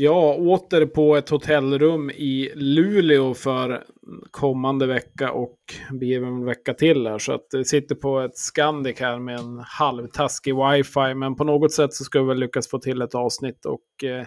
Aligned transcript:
Ja, 0.00 0.34
åter 0.34 0.86
på 0.86 1.16
ett 1.16 1.28
hotellrum 1.28 2.10
i 2.10 2.52
Luleå 2.54 3.34
för 3.34 3.84
kommande 4.30 4.86
vecka 4.86 5.32
och 5.32 5.58
blir 5.90 6.22
en 6.22 6.44
vecka 6.44 6.74
till 6.74 7.06
här. 7.06 7.18
Så 7.18 7.32
att 7.32 7.46
jag 7.50 7.66
sitter 7.66 7.94
på 7.94 8.20
ett 8.20 8.36
Scandic 8.38 9.00
här 9.00 9.18
med 9.18 9.38
en 9.38 9.58
halvtaskig 9.66 10.54
wifi. 10.54 11.14
Men 11.14 11.36
på 11.36 11.44
något 11.44 11.72
sätt 11.72 11.94
så 11.94 12.04
ska 12.04 12.20
vi 12.20 12.28
väl 12.28 12.38
lyckas 12.38 12.68
få 12.68 12.78
till 12.78 13.02
ett 13.02 13.14
avsnitt. 13.14 13.66
Och 13.66 14.04
eh, 14.04 14.26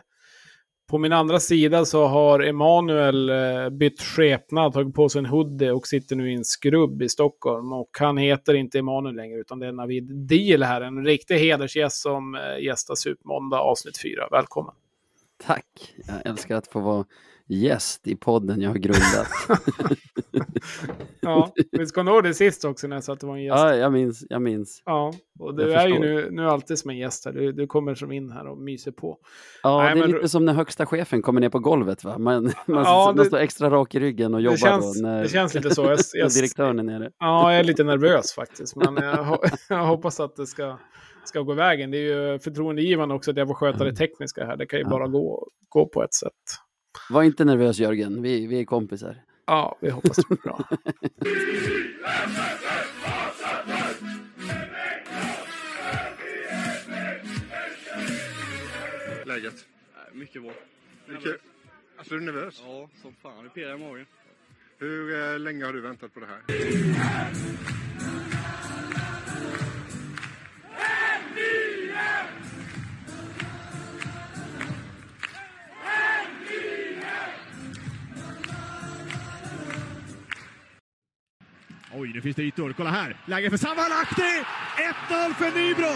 på 0.90 0.98
min 0.98 1.14
andra 1.14 1.40
sida 1.40 1.86
så 1.86 2.06
har 2.06 2.40
Emanuel 2.40 3.30
eh, 3.30 3.70
bytt 3.70 4.02
skepnad, 4.02 4.74
tagit 4.74 4.96
på 4.96 5.10
sig 5.10 5.20
en 5.20 5.26
hoodie 5.26 5.72
och 5.72 5.88
sitter 5.88 6.16
nu 6.16 6.32
i 6.32 6.36
en 6.36 6.46
skrubb 6.46 7.02
i 7.02 7.10
Stockholm. 7.10 7.74
Och 7.74 7.90
han 8.00 8.18
heter 8.18 8.54
inte 8.54 8.80
Emanuel 8.80 9.16
längre 9.16 9.40
utan 9.40 9.60
det 9.60 9.68
är 9.68 9.72
Navid 9.72 10.28
Deal 10.28 10.64
här. 10.64 10.82
En 10.82 11.06
riktig 11.06 11.36
hedersgäst 11.36 12.02
som 12.02 12.36
eh, 12.36 12.64
gästar 12.66 12.96
Supermåndag 12.96 13.60
avsnitt 13.60 14.02
4. 14.02 14.28
Välkommen! 14.32 14.81
Tack! 15.46 15.94
Jag 16.08 16.22
älskar 16.26 16.56
att 16.56 16.68
få 16.68 16.80
vara 16.80 17.06
gäst 17.48 18.08
i 18.08 18.16
podden 18.16 18.62
jag 18.62 18.70
har 18.70 18.78
grundat. 18.78 19.28
ja, 21.22 21.54
vi 21.72 21.86
ska 21.86 22.04
nå 22.04 22.22
det 22.22 22.34
sist 22.34 22.66
också 22.66 22.88
när 22.88 22.96
jag 22.96 23.04
sa 23.04 23.14
att 23.14 23.20
det 23.20 23.28
var 23.28 23.36
en 23.36 23.44
gäst. 23.44 23.60
Ja, 23.60 23.76
jag 23.76 23.94
minns. 23.94 24.26
Jag 24.30 24.42
minns. 24.42 24.82
Ja, 24.86 25.14
och 25.40 25.56
du 25.56 25.64
jag 25.64 25.72
är 25.72 25.90
förstår. 25.90 26.06
ju 26.06 26.16
nu, 26.16 26.32
nu 26.32 26.50
alltid 26.50 26.80
som 26.80 26.90
en 26.90 26.98
gäst 26.98 27.26
här. 27.26 27.32
Du, 27.32 27.52
du 27.52 27.68
kommer 27.68 27.96
som 27.96 28.12
in 28.12 28.32
här 28.32 28.48
och 28.48 28.58
myser 28.58 28.92
på. 28.92 29.18
Ja, 29.64 29.78
Nej, 29.78 29.96
det 29.96 30.00
är 30.00 30.08
men... 30.08 30.16
lite 30.16 30.30
som 30.30 30.46
när 30.46 30.54
högsta 30.54 30.86
chefen 30.86 31.22
kommer 31.22 31.42
ner 31.42 31.50
på 31.50 31.60
golvet. 31.60 32.04
Va? 32.04 32.18
Man, 32.18 32.44
man, 32.66 32.84
ja, 32.84 33.14
det... 33.18 33.26
står 33.26 33.38
extra 33.38 33.70
rak 33.70 33.96
i 33.96 34.00
ryggen 34.00 34.34
och 34.34 34.42
jobbar 34.42 34.52
det 34.52 34.60
känns, 34.60 35.02
då 35.02 35.08
när, 35.08 35.24
det 35.24 35.30
känns 35.30 35.54
lite 35.54 35.76
så. 35.76 35.84
Jag, 35.84 36.00
jag, 36.14 36.32
direktören 36.32 36.80
är 36.80 36.84
nere. 36.84 37.12
Ja, 37.20 37.52
jag 37.52 37.60
är 37.60 37.64
lite 37.64 37.84
nervös 37.84 38.34
faktiskt. 38.34 38.76
Men 38.76 38.96
jag, 38.96 39.40
jag 39.70 39.86
hoppas 39.86 40.20
att 40.20 40.36
det 40.36 40.48
ska 40.48 40.78
ska 41.32 41.42
gå 41.42 41.54
vägen. 41.54 41.92
Det 41.92 41.98
är 41.98 42.32
ju 42.32 42.40
förtroendegivande 42.40 43.16
också 43.16 43.32
att 43.32 43.38
jag 43.38 43.48
får 43.48 43.56
sköta 43.56 43.84
det 43.84 43.96
tekniska 43.96 44.46
här. 44.46 44.58
Det 44.58 44.66
kan 44.66 44.80
ju 44.80 44.86
ja. 44.86 44.90
bara 44.90 45.08
gå, 45.08 45.48
gå 45.70 45.88
på 45.88 46.04
ett 46.04 46.14
sätt. 46.14 46.32
Var 47.10 47.24
inte 47.24 47.46
nervös 47.46 47.80
Jörgen, 47.80 48.22
vi, 48.22 48.48
vi 48.48 48.60
är 48.60 48.66
kompisar. 48.66 49.16
Ja, 49.46 49.78
vi 49.82 49.90
hoppas 49.90 50.16
det 50.16 50.28
blir 50.28 50.38
bra. 50.44 50.68
Läget? 59.26 59.54
Mycket 60.14 60.42
bra. 60.42 60.52
Mycket. 61.08 61.36
Alltså 61.98 62.16
är 62.16 62.20
du 62.20 62.26
nervös? 62.26 62.64
Ja, 62.66 62.90
som 63.02 63.14
fan. 63.22 63.44
Det 63.44 63.50
pirrar 63.50 63.76
i 63.76 63.78
magen. 63.78 64.06
Hur 64.78 65.34
eh, 65.34 65.40
länge 65.40 65.66
har 65.66 65.74
du 65.74 65.82
väntat 65.82 66.14
på 66.14 66.20
det 66.20 66.26
här? 66.26 66.42
Oj, 81.94 82.12
nu 82.14 82.22
finns 82.22 82.36
det 82.36 82.44
ytor. 82.44 82.74
Kolla 82.78 82.90
här! 82.90 83.18
Läge 83.26 83.50
för 83.50 83.58
Savalahti! 83.58 84.44
1-0 85.10 85.34
för 85.34 85.52
Nybro! 85.52 85.94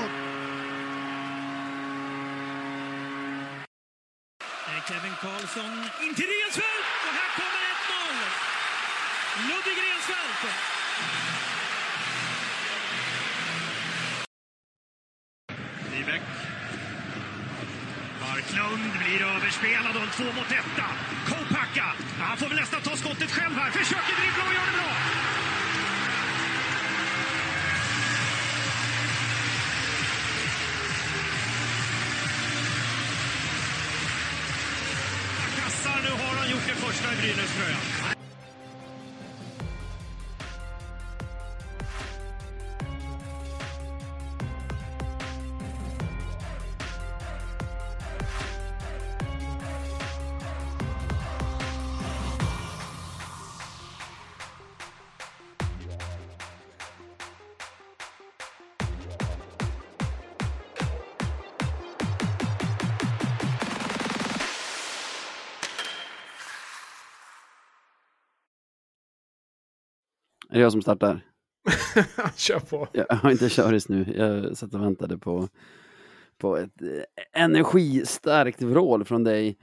Kevin 4.87 5.15
Karlsson 5.21 5.73
in 6.05 6.13
till 6.15 6.25
Rensfeldt 6.25 6.87
och 7.07 7.13
här 7.19 7.29
kommer 7.39 7.61
1-0! 7.71 9.47
Ludvig 9.49 9.77
Rensfeldt! 9.83 10.41
Ribäck. 15.91 16.21
Marklund 18.21 18.91
blir 19.03 19.21
överspelad 19.35 19.95
och 19.95 20.13
två 20.17 20.23
mot 20.23 20.51
etta. 20.51 20.87
Kopacka! 21.29 21.85
Han 22.19 22.37
får 22.37 22.47
väl 22.49 22.57
nästan 22.57 22.81
ta 22.81 22.95
skottet 22.97 23.31
själv 23.31 23.55
här. 23.55 23.71
Försöker 23.71 24.15
dribbla 24.21 24.43
och 24.47 24.53
gör 24.53 24.65
det 24.65 24.77
bra! 24.77 25.14
Nu 36.05 36.11
har 36.11 36.35
han 36.39 36.49
gjort 36.49 36.67
det 36.67 36.75
första 36.85 37.13
i 37.13 37.15
Brynäs-tröjan. 37.15 38.14
Är 70.55 70.59
det 70.59 70.63
jag 70.63 70.71
som 70.71 70.81
startar? 70.81 71.21
Kör 72.35 72.59
på. 72.59 72.87
Jag 72.91 73.15
har 73.15 73.31
inte 73.31 73.49
köris 73.49 73.89
nu. 73.89 74.13
Jag 74.17 74.57
satt 74.57 74.73
och 74.73 74.81
väntade 74.81 75.17
på, 75.17 75.47
på 76.37 76.57
ett 76.57 76.81
eh, 76.81 77.41
energistarkt 77.43 78.61
vrål 78.61 79.05
från 79.05 79.23
dig. 79.23 79.57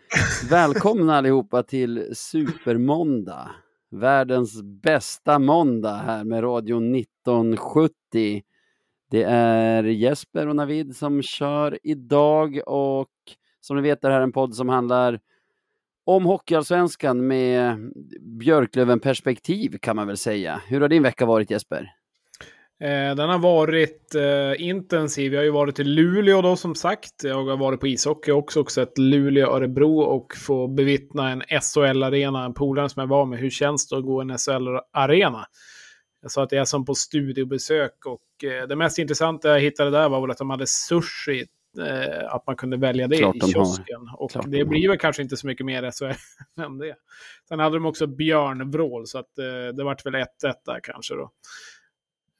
Välkomna 0.50 1.16
allihopa 1.18 1.62
till 1.62 2.10
Supermåndag. 2.12 3.50
Världens 3.90 4.62
bästa 4.62 5.38
måndag 5.38 5.96
här 5.96 6.24
med 6.24 6.42
Radio 6.42 6.76
1970. 6.76 7.92
Det 9.10 9.22
är 9.22 9.84
Jesper 9.84 10.48
och 10.48 10.56
Navid 10.56 10.96
som 10.96 11.22
kör 11.22 11.78
idag 11.82 12.60
och 12.66 13.10
som 13.60 13.76
ni 13.76 13.82
vet 13.82 14.04
är 14.04 14.08
det 14.08 14.14
här 14.14 14.22
en 14.22 14.32
podd 14.32 14.54
som 14.54 14.68
handlar 14.68 15.20
om 16.04 16.24
Hockeyallsvenskan 16.24 17.26
med 17.26 17.92
Björklöven-perspektiv 18.20 19.78
kan 19.78 19.96
man 19.96 20.06
väl 20.06 20.16
säga. 20.16 20.60
Hur 20.66 20.80
har 20.80 20.88
din 20.88 21.02
vecka 21.02 21.26
varit 21.26 21.50
Jesper? 21.50 21.92
Eh, 22.82 23.14
den 23.14 23.28
har 23.28 23.38
varit 23.38 24.14
eh, 24.14 24.66
intensiv. 24.68 25.32
Jag 25.32 25.40
har 25.40 25.44
ju 25.44 25.50
varit 25.50 25.78
i 25.78 25.84
Luleå 25.84 26.42
då 26.42 26.56
som 26.56 26.74
sagt. 26.74 27.24
Jag 27.24 27.44
har 27.44 27.56
varit 27.56 27.80
på 27.80 27.86
ishockey 27.86 28.30
också 28.30 28.60
och 28.60 28.70
sett 28.70 28.98
Luleå-Örebro 28.98 30.00
och 30.00 30.34
få 30.36 30.68
bevittna 30.68 31.30
en 31.30 31.42
SHL-arena. 31.60 32.44
En 32.44 32.54
polare 32.54 32.88
som 32.88 33.00
jag 33.00 33.08
var 33.08 33.26
med. 33.26 33.38
Hur 33.38 33.50
känns 33.50 33.88
det 33.88 33.96
att 33.96 34.04
gå 34.04 34.20
en 34.20 34.38
SHL-arena? 34.38 35.46
Jag 36.22 36.30
sa 36.30 36.42
att 36.42 36.52
jag 36.52 36.60
är 36.60 36.64
som 36.64 36.84
på 36.84 36.94
studiebesök 36.94 38.06
och 38.06 38.44
eh, 38.44 38.68
det 38.68 38.76
mest 38.76 38.98
intressanta 38.98 39.48
jag 39.48 39.60
hittade 39.60 39.90
där 39.90 40.08
var 40.08 40.20
väl 40.20 40.30
att 40.30 40.38
de 40.38 40.50
hade 40.50 40.66
sushi 40.66 41.46
eh, 41.78 42.34
att 42.34 42.46
man 42.46 42.56
kunde 42.56 42.76
välja 42.76 43.08
det 43.08 43.16
Klart 43.16 43.36
i 43.36 43.40
kiosken. 43.40 44.10
Och 44.16 44.30
Klart 44.30 44.44
det 44.48 44.64
blir 44.64 44.88
väl 44.88 44.98
kanske 44.98 45.22
inte 45.22 45.36
så 45.36 45.46
mycket 45.46 45.66
mer 45.66 45.90
SHL 45.90 46.62
än 46.62 46.78
det. 46.78 46.96
Sen 47.48 47.58
hade 47.58 47.76
de 47.76 47.86
också 47.86 48.06
björnvrål, 48.06 49.06
så 49.06 49.18
att, 49.18 49.38
eh, 49.38 49.74
det 49.76 49.84
vart 49.84 50.06
väl 50.06 50.14
1-1 50.14 50.26
där 50.64 50.80
kanske 50.82 51.14
då. 51.14 51.30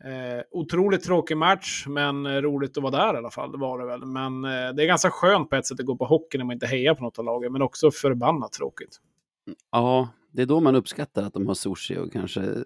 Eh, 0.05 0.43
otroligt 0.51 1.05
tråkig 1.05 1.37
match, 1.37 1.85
men 1.87 2.43
roligt 2.43 2.77
att 2.77 2.83
vara 2.83 3.07
där 3.07 3.15
i 3.15 3.17
alla 3.17 3.31
fall. 3.31 3.53
Det 3.53 3.59
var 3.59 3.79
det 3.79 3.87
väl. 3.87 4.05
Men 4.05 4.45
eh, 4.45 4.75
det 4.75 4.83
är 4.83 4.87
ganska 4.87 5.11
skönt 5.11 5.51
på 5.51 5.57
ett 5.57 5.67
sätt 5.67 5.81
att 5.81 5.87
gå 5.87 5.97
på 5.97 6.05
hockey 6.05 6.39
när 6.39 6.45
man 6.45 6.55
inte 6.55 6.67
hejar 6.67 6.95
på 6.95 7.03
något 7.03 7.19
av 7.19 7.25
lagen, 7.25 7.53
men 7.53 7.63
också 7.63 7.91
förbannat 7.91 8.53
tråkigt. 8.53 8.97
Ja, 9.73 10.09
det 10.33 10.43
är 10.43 10.47
då 10.47 10.61
man 10.61 10.77
uppskattar 10.77 11.23
att 11.23 11.33
de 11.33 11.47
har 11.47 11.55
sushi 11.55 11.97
och 11.99 12.13
kanske 12.13 12.41
eh, 12.41 12.63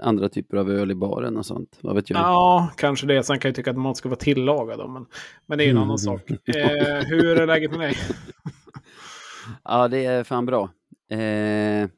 andra 0.00 0.28
typer 0.28 0.56
av 0.56 0.70
öl 0.70 0.90
i 0.90 0.94
baren 0.94 1.36
och 1.36 1.46
sånt. 1.46 1.78
Vad 1.80 1.94
vet 1.94 2.10
jag? 2.10 2.18
Ja, 2.18 2.70
kanske 2.76 3.06
det. 3.06 3.22
Sen 3.22 3.38
kan 3.38 3.48
jag 3.48 3.56
tycka 3.56 3.70
att 3.70 3.78
mat 3.78 3.96
ska 3.96 4.08
vara 4.08 4.18
tillagad. 4.18 4.90
Men, 4.90 5.06
men 5.46 5.58
det 5.58 5.64
är 5.64 5.66
ju 5.66 5.70
en 5.70 5.76
mm. 5.76 5.88
annan 5.88 5.98
sak. 5.98 6.30
Eh, 6.30 7.04
hur 7.06 7.40
är 7.40 7.46
läget 7.46 7.70
med 7.70 7.80
dig? 7.80 7.94
ja, 9.64 9.88
det 9.88 10.04
är 10.04 10.24
fan 10.24 10.46
bra. 10.46 10.70
Eh, 11.10 11.88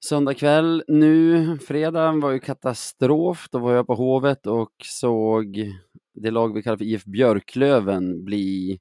söndag 0.00 0.34
kväll 0.34 0.84
nu, 0.88 1.58
fredagen 1.58 2.20
var 2.20 2.30
ju 2.30 2.38
katastrof. 2.38 3.48
Då 3.50 3.58
var 3.58 3.72
jag 3.72 3.86
på 3.86 3.94
Hovet 3.94 4.46
och 4.46 4.72
såg 4.84 5.72
det 6.14 6.30
lag 6.30 6.54
vi 6.54 6.62
kallar 6.62 6.76
för 6.76 6.84
IF 6.84 7.04
Björklöven 7.04 8.24
bli 8.24 8.80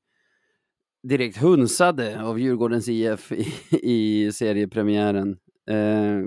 direkt 1.03 1.37
hunsade 1.37 2.23
av 2.23 2.39
Djurgårdens 2.39 2.89
IF 2.89 3.31
i, 3.31 3.53
i 3.71 4.31
seriepremiären. 4.31 5.37
Eh, 5.69 6.21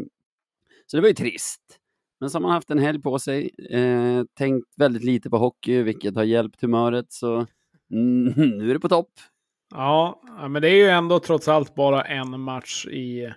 så 0.87 0.97
det 0.97 1.01
var 1.01 1.09
ju 1.09 1.15
trist. 1.15 1.79
Men 2.21 2.31
så 2.31 2.37
har 2.37 2.43
man 2.43 2.51
haft 2.51 2.71
en 2.71 2.79
helg 2.79 3.03
på 3.03 3.19
sig, 3.19 3.51
eh, 3.71 4.25
tänkt 4.39 4.67
väldigt 4.77 5.05
lite 5.05 5.31
på 5.31 5.39
hockey, 5.39 5.83
vilket 5.83 6.17
har 6.17 6.25
hjälpt 6.25 6.63
humöret, 6.63 7.13
så 7.13 7.47
mm, 7.93 8.33
nu 8.59 8.71
är 8.71 8.75
det 8.75 8.81
på 8.81 8.89
topp. 8.89 9.13
Ja, 9.75 10.23
men 10.51 10.63
det 10.63 10.69
är 10.69 10.75
ju 10.75 10.89
ändå 10.89 11.19
trots 11.19 11.49
allt 11.49 11.75
bara 11.75 12.03
en 12.03 12.41
match 12.41 12.87
i 12.87 13.33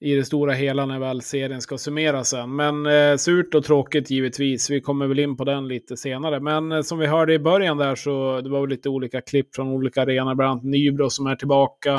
i 0.00 0.14
det 0.14 0.24
stora 0.24 0.52
hela 0.52 0.86
när 0.86 0.98
väl 0.98 1.22
serien 1.22 1.60
ska 1.60 1.78
summeras 1.78 2.28
sen. 2.28 2.56
Men 2.56 2.86
eh, 2.86 3.16
surt 3.16 3.54
och 3.54 3.64
tråkigt 3.64 4.10
givetvis. 4.10 4.70
Vi 4.70 4.80
kommer 4.80 5.06
väl 5.06 5.18
in 5.18 5.36
på 5.36 5.44
den 5.44 5.68
lite 5.68 5.96
senare. 5.96 6.40
Men 6.40 6.72
eh, 6.72 6.82
som 6.82 6.98
vi 6.98 7.06
hörde 7.06 7.34
i 7.34 7.38
början 7.38 7.76
där 7.76 7.94
så 7.94 8.40
det 8.40 8.50
var 8.50 8.60
väl 8.60 8.70
lite 8.70 8.88
olika 8.88 9.20
klipp 9.20 9.54
från 9.54 9.68
olika 9.68 10.02
arenor. 10.02 10.34
Bland 10.34 10.50
annat 10.50 10.64
Nybro 10.64 11.10
som 11.10 11.26
är 11.26 11.36
tillbaka. 11.36 11.94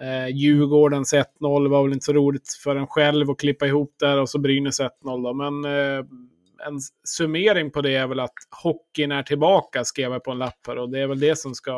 Eh, 0.00 0.28
Djurgårdens 0.28 1.14
1-0 1.14 1.24
var 1.68 1.82
väl 1.82 1.92
inte 1.92 2.04
så 2.04 2.12
roligt 2.12 2.48
för 2.64 2.76
en 2.76 2.86
själv 2.86 3.30
att 3.30 3.38
klippa 3.38 3.66
ihop 3.66 3.94
där 4.00 4.20
och 4.20 4.28
så 4.28 4.38
Brynäs 4.38 4.80
1-0 4.80 4.90
då. 5.02 5.34
Men 5.34 5.64
eh, 5.64 6.04
en 6.66 6.80
summering 7.04 7.70
på 7.70 7.82
det 7.82 7.94
är 7.94 8.06
väl 8.06 8.20
att 8.20 8.34
hockeyn 8.62 9.12
är 9.12 9.22
tillbaka 9.22 9.84
skrev 9.84 10.12
jag 10.12 10.24
på 10.24 10.30
en 10.30 10.38
lapp 10.38 10.66
här 10.66 10.78
och 10.78 10.90
det 10.90 11.00
är 11.00 11.06
väl 11.06 11.20
det 11.20 11.38
som 11.38 11.54
ska 11.54 11.76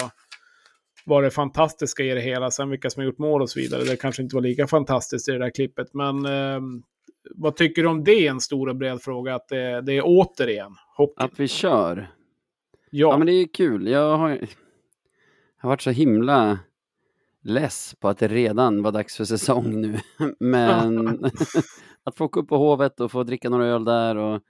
vara 1.08 1.25
det 1.25 1.31
fantastiska 1.31 2.02
i 2.02 2.14
det 2.14 2.20
hela. 2.20 2.50
Sen 2.50 2.70
vilka 2.70 2.90
som 2.90 3.00
har 3.00 3.06
gjort 3.06 3.19
mål 3.19 3.43
och 3.43 3.50
så 3.50 3.60
vidare. 3.60 3.84
Det 3.84 3.96
kanske 3.96 4.22
inte 4.22 4.34
var 4.34 4.43
lika 4.43 4.66
fantastiskt 4.66 5.28
i 5.28 5.32
det 5.32 5.38
där 5.38 5.50
klippet. 5.50 5.94
Men 5.94 6.26
eh, 6.26 6.60
vad 7.34 7.56
tycker 7.56 7.82
du 7.82 7.88
om 7.88 8.05
det? 8.05 8.26
En 8.26 8.40
stor 8.40 8.69
och 8.69 8.76
bred 8.76 9.02
fråga. 9.02 9.34
Att 9.34 9.49
det, 9.49 9.81
det 9.81 9.93
är 9.93 10.02
återigen 10.05 10.72
hockey. 10.96 11.14
Att 11.16 11.40
vi 11.40 11.49
kör. 11.49 12.10
Ja, 12.90 13.10
Ja, 13.10 13.19
men 13.19 13.26
det 13.26 13.32
är 13.32 13.46
kul. 13.46 13.88
Jag 13.88 14.19
har, 14.19 14.31
jag 14.31 14.49
har 15.56 15.69
varit 15.69 15.82
så 15.82 15.90
himla 15.90 16.58
less 17.43 17.94
på 18.00 18.08
att 18.08 18.19
det 18.19 18.28
redan 18.28 18.82
var 18.82 18.93
dags 18.93 19.16
för 19.16 19.25
säsong 19.25 19.81
nu. 19.81 19.99
Men 20.40 21.08
att 22.05 22.16
få 22.16 22.25
åka 22.25 22.40
upp 22.40 22.49
på 22.49 22.56
Hovet 22.56 23.00
och 23.00 23.12
få 23.12 23.22
dricka 23.22 23.49
några 23.49 23.66
öl 23.66 23.84
där 23.84 24.16
och 24.16 24.40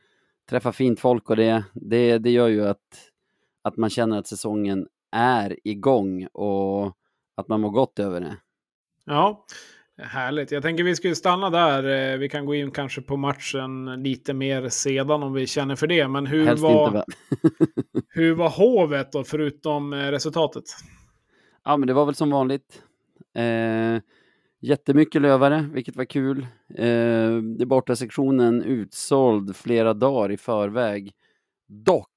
träffa 0.50 0.72
fint 0.72 1.00
folk 1.00 1.30
och 1.30 1.36
det, 1.36 1.64
det, 1.74 2.18
det 2.18 2.30
gör 2.30 2.48
ju 2.48 2.64
att, 2.66 3.10
att 3.62 3.76
man 3.76 3.90
känner 3.90 4.18
att 4.18 4.26
säsongen 4.26 4.86
är 5.12 5.56
igång 5.64 6.26
och 6.32 6.86
att 7.36 7.48
man 7.48 7.60
mår 7.60 7.70
gott 7.70 7.98
över 7.98 8.20
det. 8.20 8.36
ja, 9.04 9.44
härligt. 10.02 10.50
Jag 10.50 10.62
tänker 10.62 10.84
vi 10.84 10.96
skulle 10.96 11.14
stanna 11.14 11.50
där. 11.50 12.12
Eh, 12.12 12.18
Vi 12.18 12.28
kan 12.28 12.46
gå 12.46 12.54
in 12.54 12.70
kanske 12.70 13.00
på 13.02 13.16
matchen 13.16 14.02
lite 14.02 14.34
mer 14.34 14.68
sedan 14.68 15.22
om 15.22 15.32
vi 15.32 15.46
känner 15.46 15.76
för 15.76 15.86
det. 15.86 16.08
Men 16.08 16.26
hur, 16.26 16.46
Helst 16.46 16.62
var, 16.62 16.86
inte 16.86 17.04
hur 18.08 18.34
var 18.34 18.48
hovet 18.50 19.12
då, 19.12 19.24
förutom 19.24 19.92
eh, 19.92 19.96
resultatet? 20.10 20.64
Ja, 21.64 21.76
men 21.76 21.86
det 21.86 21.92
var 21.94 22.06
väl 22.06 22.14
som 22.14 22.30
vanligt. 22.30 22.82
Eh, 23.34 24.00
jättemycket 24.60 25.22
lövare, 25.22 25.68
vilket 25.72 25.96
var 25.96 26.04
kul. 26.04 26.46
Eh, 26.74 27.36
det 27.58 27.66
borta 27.66 27.96
sektionen 27.96 28.62
utsåld 28.62 29.56
flera 29.56 29.94
dagar 29.94 30.32
i 30.32 30.36
förväg. 30.36 31.12
Dock 31.68 32.08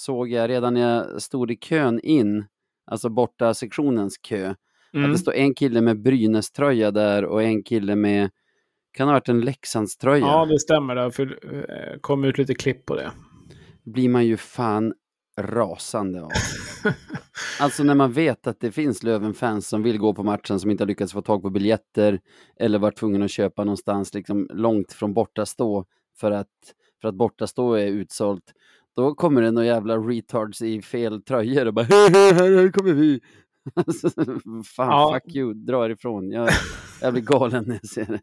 såg 0.00 0.30
jag 0.30 0.50
redan 0.50 0.74
när 0.74 0.80
jag 0.80 1.22
stod 1.22 1.50
i 1.50 1.56
kön 1.56 2.00
in, 2.02 2.44
alltså 2.86 3.08
borta 3.08 3.54
sektionens 3.54 4.18
kö, 4.18 4.54
Mm. 4.94 5.04
att 5.10 5.14
det 5.14 5.18
står 5.18 5.34
en 5.34 5.54
kille 5.54 5.80
med 5.80 6.02
Brynäs-tröja 6.02 6.90
där 6.90 7.24
och 7.24 7.42
en 7.42 7.62
kille 7.62 7.96
med, 7.96 8.30
kan 8.92 9.08
ha 9.08 9.14
varit 9.14 9.28
en 9.28 9.40
Leksandströja. 9.40 10.26
Ja, 10.26 10.46
det 10.46 10.58
stämmer. 10.58 10.94
Det 10.94 11.10
för, 11.10 11.38
eh, 11.54 11.98
kom 12.00 12.24
ut 12.24 12.38
lite 12.38 12.54
klipp 12.54 12.86
på 12.86 12.94
det. 12.96 13.10
blir 13.84 14.08
man 14.08 14.26
ju 14.26 14.36
fan 14.36 14.94
rasande 15.40 16.22
av. 16.22 16.30
Alltså 17.60 17.82
när 17.84 17.94
man 17.94 18.12
vet 18.12 18.46
att 18.46 18.60
det 18.60 18.72
finns 18.72 19.02
Löven-fans 19.02 19.68
som 19.68 19.82
vill 19.82 19.98
gå 19.98 20.14
på 20.14 20.22
matchen 20.22 20.60
som 20.60 20.70
inte 20.70 20.82
har 20.84 20.88
lyckats 20.88 21.12
få 21.12 21.22
tag 21.22 21.42
på 21.42 21.50
biljetter 21.50 22.20
eller 22.60 22.78
varit 22.78 22.96
tvungen 22.96 23.22
att 23.22 23.30
köpa 23.30 23.64
någonstans 23.64 24.14
liksom 24.14 24.48
långt 24.52 24.92
från 24.92 25.14
borta 25.14 25.46
stå 25.46 25.84
för 26.20 26.30
att, 26.30 26.48
för 27.00 27.08
att 27.08 27.14
borta 27.14 27.46
stå 27.46 27.74
är 27.74 27.86
utsålt. 27.86 28.52
Då 29.00 29.14
kommer 29.14 29.42
det 29.42 29.50
några 29.50 29.66
jävla 29.66 29.96
retards 29.96 30.62
i 30.62 30.82
fel 30.82 31.22
tröjor 31.22 31.66
och 31.66 31.74
bara 31.74 31.82
här, 31.90 32.72
kommer 32.72 32.92
vi. 32.92 33.20
Alltså, 33.74 34.10
fan, 34.76 34.88
Ja. 34.88 35.12
fuck 35.24 35.36
you, 35.36 35.54
dra 35.54 35.90
ifrån. 35.90 36.30
Jag, 36.30 36.48
jag 37.02 37.12
blir 37.12 37.22
galen 37.22 37.64
när 37.66 37.74
jag 37.74 37.86
ser 37.86 38.04
det. 38.04 38.20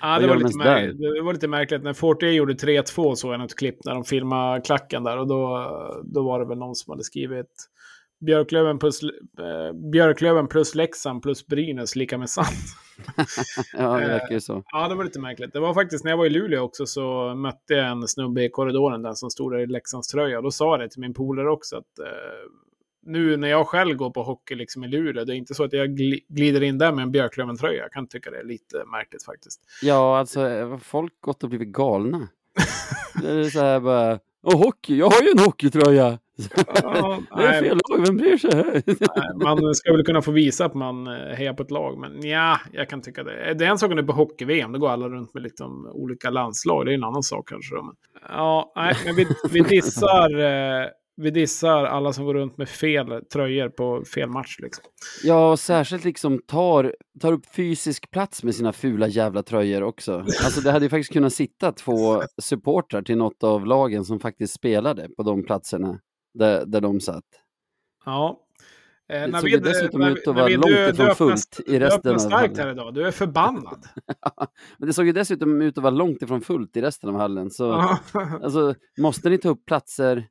Ja, 0.00 0.18
det, 0.18 0.26
var 0.26 0.36
lite 0.36 0.58
märkligt. 0.58 0.98
det 0.98 1.22
var 1.22 1.32
lite 1.32 1.48
märkligt. 1.48 1.82
När 1.82 1.92
Fortier 1.92 2.30
gjorde 2.32 2.52
3-2 2.54 3.14
såg 3.14 3.32
jag 3.32 3.40
något 3.40 3.54
klipp 3.56 3.84
när 3.84 3.94
de 3.94 4.04
filmade 4.04 4.60
klacken 4.60 5.04
där. 5.04 5.18
Och 5.18 5.26
då, 5.26 5.68
då 6.04 6.22
var 6.22 6.40
det 6.40 6.46
väl 6.46 6.58
någon 6.58 6.74
som 6.74 6.90
hade 6.90 7.04
skrivit 7.04 7.46
Björklöven 8.20 8.78
plus, 8.78 9.02
eh, 9.02 9.72
Björklöven 9.92 10.48
plus 10.48 10.74
Leksand 10.74 11.22
plus 11.22 11.46
Brynäs 11.46 11.96
lika 11.96 12.18
med 12.18 12.30
sant. 12.30 12.48
Ja, 13.72 13.96
det 13.96 14.02
Eh, 14.02 14.08
verkar 14.08 14.30
ju 14.34 14.40
så. 14.40 14.62
Ja, 14.66 14.88
det 14.88 14.94
var 14.94 15.04
lite 15.04 15.20
märkligt. 15.20 15.52
Det 15.52 15.60
var 15.60 15.74
faktiskt 15.74 16.04
när 16.04 16.10
jag 16.12 16.18
var 16.18 16.26
i 16.26 16.30
Luleå 16.30 16.62
också 16.62 16.86
så 16.86 17.34
mötte 17.34 17.74
jag 17.74 17.86
en 17.90 18.08
snubbe 18.08 18.42
i 18.44 18.50
korridoren 18.50 19.02
där 19.02 19.14
som 19.14 19.30
stod 19.30 19.52
där 19.52 19.58
i 19.58 19.66
Leksands 19.66 20.08
tröja. 20.08 20.36
Och 20.36 20.42
då 20.42 20.50
sa 20.50 20.76
det 20.76 20.88
till 20.88 21.00
min 21.00 21.14
polare 21.14 21.50
också 21.50 21.76
att 21.76 21.98
eh, 21.98 22.06
nu 23.06 23.36
när 23.36 23.48
jag 23.48 23.66
själv 23.66 23.96
går 23.96 24.10
på 24.10 24.22
hockey 24.22 24.54
liksom 24.54 24.84
i 24.84 24.88
Luleå, 24.88 25.24
det 25.24 25.32
är 25.34 25.36
inte 25.36 25.54
så 25.54 25.64
att 25.64 25.72
jag 25.72 25.88
gli- 25.88 26.24
glider 26.28 26.62
in 26.62 26.78
där 26.78 26.92
med 26.92 27.02
en 27.02 27.10
Björklöven-tröja. 27.12 27.82
Jag 27.82 27.92
kan 27.92 28.06
tycka 28.06 28.30
det 28.30 28.38
är 28.38 28.44
lite 28.44 28.84
märkligt 28.92 29.24
faktiskt. 29.24 29.60
Ja, 29.82 30.18
alltså 30.18 30.48
eh, 30.48 30.78
folk 30.78 31.12
gått 31.20 31.42
och 31.42 31.48
blivit 31.48 31.68
galna. 31.68 32.28
det 33.22 33.30
är 33.30 33.44
så 33.44 33.60
här 33.60 33.80
bara, 33.80 34.18
Åh, 34.42 34.58
hockey, 34.64 34.96
jag 34.98 35.10
har 35.10 35.22
ju 35.22 35.30
en 35.30 35.38
hockeytröja! 35.44 36.18
Ja, 36.82 37.22
Det 37.36 37.42
är 37.42 37.50
nej, 37.50 37.60
fel 37.60 37.80
lag, 37.88 38.06
vem 38.06 38.16
bryr 38.16 38.36
sig? 38.36 38.82
nej, 38.86 38.96
man 39.44 39.74
ska 39.74 39.92
väl 39.92 40.04
kunna 40.04 40.22
få 40.22 40.30
visa 40.30 40.64
att 40.64 40.74
man 40.74 41.06
eh, 41.06 41.12
hejar 41.12 41.54
på 41.54 41.62
ett 41.62 41.70
lag, 41.70 41.98
men 41.98 42.28
ja, 42.28 42.60
jag 42.72 42.88
kan 42.88 43.02
tycka 43.02 43.24
det. 43.24 43.54
Det 43.54 43.64
är 43.64 43.70
en 43.70 43.78
sak 43.78 43.90
om 43.90 43.96
det 43.96 44.02
är 44.02 44.06
på 44.06 44.12
hockey-VM, 44.12 44.72
då 44.72 44.78
går 44.78 44.90
alla 44.90 45.08
runt 45.08 45.34
med 45.34 45.42
liksom 45.42 45.86
olika 45.86 46.30
landslag, 46.30 46.86
det 46.86 46.92
är 46.92 46.94
en 46.94 47.04
annan 47.04 47.22
sak 47.22 47.48
kanske. 47.48 47.74
Men, 47.74 47.94
ja, 48.28 48.72
nej, 48.76 48.94
men 49.04 49.14
vi, 49.14 49.26
vi, 49.50 49.60
dissar, 49.60 50.38
eh, 50.40 50.86
vi 51.16 51.30
dissar 51.30 51.84
alla 51.84 52.12
som 52.12 52.24
går 52.24 52.34
runt 52.34 52.58
med 52.58 52.68
fel 52.68 53.24
tröjor 53.32 53.68
på 53.68 54.04
fel 54.14 54.28
match. 54.28 54.56
Liksom. 54.58 54.84
Ja, 55.24 55.50
och 55.50 55.58
särskilt 55.58 56.04
liksom 56.04 56.40
tar, 56.46 56.94
tar 57.20 57.32
upp 57.32 57.54
fysisk 57.56 58.10
plats 58.10 58.42
med 58.42 58.54
sina 58.54 58.72
fula 58.72 59.08
jävla 59.08 59.42
tröjor 59.42 59.82
också. 59.82 60.18
Alltså 60.44 60.60
det 60.60 60.72
hade 60.72 60.84
ju 60.84 60.90
faktiskt 60.90 61.12
kunnat 61.12 61.32
sitta 61.32 61.72
två 61.72 62.22
supportrar 62.42 63.02
till 63.02 63.16
något 63.16 63.44
av 63.44 63.66
lagen 63.66 64.04
som 64.04 64.20
faktiskt 64.20 64.54
spelade 64.54 65.08
på 65.16 65.22
de 65.22 65.44
platserna 65.44 65.98
där, 66.34 66.66
där 66.66 66.80
de 66.80 67.00
satt. 67.00 67.24
Ja. 68.04 68.40
Eh, 69.08 69.26
Det 69.28 69.40
såg 69.40 69.48
ju 69.50 69.58
dessutom 69.58 70.00
när 70.00 70.10
ut 70.10 70.28
att 70.28 70.34
vara 70.34 70.48
långt 70.48 70.66
du- 70.66 70.72
ifrån 70.72 70.96
du 70.96 71.02
öppnar- 71.02 71.14
fullt 71.14 71.60
i 71.66 71.72
Du 71.72 71.78
resten 71.78 71.98
öppnar 71.98 72.14
av 72.14 72.18
starkt 72.18 72.58
här 72.58 72.70
idag, 72.70 72.94
du 72.94 73.06
är 73.06 73.10
förbannad. 73.10 73.86
Men 74.78 74.86
det 74.88 74.92
såg 74.92 75.06
ju 75.06 75.12
dessutom 75.12 75.62
ut 75.62 75.78
att 75.78 75.82
vara 75.82 75.94
långt 75.94 76.22
ifrån 76.22 76.40
fullt 76.40 76.76
i 76.76 76.82
resten 76.82 77.08
av 77.10 77.16
hallen. 77.16 77.50
Så 77.50 77.64
Ja. 77.64 77.98
alltså, 78.42 78.74
måste 78.98 79.30
ni 79.30 79.38
ta 79.38 79.48
upp 79.48 79.66
platser 79.66 80.26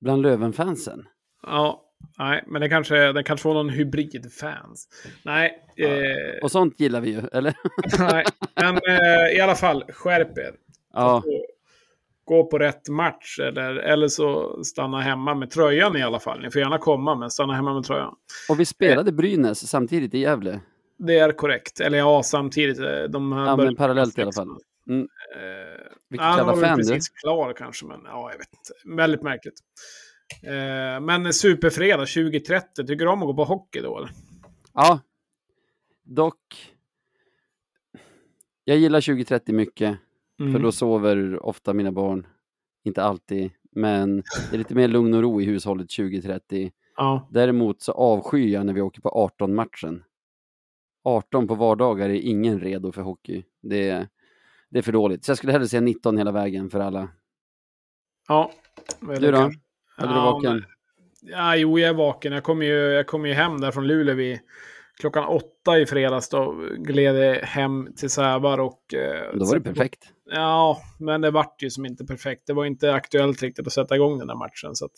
bland 0.00 0.22
Löven-fansen? 0.22 1.04
ja, 1.46 1.82
nej, 2.18 2.44
men 2.46 2.60
det 2.60 2.68
kanske, 2.68 3.12
det 3.12 3.22
kanske 3.22 3.48
var 3.48 3.54
någon 3.54 3.68
hybridfans. 3.68 4.88
Nej, 5.24 5.64
eh, 5.76 6.42
Och 6.42 6.50
sånt 6.50 6.80
gillar 6.80 7.00
vi 7.00 7.10
ju, 7.10 7.20
eller? 7.32 7.54
nej. 7.98 8.24
men 8.54 8.74
eh, 8.76 9.36
i 9.36 9.40
alla 9.40 9.54
fall, 9.54 9.84
skärp 9.92 10.38
er. 10.38 10.54
Ja, 10.92 11.22
gå, 11.24 11.44
gå 12.32 12.46
på 12.46 12.58
rätt 12.58 12.88
match 12.88 13.38
eller, 13.38 13.74
eller 13.74 14.08
så 14.08 14.58
stanna 14.64 15.00
hemma 15.00 15.34
med 15.34 15.50
tröjan 15.50 15.96
i 15.96 16.02
alla 16.02 16.20
fall. 16.20 16.40
Ni 16.40 16.50
får 16.50 16.60
gärna 16.60 16.78
komma, 16.78 17.14
men 17.14 17.30
stanna 17.30 17.54
hemma 17.54 17.74
med 17.74 17.84
tröjan. 17.84 18.14
och 18.48 18.60
vi 18.60 18.64
spelade 18.64 19.12
Brynäs 19.12 19.68
samtidigt 19.68 20.14
i 20.14 20.18
Gävle. 20.18 20.60
Det 20.98 21.18
är 21.18 21.32
korrekt. 21.32 21.80
Eller 21.80 21.98
ja, 21.98 22.22
samtidigt. 22.22 22.76
De 23.12 23.32
Ja, 23.32 23.56
men 23.56 23.76
parallellt 23.76 24.18
i 24.18 24.22
alla 24.22 24.32
fall. 24.32 24.48
Mm. 24.88 25.00
Eh, 25.00 25.06
Vilket 26.10 26.24
ja, 26.26 26.36
jävla 26.36 26.52
de 26.52 26.60
var 26.60 26.66
fan 26.68 26.78
du. 26.78 26.84
precis 26.84 27.08
klar 27.08 27.52
kanske, 27.52 27.86
men 27.86 28.00
ja, 28.04 28.30
jag 28.32 28.38
vet 28.38 28.48
inte. 28.52 28.96
Väldigt 28.96 29.22
märkligt. 29.22 29.54
Eh, 30.42 31.00
men 31.00 31.32
Superfredag 31.32 32.08
2030, 32.08 32.86
tycker 32.86 33.04
du 33.04 33.10
om 33.10 33.22
att 33.22 33.26
gå 33.26 33.34
på 33.34 33.44
hockey 33.44 33.80
då? 33.80 33.98
Eller? 33.98 34.10
Ja, 34.74 35.00
dock. 36.04 36.72
Jag 38.64 38.76
gillar 38.76 39.00
2030 39.00 39.54
mycket, 39.54 39.98
för 40.38 40.44
Mm. 40.44 40.62
då 40.62 40.72
sover 40.72 41.46
ofta 41.46 41.72
mina 41.72 41.92
barn. 41.92 42.26
Inte 42.84 43.02
alltid, 43.02 43.50
men 43.70 44.16
det 44.50 44.56
är 44.56 44.58
lite 44.58 44.74
mer 44.74 44.88
lugn 44.88 45.14
och 45.14 45.22
ro 45.22 45.40
i 45.40 45.44
hushållet 45.44 45.90
2030. 45.90 46.72
Ja, 46.96 47.28
Däremot 47.30 47.82
så 47.82 47.92
avskyr 47.92 48.52
jag 48.52 48.66
när 48.66 48.72
vi 48.72 48.80
åker 48.80 49.00
på 49.00 49.30
18-matchen. 49.38 50.02
18 51.04 51.48
på 51.48 51.54
vardagar 51.54 52.08
är 52.08 52.14
ingen 52.14 52.60
redo 52.60 52.92
för 52.92 53.02
hockey. 53.02 53.44
Det 53.62 53.88
är, 53.88 54.08
det 54.70 54.78
är 54.78 54.82
för 54.82 54.92
dåligt. 54.92 55.24
Så 55.24 55.30
jag 55.30 55.38
skulle 55.38 55.52
hellre 55.52 55.68
säga 55.68 55.80
19 55.80 56.18
hela 56.18 56.32
vägen 56.32 56.70
för 56.70 56.80
alla. 56.80 57.08
ja. 58.28 58.52
Du 59.00 59.30
då? 59.30 59.38
Kanske. 59.38 59.60
Är 59.98 60.06
du 60.06 60.14
Ja, 60.14 60.32
vaken? 60.32 60.64
Ja, 61.22 61.56
jo, 61.56 61.78
jag 61.78 61.88
är 61.88 61.94
vaken. 61.94 62.32
Jag 62.32 62.42
kom 62.42 62.62
ju, 62.62 62.74
jag 62.74 63.06
kom 63.06 63.26
ju 63.26 63.32
hem 63.32 63.60
där 63.60 63.70
från 63.70 63.86
Luleå 63.86 64.14
vid 64.14 64.38
klockan 65.00 65.24
åtta 65.24 65.78
i 65.78 65.86
fredags. 65.86 66.28
Då 66.28 66.60
gled 66.78 67.16
jag 67.16 67.34
hem 67.34 67.88
till 67.96 68.10
Sävar 68.10 68.58
och... 68.60 68.94
eh, 68.94 69.34
Då 69.38 69.44
var 69.44 69.54
det 69.54 69.60
perfekt. 69.60 70.11
Ja, 70.30 70.82
men 70.98 71.20
det 71.20 71.30
vart 71.30 71.62
ju 71.62 71.70
som 71.70 71.86
inte 71.86 72.04
perfekt. 72.04 72.42
Det 72.46 72.52
var 72.52 72.64
inte 72.64 72.94
aktuellt 72.94 73.42
riktigt 73.42 73.66
att 73.66 73.72
sätta 73.72 73.96
igång 73.96 74.18
den 74.18 74.28
där 74.28 74.34
matchen. 74.34 74.76
Så 74.76 74.88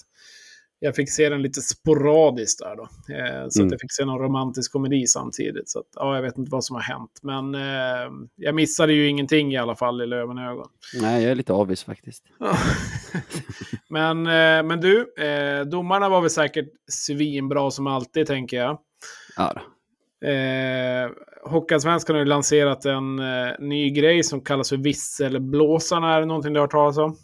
jag 0.79 0.97
fick 0.97 1.11
se 1.11 1.29
den 1.29 1.43
lite 1.43 1.61
sporadiskt 1.61 2.59
där 2.59 2.77
då. 2.77 2.83
Eh, 3.15 3.49
så 3.49 3.61
Mm. 3.61 3.67
att 3.67 3.73
jag 3.73 3.81
fick 3.81 3.93
se 3.93 4.05
någon 4.05 4.19
romantisk 4.19 4.73
komedi 4.73 5.07
samtidigt. 5.07 5.69
Så 5.69 5.79
att, 5.79 5.87
ja, 5.95 6.15
jag 6.15 6.23
vet 6.23 6.39
inte 6.39 6.51
vad 6.51 6.65
som 6.65 6.77
har 6.77 6.83
hänt. 6.83 7.21
Men 7.23 7.55
eh, 7.55 8.11
jag 8.37 8.55
missade 8.55 8.93
ju 8.93 9.09
ingenting 9.09 9.53
i 9.53 9.57
alla 9.57 9.77
fall 9.77 10.03
i 10.03 10.07
Lövenögon. 10.07 10.69
Nej, 11.01 11.23
jag 11.23 11.31
är 11.31 11.35
lite 11.35 11.53
avis 11.53 11.85
faktiskt. 11.85 12.25
men, 13.89 14.27
eh, 14.27 14.63
men 14.63 14.81
du, 14.81 15.15
eh, 15.25 15.65
domarna 15.65 16.09
var 16.09 16.21
väl 16.21 16.31
säkert 16.31 16.69
svinbra 16.89 17.71
som 17.71 17.87
alltid, 17.87 18.27
tänker 18.27 18.57
jag. 18.57 18.79
Ja, 19.37 19.53
då. 19.55 19.61
Eh, 20.25 21.11
Hockeyallsvenskan 21.51 22.17
har 22.17 22.21
ju 22.21 22.29
lanserat 22.29 22.85
en 22.85 23.19
eh, 23.19 23.53
ny 23.59 23.91
grej 23.91 24.23
som 24.23 24.41
kallas 24.41 24.69
för 24.69 24.77
visselblåsarna. 24.77 26.15
Är 26.15 26.21
det 26.21 26.27
någonting 26.27 26.53
du 26.53 26.61
har 26.61 26.65
hört 26.65 26.71
talas 26.71 26.99
om? 26.99 27.17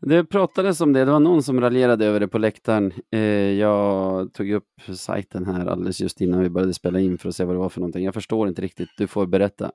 Det 0.00 0.24
pratades 0.24 0.80
om 0.80 0.92
det, 0.92 1.04
det 1.04 1.12
var 1.12 1.20
någon 1.20 1.42
som 1.42 1.60
raljerade 1.60 2.06
över 2.06 2.20
det 2.20 2.28
på 2.28 2.38
läktaren. 2.38 2.92
Eh, 3.12 3.20
jag 3.58 4.32
tog 4.32 4.50
upp 4.50 4.64
sajten 4.96 5.46
här 5.46 5.66
alldeles 5.66 6.00
just 6.00 6.20
innan 6.20 6.40
vi 6.40 6.50
började 6.50 6.74
spela 6.74 7.00
in 7.00 7.18
för 7.18 7.28
att 7.28 7.36
se 7.36 7.44
vad 7.44 7.54
det 7.54 7.58
var 7.58 7.68
för 7.68 7.80
någonting. 7.80 8.04
Jag 8.04 8.14
förstår 8.14 8.48
inte 8.48 8.62
riktigt, 8.62 8.88
du 8.96 9.06
får 9.06 9.26
berätta. 9.26 9.70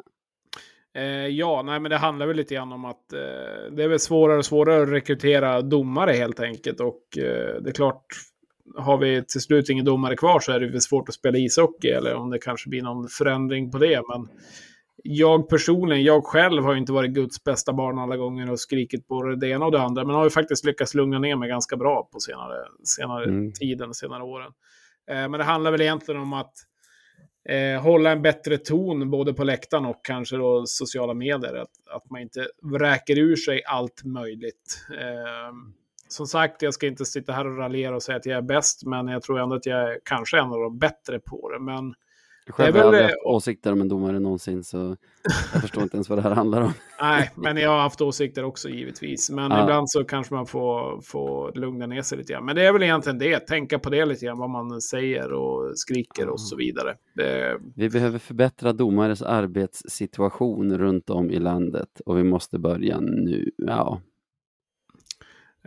Eh, 0.96 1.28
ja, 1.28 1.62
nej, 1.66 1.80
men 1.80 1.92
det 1.92 1.98
handlar 1.98 2.28
väl 2.28 2.36
lite 2.36 2.56
grann 2.56 2.74
om 2.74 2.86
att 2.86 3.14
eh, 3.14 3.72
det 3.72 3.84
är 3.84 3.88
väl 3.88 4.00
svårare 4.00 4.38
och 4.38 4.46
svårare 4.46 4.84
att 4.84 4.90
rekrytera 4.90 5.62
domare 5.62 6.12
helt 6.12 6.40
enkelt. 6.40 6.80
Och 6.80 7.18
eh, 7.18 7.62
det 7.62 7.70
är 7.70 7.74
klart, 7.74 8.06
har 8.78 8.98
vi 8.98 9.26
till 9.26 9.42
slut 9.42 9.70
ingen 9.70 9.86
domare 9.86 10.16
kvar 10.16 10.40
så 10.40 10.52
är 10.52 10.60
det 10.60 10.68
väl 10.68 10.82
svårt 10.82 11.10
att 11.10 11.16
spela 11.16 11.38
ishockey. 11.38 11.88
Eller 11.88 12.16
om 12.16 12.30
det 12.30 12.40
kanske 12.40 12.70
blir 12.70 12.82
någon 12.82 13.08
förändring 13.08 13.72
på 13.72 13.78
det. 13.78 14.02
Men 14.10 14.28
jag 15.04 15.50
personligen, 15.50 16.04
jag 16.04 16.24
själv 16.24 16.64
har 16.64 16.76
inte 16.76 16.92
varit 16.92 17.12
Guds 17.12 17.44
bästa 17.44 17.74
barn 17.74 18.00
alla 18.00 18.18
gånger 18.18 18.52
och 18.52 18.60
skrikit 18.60 19.08
på 19.08 19.24
det 19.24 19.48
ena 19.48 19.66
och 19.66 19.72
det 19.72 19.82
andra. 19.82 20.06
Men 20.06 20.16
har 20.16 20.24
ju 20.24 20.30
faktiskt 20.30 20.66
lyckats 20.66 20.94
lugna 20.94 21.20
ner 21.20 21.36
mig 21.36 21.50
ganska 21.50 21.78
bra 21.78 22.10
på 22.12 22.20
senare, 22.20 22.56
senare 22.84 23.26
Mm. 23.26 23.52
tiden, 23.54 23.94
senare 23.94 24.24
åren. 24.24 24.52
Eh, 25.12 25.16
men 25.16 25.32
det 25.32 25.44
handlar 25.44 25.72
väl 25.72 25.82
egentligen 25.82 26.22
om 26.22 26.34
att 26.34 26.54
eh, 27.50 27.82
hålla 27.82 28.12
en 28.12 28.22
bättre 28.22 28.58
ton 28.58 29.10
både 29.12 29.34
på 29.34 29.44
läktaren 29.44 29.86
och 29.86 30.06
kanske 30.06 30.38
då 30.38 30.64
sociala 30.66 31.14
medier. 31.14 31.56
Att, 31.56 31.72
att 31.92 32.10
man 32.10 32.22
inte 32.22 32.48
vräker 32.62 33.18
ur 33.18 33.36
sig 33.36 33.64
allt 33.66 34.04
möjligt. 34.04 34.86
Eh, 35.00 35.52
som 36.08 36.26
sagt, 36.28 36.62
jag 36.62 36.74
ska 36.74 36.88
inte 36.88 37.06
sitta 37.06 37.34
här 37.34 37.48
och 37.48 37.58
raljera 37.58 37.96
och 37.96 38.04
säga 38.04 38.18
att 38.18 38.26
jag 38.26 38.38
är 38.38 38.42
bäst, 38.42 38.86
men 38.86 39.08
jag 39.08 39.22
tror 39.22 39.40
ändå 39.40 39.56
att 39.56 39.66
jag 39.66 39.82
är 39.94 40.00
kanske 40.06 40.40
en 40.40 40.52
av 40.52 40.60
de 40.60 40.78
bättre 40.80 41.20
på 41.20 41.50
det. 41.52 41.60
Men 41.60 41.94
Själv 42.50 42.76
är 42.76 42.80
har 42.80 42.80
jag 42.80 42.86
aldrig 42.88 43.02
eh, 43.04 43.08
haft 43.08 43.26
åsikter 43.26 43.72
om 43.72 43.82
en 43.82 43.88
domare 43.88 44.20
någonsin, 44.20 44.64
så 44.64 44.98
jag 45.54 45.62
förstår 45.62 45.84
inte 45.84 45.98
ens 45.98 46.10
vad 46.10 46.18
det 46.18 46.22
här 46.22 46.32
handlar 46.36 46.62
om. 46.62 46.74
Nej, 47.02 47.32
men 47.36 47.58
jag 47.58 47.70
har 47.70 47.80
haft 47.82 48.02
åsikter 48.02 48.44
också 48.44 48.70
givetvis. 48.70 49.30
Men 49.30 49.52
Ja. 49.52 49.64
ibland 49.64 49.90
så 49.90 50.04
kanske 50.04 50.34
man 50.34 50.46
får, 50.46 51.02
får 51.02 51.52
lugna 51.56 51.88
ner 51.88 52.02
sig 52.02 52.18
lite 52.18 52.34
grann. 52.34 52.46
Men 52.46 52.56
det 52.56 52.66
är 52.66 52.74
väl 52.74 52.84
egentligen 52.84 53.20
det, 53.20 53.40
tänka 53.40 53.80
på 53.80 53.90
det 53.90 54.06
lite 54.06 54.26
grann, 54.26 54.38
vad 54.38 54.50
man 54.50 54.82
säger 54.82 55.34
och 55.34 55.72
skriker 55.80 56.30
och 56.30 56.42
så 56.42 56.56
vidare. 56.56 56.96
Det, 57.14 57.58
Vi 57.76 57.90
behöver 57.90 58.20
förbättra 58.20 58.74
domares 58.74 59.22
arbetssituation 59.22 60.78
runt 60.78 61.10
om 61.10 61.32
i 61.32 61.40
landet 61.40 62.02
och 62.06 62.18
vi 62.18 62.24
måste 62.24 62.60
börja 62.60 63.00
nu. 63.00 63.52
Ja, 63.58 64.02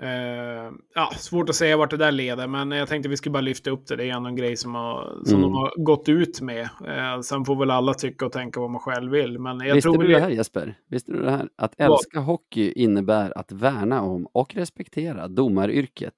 eh, 0.02 0.72
ja, 0.94 1.10
svårt 1.16 1.48
att 1.48 1.54
säga 1.54 1.76
vart 1.76 1.90
det 1.90 1.96
där 1.96 2.12
leder, 2.12 2.46
men 2.46 2.70
jag 2.70 2.88
tänkte 2.88 3.08
vi 3.08 3.16
skulle 3.16 3.32
bara 3.32 3.40
lyfta 3.40 3.70
upp 3.70 3.86
det. 3.86 3.96
Det 3.96 4.04
är 4.04 4.12
ändå 4.16 4.28
en 4.28 4.36
grej 4.36 4.56
som, 4.56 4.74
har, 4.74 5.18
som 5.24 5.38
Mm. 5.38 5.42
de 5.42 5.54
har 5.54 5.72
gått 5.84 6.08
ut 6.08 6.40
med. 6.40 6.68
Eh, 6.86 7.20
sen 7.20 7.44
får 7.44 7.56
väl 7.56 7.70
alla 7.70 7.94
tycka 7.94 8.26
och 8.26 8.32
tänka 8.32 8.60
vad 8.60 8.70
man 8.70 8.80
själv 8.80 9.12
vill. 9.12 9.38
Men 9.38 9.60
jag 9.60 9.74
Visste 9.74 9.90
tror 9.90 10.02
du 10.02 10.08
det 10.08 10.20
här 10.20 10.30
Jesper? 10.30 10.74
Visste 10.88 11.12
du 11.12 11.22
det 11.22 11.30
här? 11.30 11.48
Att 11.56 11.74
älska 11.80 12.20
hockey 12.20 12.72
innebär 12.72 13.38
att 13.38 13.52
värna 13.52 14.02
om 14.02 14.26
och 14.32 14.54
respektera 14.54 15.28
domaryrket. 15.28 16.14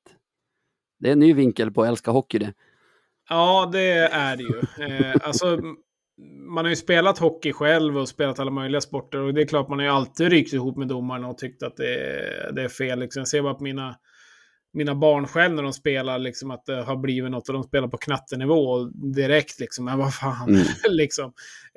Det 0.98 1.08
är 1.08 1.12
en 1.12 1.18
ny 1.18 1.34
vinkel 1.34 1.70
på 1.70 1.82
att 1.82 1.88
älska 1.88 2.10
hockey 2.10 2.38
det. 2.38 2.52
Ja, 3.28 3.68
det 3.72 3.92
är 3.98 4.36
det 4.36 4.42
ju. 4.42 4.84
Eh, 4.86 5.16
alltså, 5.22 5.58
man 6.50 6.64
har 6.64 6.70
ju 6.70 6.76
spelat 6.76 7.18
hockey 7.18 7.52
själv 7.52 7.98
och 7.98 8.08
spelat 8.08 8.38
alla 8.38 8.50
möjliga 8.50 8.80
sporter. 8.80 9.18
Och 9.18 9.34
det 9.34 9.42
är 9.42 9.46
klart, 9.46 9.68
man 9.68 9.78
har 9.78 9.86
ju 9.86 9.92
alltid 9.92 10.28
ryckt 10.28 10.52
ihop 10.52 10.76
med 10.76 10.88
domarna 10.88 11.28
och 11.28 11.38
tyckt 11.38 11.62
att 11.62 11.76
det 11.76 11.94
är, 11.94 12.52
det 12.52 12.62
är 12.62 12.68
fel. 12.68 12.98
Liksom. 12.98 13.20
Jag 13.20 13.28
ser 13.28 13.42
bara 13.42 13.54
på 13.54 13.64
mina, 13.64 13.94
mina 14.72 14.94
barn 14.94 15.26
själv 15.26 15.54
när 15.54 15.62
de 15.62 15.72
spelar, 15.72 16.18
liksom, 16.18 16.50
att 16.50 16.66
det 16.66 16.82
har 16.82 16.96
blivit 16.96 17.30
något 17.30 17.48
och 17.48 17.54
de 17.54 17.62
spelar 17.62 17.88
på 17.88 17.96
knattenivå 17.96 18.84
direkt. 19.14 19.60
Liksom, 19.60 19.84
men 19.84 19.98
vad 19.98 20.14
fan. 20.14 20.48
Mm. 20.48 20.62
liksom. 20.90 21.32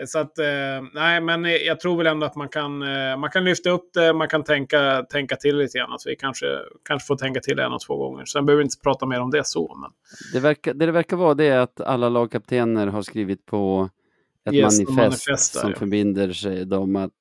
Så 0.05 0.19
att, 0.19 0.39
eh, 0.39 0.45
nej, 0.93 1.21
men 1.21 1.43
jag 1.43 1.79
tror 1.79 1.97
väl 1.97 2.07
ändå 2.07 2.25
att 2.25 2.35
man 2.35 2.49
kan, 2.49 2.81
eh, 2.81 3.17
man 3.17 3.29
kan 3.29 3.43
lyfta 3.45 3.69
upp 3.69 3.93
det, 3.93 4.13
man 4.13 4.27
kan 4.27 4.43
tänka, 4.43 5.05
tänka 5.09 5.35
till 5.35 5.57
lite 5.57 5.77
grann. 5.77 5.93
Att 5.93 6.03
vi 6.05 6.15
kanske, 6.15 6.45
kanske 6.87 7.07
får 7.07 7.15
tänka 7.15 7.39
till 7.39 7.59
en 7.59 7.73
och 7.73 7.81
två 7.81 7.97
gånger. 7.97 8.25
Sen 8.25 8.45
behöver 8.45 8.59
vi 8.59 8.65
inte 8.65 8.79
prata 8.83 9.05
mer 9.05 9.19
om 9.19 9.31
det 9.31 9.47
så. 9.47 9.77
Men... 9.81 9.91
Det, 10.33 10.39
verkar, 10.39 10.73
det 10.73 10.85
det 10.85 10.91
verkar 10.91 11.17
vara 11.17 11.33
det 11.33 11.45
är 11.45 11.59
att 11.59 11.81
alla 11.81 12.09
lagkaptener 12.09 12.87
har 12.87 13.01
skrivit 13.01 13.45
på 13.45 13.89
ett 14.45 14.53
Yes, 14.53 14.89
manifest, 14.89 15.53
där, 15.53 15.61
som 15.61 15.69
ja. 15.69 15.75
förbinder 15.75 16.33
sig 16.33 16.65
dem 16.65 16.95
att 16.95 17.11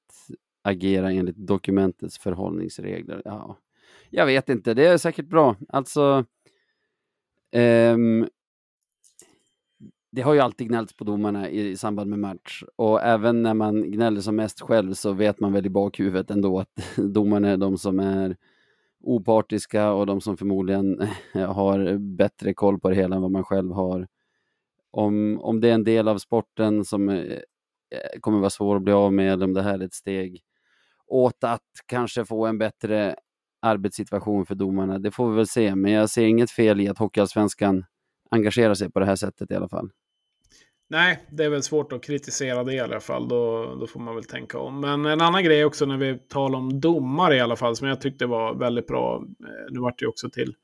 agera 0.63 1.13
enligt 1.13 1.37
dokumentets 1.37 2.19
förhållningsregler. 2.19 3.23
Ja, 3.25 3.57
jag 4.11 4.27
vet 4.27 4.49
inte, 4.49 4.75
det 4.75 4.87
är 4.87 4.99
säkert 4.99 5.27
bra. 5.27 5.57
Alltså, 5.69 6.25
ehm, 7.53 8.27
det 10.13 10.23
har 10.23 10.35
ju 10.35 10.41
alltid 10.41 10.69
gnällts 10.69 10.93
på 10.97 11.05
domarna 11.05 11.49
i, 11.49 11.69
i 11.69 11.77
samband 11.77 12.11
med 12.11 12.19
match 12.19 12.63
och 12.77 13.03
även 13.03 13.43
när 13.43 13.55
man 13.55 13.91
gnäller 13.91 14.21
som 14.21 14.37
mest 14.37 14.61
själv 14.61 14.95
så 14.95 15.13
vet 15.13 15.41
man 15.41 15.53
väl 15.53 15.67
i 15.67 15.71
bakhuvudet 15.71 16.31
ändå 16.31 16.61
att 16.61 16.69
domarna 16.97 17.49
är 17.49 17.57
de 17.57 17.79
som 17.79 18.01
är 18.01 18.37
opartiska 19.01 19.93
och 19.93 20.07
de 20.07 20.21
som 20.21 20.37
förmodligen 20.37 21.09
har 21.35 21.99
bättre 21.99 22.55
koll 22.55 22.81
på 22.81 22.89
det 22.89 22.97
hela 22.97 23.17
än 23.17 23.23
vad 23.23 23.31
man 23.31 23.45
själv 23.45 23.73
har. 23.73 24.09
Om, 24.93 25.41
om 25.41 25.61
det 25.61 25.69
är 25.69 25.75
en 25.75 25.85
del 25.85 26.09
av 26.09 26.19
sporten 26.19 26.85
som 26.85 27.09
eh, 27.09 27.17
eh, 27.17 28.21
kommer 28.21 28.39
vara 28.39 28.51
svår 28.51 28.77
att 28.77 28.83
bli 28.83 28.93
av 28.93 29.13
med 29.13 29.33
eller 29.33 29.45
om 29.45 29.55
det 29.55 29.63
här 29.63 29.79
är 29.79 29.85
ett 29.85 29.95
steg 29.95 30.43
åt 31.07 31.45
att 31.45 31.63
kanske 31.87 32.25
få 32.25 32.47
en 32.47 32.59
bättre 32.59 33.17
arbetssituation 33.63 34.47
för 34.47 34.55
domarna, 34.55 34.99
det 34.99 35.11
får 35.11 35.31
vi 35.31 35.37
väl 35.37 35.47
se. 35.47 35.75
Men 35.75 35.93
jag 35.93 36.11
ser 36.11 36.25
inget 36.25 36.51
fel 36.51 36.81
i 36.81 36.89
att 36.89 36.99
Hockeyallsvenskan 36.99 37.85
engagerar 38.31 38.75
sig 38.75 38.91
på 38.91 39.01
det 39.01 39.07
här 39.07 39.17
sättet 39.17 39.51
i 39.51 39.55
alla 39.55 39.69
fall. 39.69 39.91
Nej, 40.89 41.27
det 41.31 41.45
är 41.45 41.49
väl 41.49 41.63
svårt 41.63 41.93
att 41.93 42.03
kritisera 42.03 42.65
det 42.65 42.75
i 42.75 42.81
alla 42.81 43.01
fall. 43.01 43.29
Då, 43.29 43.75
då 43.81 43.87
får 43.87 44.01
man 44.01 44.15
väl 44.15 44.25
tänka 44.25 44.59
om. 44.59 44.81
Men 44.81 45.07
en 45.07 45.21
annan 45.21 45.45
grej 45.45 45.65
också 45.65 45.87
när 45.87 45.97
vi 45.97 46.19
talar 46.19 46.59
om 46.59 46.81
domare 46.81 47.37
i 47.37 47.41
alla 47.41 47.57
fall, 47.57 47.77
som 47.77 47.89
jag 47.89 48.01
tyckte 48.01 48.27
var 48.27 48.55
väldigt 48.55 48.87
bra. 48.87 49.25
Eh, 49.41 49.73
nu 49.73 49.81
vart 49.81 49.99
det 49.99 50.03
ju 50.03 50.09
också 50.09 50.31
till, 50.31 50.55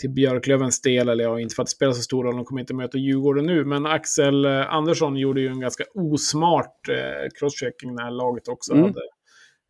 till 0.00 0.10
Björklövens 0.10 0.80
del, 0.80 1.08
eller 1.08 1.24
ja, 1.24 1.40
inte 1.40 1.54
för 1.54 1.62
att 1.62 1.66
det 1.66 1.70
spelar 1.70 1.92
så 1.92 2.02
stor 2.02 2.24
roll, 2.24 2.36
de 2.36 2.44
kommer 2.44 2.60
inte 2.60 2.74
möta 2.74 2.98
Djurgården 2.98 3.46
nu. 3.46 3.64
Men 3.64 3.86
Axel 3.86 4.44
eh, 4.44 4.72
Andersson 4.74 5.16
gjorde 5.16 5.40
ju 5.40 5.48
en 5.48 5.60
ganska 5.60 5.84
osmart 5.94 6.88
eh, 6.88 7.28
crosschecking 7.38 7.94
när 7.94 8.10
laget 8.10 8.48
också 8.48 8.72
Mm. 8.72 8.84
hade 8.84 9.00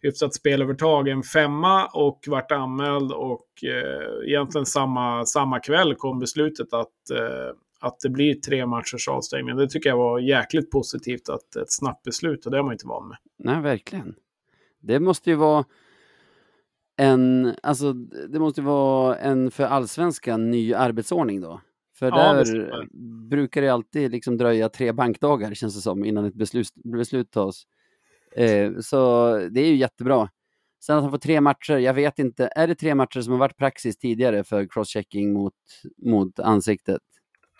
hyfsat 0.02 0.34
spelövertag. 0.34 1.08
En 1.08 1.22
femma 1.22 1.87
och 1.87 2.25
vart 2.26 2.52
anmäld 2.52 3.12
och 3.12 3.46
eh, 3.64 4.28
egentligen 4.28 4.66
samma, 4.66 5.26
samma 5.26 5.60
kväll 5.60 5.94
kom 5.94 6.18
beslutet 6.18 6.72
att 6.72 7.10
eh, 7.14 7.54
att 7.82 8.00
det 8.00 8.08
blir 8.08 8.34
tre 8.34 8.66
matchers 8.66 9.08
avstängning. 9.08 9.56
Det 9.56 9.68
tycker 9.68 9.90
jag 9.90 9.96
var 9.96 10.18
jäkligt 10.18 10.70
positivt 10.70 11.28
att 11.28 11.56
ett 11.56 11.72
snabbt 11.72 12.02
beslut 12.02 12.44
och 12.44 12.50
det 12.50 12.56
har 12.58 12.64
man 12.64 12.72
inte 12.72 12.87
van 12.87 13.08
med. 13.08 13.16
Nej, 13.38 13.62
verkligen. 13.62 14.14
Det 14.80 15.00
måste 15.00 15.30
ju 15.30 15.37
vara 15.37 15.64
en, 17.00 17.54
alltså 17.62 17.92
det 17.92 18.38
måste 18.38 18.62
vara 18.62 19.16
en 19.16 19.50
för 19.50 19.64
allsvenskan 19.64 20.50
ny 20.50 20.75
arbetsordning 20.75 21.40
då. 21.40 21.61
För 21.99 22.07
Ja, 22.07 22.33
där 22.33 22.45
det 22.45 22.88
brukar 23.28 23.62
det 23.62 23.69
alltid 23.69 24.11
liksom 24.11 24.37
dröja 24.37 24.69
tre 24.69 24.92
bankdagar 24.92 25.54
känns 25.54 25.75
det 25.75 25.80
som 25.80 26.04
innan 26.04 26.25
ett 26.25 26.35
beslut, 26.35 26.69
beslut 26.75 27.30
tas. 27.30 27.62
Eh, 28.37 28.73
så 28.80 29.30
det 29.50 29.61
är 29.61 29.66
ju 29.66 29.76
jättebra. 29.76 30.28
Sen 30.80 30.97
att 30.97 31.02
han 31.02 31.11
får 31.11 31.19
tre 31.19 31.40
matcher, 31.40 31.76
jag 31.76 31.95
vet 31.95 32.19
inte, 32.19 32.50
är 32.57 32.66
det 32.66 32.75
tre 32.75 32.95
matcher 32.95 33.21
som 33.21 33.33
har 33.33 33.40
varit 33.40 33.57
praxis 33.57 33.99
tidigare 33.99 34.45
för 34.45 34.66
crosschecking 34.66 35.33
mot, 35.33 35.54
mot 36.07 36.40
ansiktet? 36.40 37.02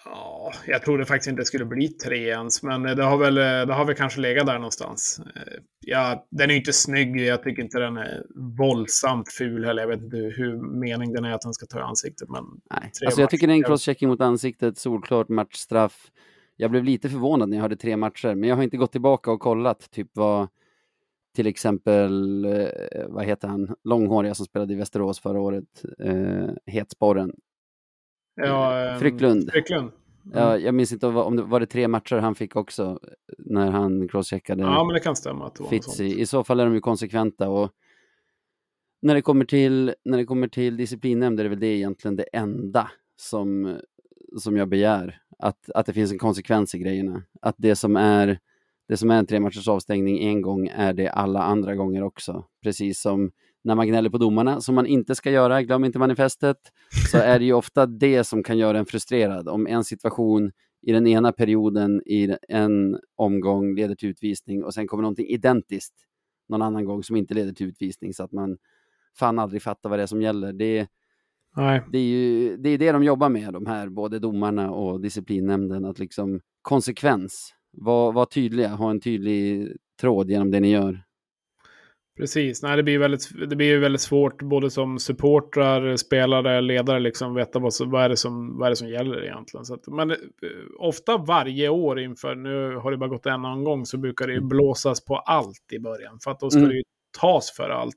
Ja, 0.05 0.53
jag 0.67 0.83
trodde 0.83 1.05
faktiskt 1.05 1.29
inte 1.29 1.43
det 1.43 1.47
skulle 1.47 1.65
bli 1.65 1.89
tre 1.89 2.29
ens, 2.29 2.63
men 2.63 2.83
det 2.83 3.03
har 3.05 3.17
väl, 3.19 3.35
det 3.35 3.75
har 3.75 3.85
väl 3.85 3.97
kanske 3.97 4.21
legat 4.21 4.47
där 4.47 4.55
någonstans. 4.55 5.21
Eh, 5.37 5.63
Ja, 5.87 6.27
den 6.31 6.51
är 6.51 6.55
inte 6.55 6.73
snygg, 6.73 7.21
jag 7.21 7.43
tycker 7.43 7.63
inte 7.63 7.79
den 7.79 7.97
är 7.97 8.27
våldsamt 8.59 9.33
ful 9.33 9.65
heller. 9.65 9.83
Jag 9.83 9.89
vet 9.89 10.03
inte 10.03 10.17
hur 10.17 10.57
mening 10.81 11.13
den 11.13 11.25
är 11.25 11.33
att 11.33 11.41
den 11.41 11.55
ska 11.55 11.67
ta 11.67 11.79
i 11.79 11.83
ansiktet, 11.83 12.29
men 12.29 12.45
Nej, 12.71 12.91
alltså 13.07 13.21
jag 13.21 13.31
tycker 13.31 13.47
det 13.47 13.53
är 13.53 13.55
en 13.55 13.61
matcher. 13.61 13.69
crosschecking 13.69 14.09
mot 14.09 14.21
ansiktet, 14.21 14.79
solklart 14.79 15.29
matchstraff. 15.29 16.11
Jag 16.57 16.71
blev 16.71 16.85
lite 16.85 17.09
förvånad 17.09 17.49
när 17.49 17.57
jag 17.57 17.63
hörde 17.63 17.77
tre 17.77 17.97
matcher, 17.97 18.35
men 18.35 18.49
jag 18.49 18.57
har 18.57 18.63
inte 18.63 18.77
gått 18.77 18.93
tillbaka 18.93 19.31
och 19.31 19.41
kollat 19.41 19.91
typ 19.91 20.09
vad 20.13 20.49
till 21.35 21.47
exempel, 21.47 22.45
eh, 22.45 23.07
vad 23.09 23.25
heter 23.25 23.49
han, 23.49 23.75
långhåriga 23.85 24.35
som 24.35 24.47
spelade 24.47 24.73
i 24.73 24.77
Västerås 24.77 25.21
förra 25.21 25.41
året, 25.41 25.85
eh, 25.99 26.49
Hetsporren. 26.67 27.33
Ja... 28.47 28.93
eh, 28.93 28.99
Frycklund. 28.99 29.51
Frycklund. 29.51 29.91
Ja, 30.33 30.59
jag 30.59 30.75
minns 30.75 30.93
inte 30.93 31.07
om 31.07 31.37
det 31.37 31.43
var 31.43 31.61
det 31.61 31.67
tre 31.67 31.89
matcher 31.89 32.17
han 32.17 32.35
fick 32.35 32.57
också 32.57 32.99
när 33.39 33.71
han 33.71 34.09
crosscheckade 34.09 34.63
Ja, 34.63 34.85
men 34.85 34.95
det 34.95 35.01
kan 35.01 35.17
stämma 35.17 35.47
att 35.47 35.55
det 35.55 35.63
var. 35.63 35.71
Fitzy. 35.71 36.05
I 36.05 36.27
så 36.27 36.45
fall 36.45 36.61
är 36.61 36.65
de 36.65 36.75
ju 36.75 36.81
konsekventa 36.81 37.49
och 37.49 37.71
när 39.03 39.15
det 39.15 39.23
kommer 39.23 39.45
till, 39.45 39.95
när 40.05 40.19
det 40.19 40.25
kommer 40.25 40.49
till 40.49 40.77
disciplinnämnd 40.77 41.41
är 41.41 41.45
det 41.45 41.51
väl 41.51 41.61
det 41.61 41.67
egentligen 41.67 42.17
det 42.17 42.23
enda 42.33 42.91
som, 43.17 43.77
som 44.37 44.57
jag 44.57 44.69
begär. 44.69 45.21
Att, 45.39 45.71
att 45.75 45.87
det 45.87 45.93
finns 45.93 46.13
en 46.13 46.19
konsekvens 46.19 46.75
i 46.75 46.79
grejerna. 46.79 47.23
Att 47.43 47.55
det 47.59 47.77
som 47.77 47.97
är 47.97 48.39
det 48.89 48.97
som 48.97 49.11
är 49.11 49.19
en 49.19 49.27
tre 49.27 49.41
matchers 49.41 49.69
avstängning 49.69 50.25
en 50.25 50.43
gång 50.43 50.69
är 50.69 50.93
det 50.93 51.09
alla 51.09 51.43
andra 51.43 51.75
gånger 51.75 52.03
också. 52.03 52.45
Precis 52.63 53.01
som 53.01 53.31
när 53.65 53.75
man 53.75 53.89
gnäller 53.89 54.11
på 54.11 54.19
domarna, 54.19 54.61
som 54.61 54.75
man 54.75 54.87
inte 54.87 55.15
ska 55.15 55.31
göra, 55.31 55.63
glöm 55.63 55.85
inte 55.85 55.99
manifestet, 55.99 56.57
så 57.11 57.19
är 57.19 57.39
det 57.39 57.45
ju 57.45 57.53
ofta 57.53 57.87
det 57.87 58.25
som 58.25 58.43
kan 58.43 58.59
göra 58.59 58.79
en 58.79 58.87
frustrerad. 58.87 59.49
Om 59.49 59.67
en 59.67 59.85
situation 59.85 60.53
i 60.83 60.93
den 60.93 61.07
ena 61.07 61.33
perioden 61.33 62.03
i 62.07 62.37
en 62.49 62.99
omgång 63.17 63.75
leder 63.75 63.95
till 63.95 64.09
utvisning 64.09 64.65
och 64.65 64.75
sen 64.75 64.87
kommer 64.87 65.03
någonting 65.03 65.27
identiskt 65.27 65.95
någon 66.49 66.63
annan 66.63 66.85
gång 66.85 67.03
som 67.03 67.17
inte 67.17 67.35
leder 67.35 67.53
till 67.53 67.67
utvisning 67.67 68.15
så 68.15 68.25
att 68.25 68.33
man 68.33 68.59
fan 69.19 69.39
aldrig 69.39 69.63
fattar 69.63 69.91
vad 69.91 69.99
det 69.99 70.03
är 70.03 70.07
som 70.07 70.23
gäller. 70.23 70.53
Det, 70.53 70.89
Nej. 71.57 71.83
det 71.93 71.99
är 71.99 72.03
ju 72.03 72.57
det, 72.57 72.71
är 72.71 72.79
det 72.79 72.93
de 72.93 73.05
jobbar 73.05 73.29
med, 73.29 73.53
de 73.53 73.67
här, 73.67 73.89
både 73.89 74.19
domarna 74.19 74.71
och 74.71 75.01
disciplinnämnden, 75.01 75.85
att 75.85 75.99
liksom 75.99 76.41
konsekvens, 76.63 77.55
var, 77.73 78.13
var 78.13 78.25
tydliga, 78.27 78.69
ha 78.69 78.91
en 78.91 79.01
tydlig 79.01 79.69
tråd 80.01 80.31
genom 80.31 80.51
det 80.51 80.61
ni 80.61 80.71
gör. 80.71 81.03
Precis, 82.21 82.63
nej, 82.63 82.77
det 82.77 82.83
blir 82.83 82.99
väldigt, 82.99 83.49
det 83.51 83.57
blir 83.57 83.79
väldigt 83.79 84.01
svårt 84.01 84.43
både 84.43 84.71
som 84.71 84.99
supportrar, 84.99 85.97
spelare, 85.97 86.61
ledare, 86.61 87.01
liksom 87.01 87.35
veta 87.35 87.59
vad, 87.59 87.75
som- 87.75 87.91
vad, 87.91 88.05
är 88.05 88.09
det 88.09 88.17
som, 88.17 88.59
vad 88.59 88.67
är 88.67 88.71
det 88.71 88.77
som 88.77 88.89
gäller 88.89 89.25
egentligen. 89.25 89.65
Så 89.67 89.75
att, 89.75 89.87
men 89.87 90.11
eh, 90.11 90.17
ofta 90.79 91.17
varje 91.17 91.69
år 91.69 92.01
inför, 92.01 92.35
nu 92.35 92.77
har 92.77 92.91
det 92.91 92.97
bara 92.97 93.09
gått 93.09 93.27
en 93.27 93.45
omgång, 93.45 93.87
så 93.87 93.99
brukar 93.99 94.27
det 94.27 94.33
ju 94.33 94.41
blåsas 94.41 95.05
på 95.05 95.17
allt 95.17 95.73
i 95.73 95.79
början. 95.79 96.19
För 96.25 96.31
att 96.31 96.41
då 96.41 96.51
ska 96.51 96.59
Mm. 96.59 96.71
det 96.71 96.77
ju 96.77 96.83
tas 97.21 97.51
för 97.57 97.71
allt. 97.71 97.97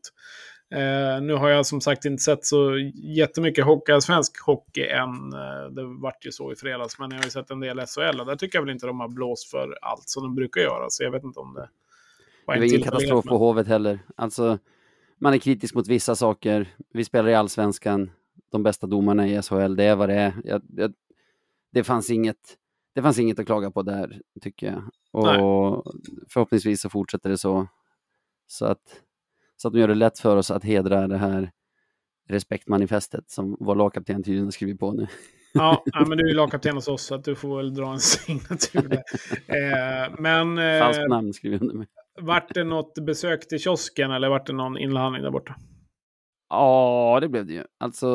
Eh, 0.76 1.22
nu 1.22 1.34
har 1.34 1.50
jag 1.50 1.66
som 1.66 1.82
sagt 1.82 2.06
inte 2.06 2.24
sett 2.24 2.46
så 2.46 2.78
jättemycket 3.18 3.66
hockey, 3.66 4.02
svensk 4.02 4.42
hockey 4.46 4.84
än. 4.88 5.34
Eh, 5.34 5.72
det 5.72 5.84
vart 6.02 6.26
ju 6.26 6.32
så 6.32 6.52
i 6.52 6.56
fredags, 6.56 7.00
men 7.00 7.12
jag 7.12 7.18
har 7.18 7.24
ju 7.24 7.30
sett 7.30 7.52
en 7.52 7.60
del 7.60 7.80
SHL 7.80 8.20
och 8.20 8.26
där 8.26 8.36
tycker 8.36 8.58
jag 8.58 8.64
väl 8.64 8.74
inte 8.74 8.88
de 8.88 9.00
har 9.00 9.08
blåst 9.10 9.52
för 9.52 9.78
allt 9.82 10.10
som 10.10 10.24
de 10.24 10.36
brukar 10.36 10.62
göra. 10.62 10.86
Så 10.90 11.04
jag 11.04 11.12
vet 11.12 11.24
inte 11.24 11.40
om 11.40 11.54
det 11.54 11.70
Det 12.48 12.60
var 12.60 12.64
ingen 12.64 12.82
katastrof 12.82 13.26
på 13.26 13.38
Hovet 13.38 13.68
heller. 13.68 14.00
Alltså, 14.16 14.60
man 15.18 15.34
är 15.34 15.38
kritisk 15.38 15.76
mot 15.76 15.88
vissa 15.88 16.16
saker. 16.16 16.76
Vi 16.94 17.06
spelar 17.06 17.30
i 17.30 17.36
allsvenskan, 17.36 18.12
de 18.52 18.64
bästa 18.64 18.88
domarna 18.88 19.28
i 19.28 19.42
SHL, 19.42 19.76
det 19.76 19.84
är 19.84 19.96
vad 19.96 20.10
det 20.10 20.16
är. 20.16 20.34
Jag, 20.44 20.62
jag, 20.76 20.94
det, 21.72 21.84
fanns 21.84 22.10
inget, 22.10 22.58
det 22.96 23.02
fanns 23.02 23.20
inget 23.20 23.40
att 23.40 23.46
klaga 23.46 23.72
på 23.72 23.82
där, 23.82 24.22
tycker 24.42 24.68
jag. 24.68 24.84
Och 25.12 25.94
förhoppningsvis 26.30 26.82
så 26.82 26.90
fortsätter 26.90 27.30
det 27.30 27.38
så. 27.38 27.68
Så 28.48 28.66
att, 28.66 29.02
så 29.58 29.68
att 29.68 29.74
de 29.74 29.80
gör 29.80 29.88
det 29.88 29.96
lätt 29.96 30.20
för 30.20 30.38
oss 30.38 30.52
att 30.52 30.64
hedra 30.64 31.08
det 31.08 31.18
här 31.18 31.52
respektmanifestet 32.30 33.30
som 33.30 33.58
vår 33.60 33.76
lagkapten 33.76 34.24
tydligen 34.24 34.46
har 34.46 34.52
skrivit 34.52 34.80
på 34.80 34.92
nu. 34.92 35.08
Ja, 35.54 35.84
men 36.08 36.18
du 36.18 36.24
är 36.24 36.28
ju 36.28 36.34
lagkapten 36.34 36.76
hos 36.76 36.88
oss 36.88 37.04
så 37.04 37.16
att 37.16 37.24
du 37.24 37.36
får 37.36 37.58
väl 37.58 37.74
dra 37.74 37.94
en 37.94 38.00
signatur 38.00 38.82
där. 38.82 39.04
Eh, 39.48 40.14
men 40.20 40.58
Falskt 40.82 41.02
eh, 41.02 41.08
namn 41.08 41.34
skriver 41.34 41.56
jag 41.56 41.62
under 41.62 41.76
med. 41.76 41.88
Vart 42.22 42.54
det 42.54 42.64
något 42.64 42.94
besök 43.06 43.48
till 43.48 43.60
kiosken 43.60 44.12
eller 44.12 44.30
vart 44.30 44.48
det 44.48 44.54
någon 44.54 44.78
inlandning 44.78 45.24
där 45.24 45.32
borta? 45.32 45.56
Ja, 46.50 47.18
det 47.22 47.30
blev 47.30 47.46
det 47.46 47.54
ju. 47.54 47.64
Alltså, 47.80 48.08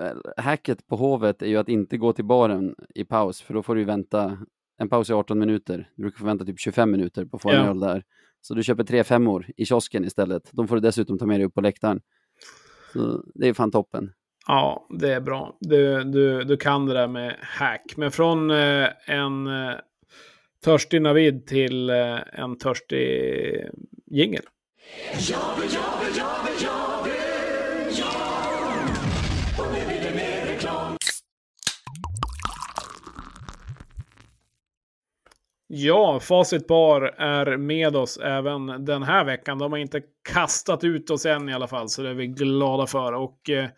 eh, 0.00 0.42
hacket 0.44 0.86
på 0.86 0.96
Hovet 0.96 1.42
är 1.42 1.46
ju 1.46 1.56
att 1.56 1.68
inte 1.68 1.96
gå 1.96 2.12
till 2.12 2.24
baren 2.24 2.74
i 2.94 3.04
paus, 3.04 3.42
för 3.42 3.54
då 3.54 3.62
får 3.62 3.74
du 3.74 3.84
vänta 3.84 4.38
en 4.78 4.88
paus 4.88 5.10
i 5.10 5.12
18 5.12 5.38
minuter. 5.38 5.88
Du 5.96 6.02
brukar 6.02 6.18
få 6.18 6.24
vänta 6.26 6.44
typ 6.44 6.60
25 6.60 6.90
minuter 6.90 7.24
på 7.24 7.36
att 7.36 7.42
få 7.42 7.50
en 7.50 7.56
Ja. 7.56 7.66
öl 7.70 7.80
där. 7.80 8.02
Så 8.40 8.54
du 8.54 8.62
köper 8.62 8.84
tre 8.84 9.04
femmor 9.04 9.46
i 9.56 9.64
kiosken 9.64 10.04
istället. 10.04 10.50
De 10.52 10.68
får 10.68 10.74
du 10.76 10.80
dessutom 10.80 11.18
ta 11.18 11.26
med 11.26 11.40
dig 11.40 11.46
upp 11.46 11.54
på 11.54 11.60
läktaren. 11.60 12.00
Så 12.92 13.22
det 13.34 13.48
är 13.48 13.54
fan 13.54 13.70
toppen. 13.70 14.12
Ja, 14.46 14.86
det 14.90 15.12
är 15.12 15.20
bra. 15.20 15.56
Du, 15.60 16.04
du, 16.04 16.44
du 16.44 16.56
kan 16.56 16.86
det 16.86 16.94
där 16.94 17.08
med 17.08 17.36
hack. 17.40 17.94
Men 17.96 18.10
från 18.10 18.50
eh, 18.50 18.88
en 19.06 19.46
eh, 19.46 19.74
törstig 20.64 21.02
Navid 21.02 21.46
till 21.46 21.90
eh, 21.90 22.18
en 22.32 22.58
törstig 22.58 23.68
jingel. 24.06 24.42
Ja, 35.74 36.20
Facit 36.20 36.66
Bar 36.66 37.02
är 37.18 37.56
med 37.56 37.96
oss 37.96 38.16
även 38.16 38.84
den 38.84 39.02
här 39.02 39.24
veckan. 39.24 39.58
De 39.58 39.72
har 39.72 39.78
inte 39.78 40.02
kastat 40.32 40.84
ut 40.84 41.10
oss 41.10 41.26
än 41.26 41.48
i 41.48 41.54
alla 41.54 41.68
fall, 41.68 41.88
så 41.88 42.02
det 42.02 42.10
är 42.10 42.14
vi 42.14 42.26
glada 42.26 42.86
för. 42.86 43.12
Och 43.12 43.50
eh, 43.50 43.68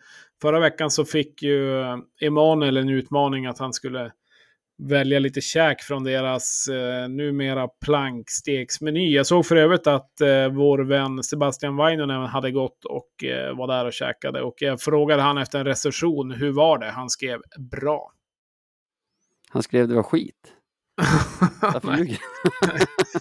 förra 0.41 0.59
veckan 0.59 0.91
så 0.91 1.05
fick 1.05 1.43
ju 1.43 1.83
Emanuel 2.21 2.77
en 2.77 2.89
utmaning 2.89 3.45
att 3.45 3.59
han 3.59 3.73
skulle 3.73 4.11
välja 4.83 5.19
lite 5.19 5.41
käk 5.41 5.81
från 5.81 6.03
deras 6.03 6.67
eh, 6.67 7.09
numera 7.09 7.67
plankstegsmeny. 7.67 9.15
Jag 9.15 9.27
såg 9.27 9.45
för 9.45 9.55
övrigt 9.55 9.87
att 9.87 10.21
eh, 10.21 10.47
vår 10.47 10.79
vän 10.79 11.23
Sebastian 11.23 11.75
Vainonen 11.75 12.25
hade 12.25 12.51
gått 12.51 12.85
och 12.85 13.23
eh, 13.23 13.57
var 13.57 13.67
där 13.67 13.85
och 13.85 13.93
käkade. 13.93 14.41
Och 14.41 14.55
jag 14.57 14.81
frågade 14.81 15.21
han 15.21 15.37
efter 15.37 15.59
en 15.59 15.65
recension, 15.65 16.31
hur 16.31 16.51
var 16.51 16.77
det? 16.77 16.91
Han 16.91 17.09
skrev 17.09 17.39
bra. 17.71 18.11
Han 19.49 19.63
skrev 19.63 19.87
det 19.87 19.95
var 19.95 20.03
skit. 20.03 20.35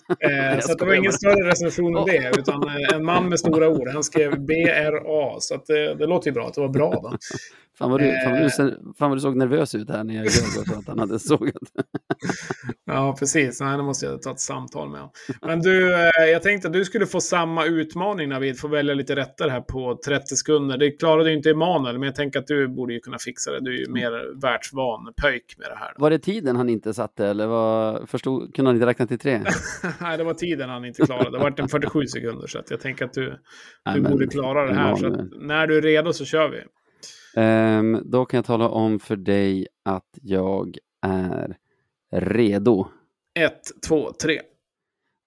Eh, 0.21 0.61
så 0.61 0.75
det 0.75 0.85
var 0.85 0.95
ingen 0.95 1.13
större 1.13 1.51
recension 1.51 1.97
än 1.97 2.05
det, 2.05 2.33
utan 2.39 2.63
eh, 2.63 2.97
en 2.97 3.05
man 3.05 3.29
med 3.29 3.41
stora 3.41 3.69
ord. 3.69 3.89
Han 3.89 4.05
skrev 4.05 4.31
BRA, 4.41 5.41
så 5.41 5.63
det, 5.67 5.95
det 5.95 6.07
låter 6.07 6.31
ju 6.31 6.35
bra 6.35 6.47
att 6.47 6.55
det 6.55 6.61
var 6.61 6.69
bra 6.69 6.91
då. 6.91 7.17
Fan 7.79 7.91
vad, 7.91 8.01
du, 8.01 8.13
fan, 8.25 8.33
vad 8.33 8.41
du, 8.41 8.45
Eh. 8.45 8.75
fan 8.99 9.11
vad 9.11 9.17
du 9.17 9.21
såg 9.21 9.37
nervös 9.37 9.75
ut 9.75 9.91
här 9.91 10.05
när 10.05 10.15
jag 10.15 10.25
ljög 10.25 10.69
och 10.73 10.79
att 10.79 10.87
han 10.87 10.99
hade 10.99 11.19
sågat. 11.19 11.55
Ja, 12.87 13.17
precis. 13.19 13.61
Nej, 13.61 13.77
då 13.77 13.83
måste 13.85 14.07
jag 14.07 14.23
ta 14.23 14.31
ett 14.31 14.41
samtal 14.41 14.89
med 14.91 15.01
honom. 15.01 15.13
Men 15.43 15.61
du, 15.61 15.95
eh, 15.95 16.11
jag 16.33 16.43
tänkte 16.43 16.69
att 16.69 16.73
du 16.75 16.85
skulle 16.85 17.07
få 17.07 17.21
samma 17.21 17.65
utmaning 17.65 18.29
Navid, 18.29 18.59
få 18.59 18.69
välja 18.69 18.95
lite 18.95 19.17
rätter 19.17 19.49
här 19.49 19.61
på 19.61 19.99
30 20.07 20.37
sekunder. 20.37 20.79
Det 20.79 20.91
klarade 20.91 21.31
ju 21.31 21.37
inte 21.37 21.51
Emanuel, 21.51 21.99
men 21.99 22.07
jag 22.07 22.15
tänker 22.15 22.39
att 22.39 22.47
du 22.47 22.69
borde 22.69 22.95
ju 22.95 23.01
kunna 23.01 23.19
fixa 23.19 23.51
det. 23.51 23.61
Du 23.61 23.75
är 23.75 23.79
ju 23.79 23.89
mer 23.93 24.41
världsvan 24.43 25.13
pöjk 25.23 25.55
med 25.59 25.69
det 25.71 25.77
här. 25.77 25.93
Var 25.97 26.11
det 26.11 26.19
tiden 26.19 26.57
han 26.57 26.69
inte 26.69 26.95
satte 26.95 27.27
eller 27.27 27.47
var, 27.47 28.07
förstod, 28.07 28.55
kunde 28.55 28.69
han 28.69 28.77
inte 28.77 28.87
räkna 28.87 29.07
till 29.07 29.19
tre? 29.19 29.41
Nej, 30.01 30.19
det 30.19 30.25
var 30.25 30.35
tiden 30.35 30.69
han 30.71 30.85
inte 30.85 31.07
klarade. 31.07 31.31
Det 31.31 31.39
var 31.39 31.55
en 31.61 31.69
47 31.69 32.07
sekunder, 32.07 32.47
så 32.47 32.59
att 32.59 32.71
jag 32.71 32.81
tänker 32.81 33.05
att 33.05 33.13
du, 33.13 33.29
Nej, 33.87 33.95
du 33.95 34.01
men 34.01 34.13
borde 34.13 34.27
klara 34.27 34.67
det 34.67 34.75
här. 34.75 34.97
Så 34.97 35.07
att 35.07 35.21
när 35.41 35.67
du 35.67 35.79
är 35.79 35.83
redo 35.83 36.13
så 36.13 36.25
kör 36.25 36.49
vi. 36.49 36.59
Ehm, 37.37 38.03
då 38.05 38.25
kan 38.25 38.39
jag 38.39 38.45
tala 38.45 38.69
om 38.69 38.99
för 38.99 39.17
dig 39.17 39.67
att 39.83 40.19
jag 40.23 40.79
är 41.03 41.57
redo. 42.11 42.87
Ett, 43.35 43.63
två, 43.89 44.13
tre. 44.23 44.41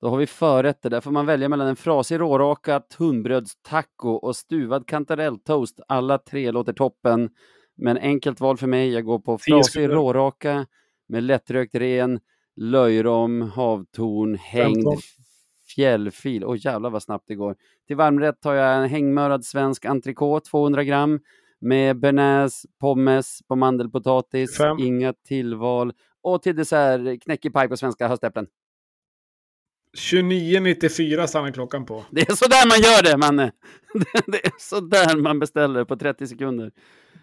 Då 0.02 0.10
har 0.10 0.17
vi 0.17 0.28
förrätter. 0.28 0.89
Där 0.89 1.02
får 1.02 1.12
man 1.12 1.26
välja 1.26 1.50
mellan 1.50 1.67
en 1.67 1.76
frasig 1.76 2.20
rårakat 2.20 2.96
hundbrödstaco 3.00 4.10
och 4.10 4.36
stuvad 4.36 4.88
kantarelltoast. 4.88 5.80
Alla 5.88 6.17
tre 6.17 6.52
låter 6.52 6.74
toppen. 6.74 7.30
Men 7.76 7.98
enkelt 7.98 8.39
val 8.39 8.58
för 8.58 8.67
mig. 8.67 8.89
Jag 8.89 9.06
går 9.06 9.20
på 9.20 9.38
frasig 9.38 9.89
råraka 9.89 10.65
med 11.08 11.24
lättrökt 11.24 11.76
ren, 11.76 12.20
löjrom, 12.56 13.41
havtorn, 13.41 14.36
hängd 14.36 14.76
Femton. 14.76 14.98
fjällfil. 15.76 16.46
Åh 16.46 16.56
jävlar 16.60 16.89
vad 16.89 17.04
snabbt 17.04 17.26
det 17.28 17.36
går. 17.36 17.56
Till 17.88 17.96
varmrätt 17.96 18.41
tar 18.41 18.54
jag 18.54 18.78
en 18.84 18.89
hängmörad 18.89 19.46
svensk 19.46 19.86
entrecote, 19.86 20.50
200 20.50 20.84
gram. 20.84 21.20
Med 21.62 22.00
bearnaise, 22.00 22.67
pommes 22.80 23.39
på 23.48 23.56
mandelpotatis, 23.56 24.58
Fem. 24.58 24.78
inga 24.80 25.13
tillval. 25.13 25.93
Och 26.24 26.41
till 26.41 26.56
dessert 26.56 27.24
knäckepaj 27.24 27.67
på 27.70 27.78
svenska 27.78 28.08
höstäpplen. 28.08 28.48
29.94 29.98 31.28
stannar 31.28 31.52
klockan 31.52 31.86
på. 31.86 32.06
Det 32.12 32.22
är 32.30 32.36
så 32.36 32.46
där 32.48 32.67
man 32.67 32.78
gör 32.80 33.04
det, 33.04 33.17
Manne! 33.17 33.52
Det 34.28 34.46
är 34.46 34.52
så 34.60 34.80
där 34.80 35.17
man 35.17 35.39
beställer 35.39 35.84
på 35.84 35.96
30 35.96 36.28
sekunder. 36.28 36.72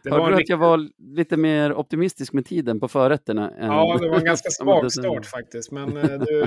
Det 0.05 0.11
Hörde 0.11 0.23
var 0.23 0.31
du 0.31 0.37
att 0.37 0.49
jag 0.49 0.57
var 0.57 0.89
lite 1.17 1.37
mer 1.37 1.73
optimistisk 1.75 2.33
med 2.33 2.47
tiden 2.47 2.81
på 2.81 2.89
förrätterna? 2.89 3.51
än- 3.51 3.67
Ja, 3.67 3.99
det 4.01 4.09
var 4.09 4.17
en 4.19 4.25
ganska 4.25 4.51
svag 4.63 4.93
start 4.93 5.27
faktiskt. 5.27 5.71
Men 5.73 5.97
eh, 5.97 6.05
du 6.19 6.47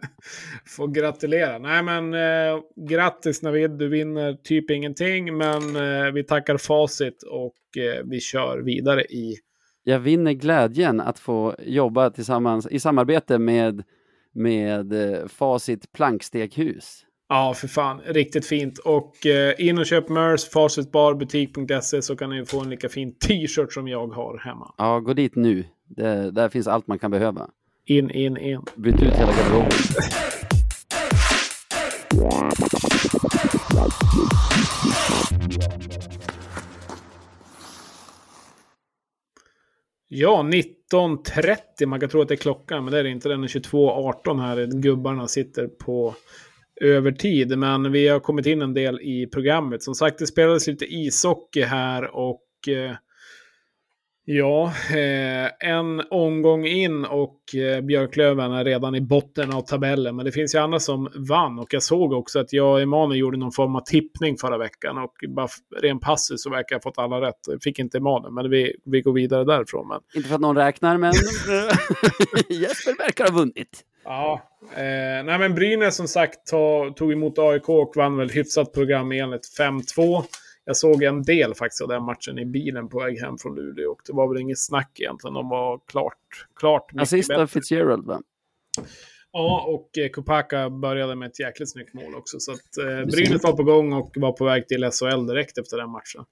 får 0.76 0.88
gratulera. 0.88 1.58
Nej, 1.58 1.82
men 1.82 2.14
eh, 2.14 2.60
grattis 2.88 3.42
Navid. 3.42 3.70
Du 3.70 3.88
vinner 3.88 4.34
typ 4.44 4.70
ingenting. 4.70 5.36
Men 5.36 5.76
eh, 5.76 6.12
vi 6.12 6.24
tackar 6.24 6.56
facit 6.56 7.22
och 7.22 7.82
eh, 7.82 8.04
vi 8.04 8.20
kör 8.20 8.58
vidare 8.58 9.02
i... 9.02 9.34
Jag 9.84 9.98
vinner 9.98 10.32
glädjen 10.32 11.00
att 11.00 11.18
få 11.18 11.54
jobba 11.58 12.10
tillsammans 12.10 12.66
i 12.70 12.80
samarbete 12.80 13.38
med, 13.38 13.82
med 14.34 14.92
eh, 14.92 15.26
Facit 15.28 15.92
Plankstekhus. 15.92 17.04
Ja, 17.28 17.54
för 17.54 17.68
fan. 17.68 18.00
Riktigt 18.00 18.46
fint. 18.46 18.78
Och 18.78 19.26
eh, 19.26 19.54
in 19.58 19.78
och 19.78 19.86
köp 19.86 20.08
Mörs, 20.08 20.50
facitbarbutik.se 20.50 22.02
så 22.02 22.16
kan 22.16 22.30
ni 22.30 22.44
få 22.44 22.60
en 22.60 22.70
lika 22.70 22.88
fin 22.88 23.14
t-shirt 23.18 23.72
som 23.72 23.88
jag 23.88 24.06
har 24.06 24.38
hemma. 24.38 24.74
Ja, 24.78 25.00
gå 25.00 25.12
dit 25.12 25.36
nu. 25.36 25.64
Det, 25.88 26.30
där 26.30 26.48
finns 26.48 26.66
allt 26.66 26.86
man 26.86 26.98
kan 26.98 27.10
behöva. 27.10 27.48
In, 27.86 28.10
in, 28.10 28.36
in. 28.36 28.60
Byt 28.76 28.94
ut 28.94 29.14
hela 29.14 29.32
garderoben. 29.32 29.70
Ja, 40.08 40.42
19.30. 40.42 41.86
Man 41.86 42.00
kan 42.00 42.08
tro 42.08 42.22
att 42.22 42.28
det 42.28 42.34
är 42.34 42.36
klockan, 42.36 42.84
men 42.84 42.92
det 42.92 42.98
är 42.98 43.04
det 43.04 43.10
inte. 43.10 43.28
Den 43.28 43.44
är 43.44 43.48
22.18 43.48 44.40
här. 44.40 44.66
Gubbarna 44.66 45.28
sitter 45.28 45.66
på 45.66 46.14
över 46.80 47.12
tid 47.12 47.58
Men 47.58 47.92
vi 47.92 48.08
har 48.08 48.20
kommit 48.20 48.46
in 48.46 48.62
en 48.62 48.74
del 48.74 49.00
i 49.00 49.26
programmet. 49.32 49.82
Som 49.82 49.94
sagt, 49.94 50.18
det 50.18 50.26
spelades 50.26 50.66
lite 50.66 50.84
ishockey 50.84 51.62
här 51.62 52.16
och... 52.16 52.68
Eh, 52.68 52.96
Ja, 54.30 54.72
eh, 54.90 55.70
en 55.70 56.02
omgång 56.10 56.66
in 56.66 57.04
och 57.04 57.54
eh, 57.54 57.80
Björklöven 57.80 58.52
är 58.52 58.64
redan 58.64 58.94
i 58.94 59.00
botten 59.00 59.52
av 59.52 59.62
tabellen. 59.62 60.16
Men 60.16 60.24
det 60.24 60.32
finns 60.32 60.54
ju 60.54 60.58
andra 60.58 60.80
som 60.80 61.08
vann 61.14 61.58
och 61.58 61.74
jag 61.74 61.82
såg 61.82 62.12
också 62.12 62.38
att 62.40 62.52
jag 62.52 62.72
och 62.72 62.80
Emanuel 62.80 63.18
gjorde 63.18 63.36
någon 63.36 63.52
form 63.52 63.76
av 63.76 63.80
tippning 63.80 64.36
förra 64.36 64.58
veckan 64.58 64.98
och 64.98 65.12
bara 65.28 65.48
ren 65.82 66.00
passus 66.00 66.42
så 66.42 66.50
verkar 66.50 66.74
jag 66.74 66.78
ha 66.78 66.82
fått 66.82 66.98
alla 66.98 67.20
rätt. 67.20 67.38
Jag 67.46 67.62
fick 67.62 67.78
inte 67.78 67.98
Emanuel, 67.98 68.32
men 68.32 68.50
vi, 68.50 68.76
vi 68.84 69.00
går 69.00 69.12
vidare 69.12 69.44
därifrån. 69.44 69.88
Men... 69.88 70.00
Inte 70.14 70.28
för 70.28 70.34
att 70.34 70.40
någon 70.40 70.56
räknar, 70.56 70.96
men 70.96 71.12
Jesper 72.48 72.98
verkar 72.98 73.24
ha 73.24 73.38
vunnit. 73.38 73.84
Ja, 74.04 74.42
eh, 74.74 75.24
nej 75.24 75.38
men 75.38 75.54
Brynäs 75.54 75.96
som 75.96 76.08
sagt 76.08 76.46
tog, 76.96 77.12
emot 77.12 77.38
AIK 77.38 77.68
och 77.68 77.92
vann 77.96 78.16
väl 78.16 78.30
hyfsat 78.30 78.72
program 78.72 79.12
enligt 79.12 79.58
5-2. 79.58 80.24
Jag 80.68 80.76
såg 80.76 81.02
en 81.02 81.22
del 81.22 81.54
faktiskt 81.54 81.82
av 81.82 81.88
den 81.88 82.02
matchen 82.02 82.38
i 82.38 82.44
bilen 82.46 82.88
på 82.88 82.98
väg 82.98 83.18
hem 83.20 83.38
från 83.38 83.54
Luleå 83.54 83.90
och 83.90 84.00
det 84.06 84.12
var 84.12 84.28
väl 84.28 84.42
inget 84.42 84.58
snack 84.58 85.00
egentligen. 85.00 85.34
De 85.34 85.48
var 85.48 85.80
klart, 85.86 86.46
klart 86.56 86.92
mycket 86.92 87.02
Assist 87.02 87.28
bättre. 87.28 87.46
Fitzgerald, 87.46 88.06
va? 88.06 88.20
Ja, 89.32 89.64
och 89.68 89.98
eh, 89.98 90.08
Kopaka 90.10 90.70
började 90.70 91.14
med 91.14 91.28
ett 91.28 91.40
jäkligt 91.40 91.72
snyggt 91.72 91.94
mål 91.94 92.14
också. 92.14 92.40
Så 92.40 92.52
att 92.52 92.78
eh, 92.78 93.04
Brynäs 93.06 93.42
var 93.42 93.52
på 93.52 93.62
gång 93.62 93.92
och 93.92 94.12
var 94.16 94.32
på 94.32 94.44
väg 94.44 94.68
till 94.68 94.90
SHL 94.90 95.26
direkt 95.26 95.58
efter 95.58 95.76
den 95.76 95.90
matchen. 95.90 96.24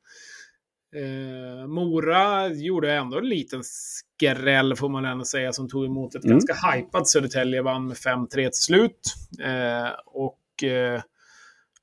Eh, 0.96 1.66
Mora 1.66 2.48
gjorde 2.48 2.92
ändå 2.92 3.18
en 3.18 3.28
liten 3.28 3.60
skräll 3.64 4.76
får 4.76 4.88
man 4.88 5.04
ändå 5.04 5.24
säga 5.24 5.52
som 5.52 5.68
tog 5.68 5.84
emot 5.84 6.14
ett 6.14 6.24
Mm. 6.24 6.38
ganska 6.38 6.54
hypat 6.72 7.08
Södertälje. 7.08 7.62
Vann 7.62 7.86
med 7.86 7.96
5-3 7.96 8.28
till 8.34 8.52
slut. 8.52 9.00
Eh, 9.44 9.88
och 10.06 10.64
eh, 10.68 11.02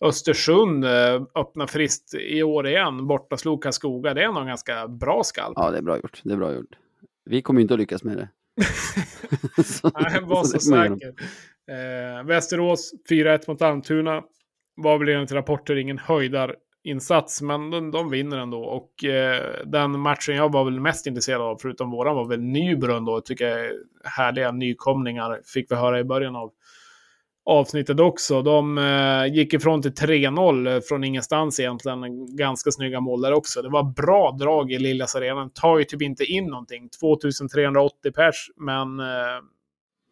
Östersund 0.04 0.86
eh, 0.86 1.22
öppnar 1.36 1.68
friskt 1.68 2.13
i 2.13 2.44
år 2.44 2.68
igen. 2.68 3.08
Borta 3.08 3.38
slog 3.38 3.63
Karlskoga. 3.63 4.13
Det 4.13 4.24
är 4.24 4.28
nog 4.28 4.38
en 4.38 4.48
ganska 4.48 4.88
bra 4.88 5.24
skalp. 5.24 5.54
Ja, 5.56 5.72
det 5.72 5.78
är 5.78 5.82
bra 5.82 5.96
gjort. 5.96 6.22
Det 6.24 6.34
är 6.34 6.38
bra 6.38 6.54
gjort. 6.54 6.76
Vi 7.26 7.42
kommer 7.42 7.62
inte 7.62 7.74
att 7.74 7.80
lyckas 7.80 8.04
med 8.04 8.18
det. 8.18 8.30
så, 9.63 9.92
Nej, 9.94 10.22
var 10.24 10.44
så 10.44 10.72
göra. 10.72 10.89
säker. 10.89 11.13
Eh, 11.68 12.24
Västerås 12.26 12.94
4-1 13.10 13.39
mot 13.48 13.62
Almtuna. 13.62 14.24
Var 14.76 14.98
väl 14.98 15.10
enligt 15.10 15.32
rapporter 15.32 15.76
ingen 15.76 15.98
höjdarinsats, 15.98 17.42
men 17.42 17.70
de, 17.70 17.92
de 17.92 18.10
vinner 18.10 18.38
ändå. 18.38 18.63
Och 18.63 19.04
eh, 19.06 19.66
den 19.66 20.00
matchen 20.00 20.36
jag 20.36 20.52
var 20.52 20.66
väl 20.66 20.80
mest 20.80 21.08
intresserad 21.08 21.42
av, 21.42 21.58
förutom 21.62 21.92
våran, 21.92 22.16
var 22.16 22.28
väl 22.28 22.42
Nybro 22.42 22.94
ändå. 22.94 23.22
Tycker 23.22 23.48
jag 23.48 23.60
är 23.66 23.74
härliga 24.04 24.52
nykomlingar. 24.52 25.42
Fick 25.54 25.72
vi 25.72 25.76
höra 25.76 26.00
i 26.00 26.04
början 26.04 26.36
av 26.36 26.52
avsnittet 27.45 27.99
också. 27.99 28.41
De 28.41 28.77
eh, 28.77 29.34
gick 29.36 29.53
ifrån 29.53 29.82
till 29.82 29.91
3-0 29.91 30.82
från 30.82 31.03
ingenstans 31.03 31.60
egentligen. 31.60 32.36
Ganska 32.36 32.71
snygga 32.71 32.99
mål 32.99 33.21
där 33.21 33.34
också. 33.34 33.62
Det 33.62 33.69
var 33.69 33.84
bra 33.84 34.32
drag 34.39 34.71
i 34.71 34.79
Liljas 34.79 35.15
arenan. 35.15 35.49
Tar 35.49 35.77
ju 35.77 35.84
typ 35.84 36.01
inte 36.01 36.23
in 36.23 36.45
någonting. 36.45 36.89
2380 36.99 38.12
pers, 38.12 38.49
men 38.56 38.99
eh, 38.99 39.06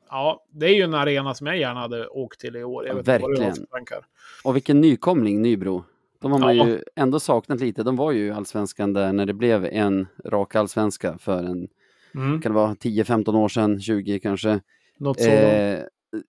ja, 0.09 0.45
det 0.51 0.65
är 0.65 0.73
ju 0.75 0.81
en 0.81 0.93
arena 0.93 1.33
som 1.33 1.47
jag 1.47 1.57
gärna 1.57 1.79
hade 1.79 2.07
åkt 2.07 2.39
till 2.39 2.55
i 2.55 2.63
år. 2.63 2.85
Jag 2.87 2.93
Ja, 2.93 2.97
vet 2.97 3.21
har 3.21 3.29
verkligen. 3.29 4.01
Och 4.43 4.55
vilken 4.55 4.81
nykomling, 4.81 5.41
Nybro. 5.41 5.83
De 6.21 6.31
har 6.31 6.39
man 6.39 6.57
Ja. 6.57 6.67
ju 6.67 6.81
ändå 6.95 7.19
saknat 7.19 7.59
lite. 7.59 7.83
De 7.83 7.95
var 7.95 8.11
ju 8.11 8.31
allsvenskan 8.33 8.93
där 8.93 9.13
när 9.13 9.25
det 9.25 9.33
blev 9.33 9.65
en 9.65 10.07
rak 10.25 10.55
allsvenska 10.55 11.17
för 11.17 11.43
en, 11.43 11.67
Mm. 12.15 12.41
kan 12.41 12.51
det 12.51 12.55
vara 12.55 12.75
10-15 12.75 13.35
år 13.35 13.47
sedan, 13.49 13.81
20 13.81 14.19
kanske. 14.19 14.59
Något 14.97 15.19
sådant. 15.21 15.39
Eh, 15.43 15.79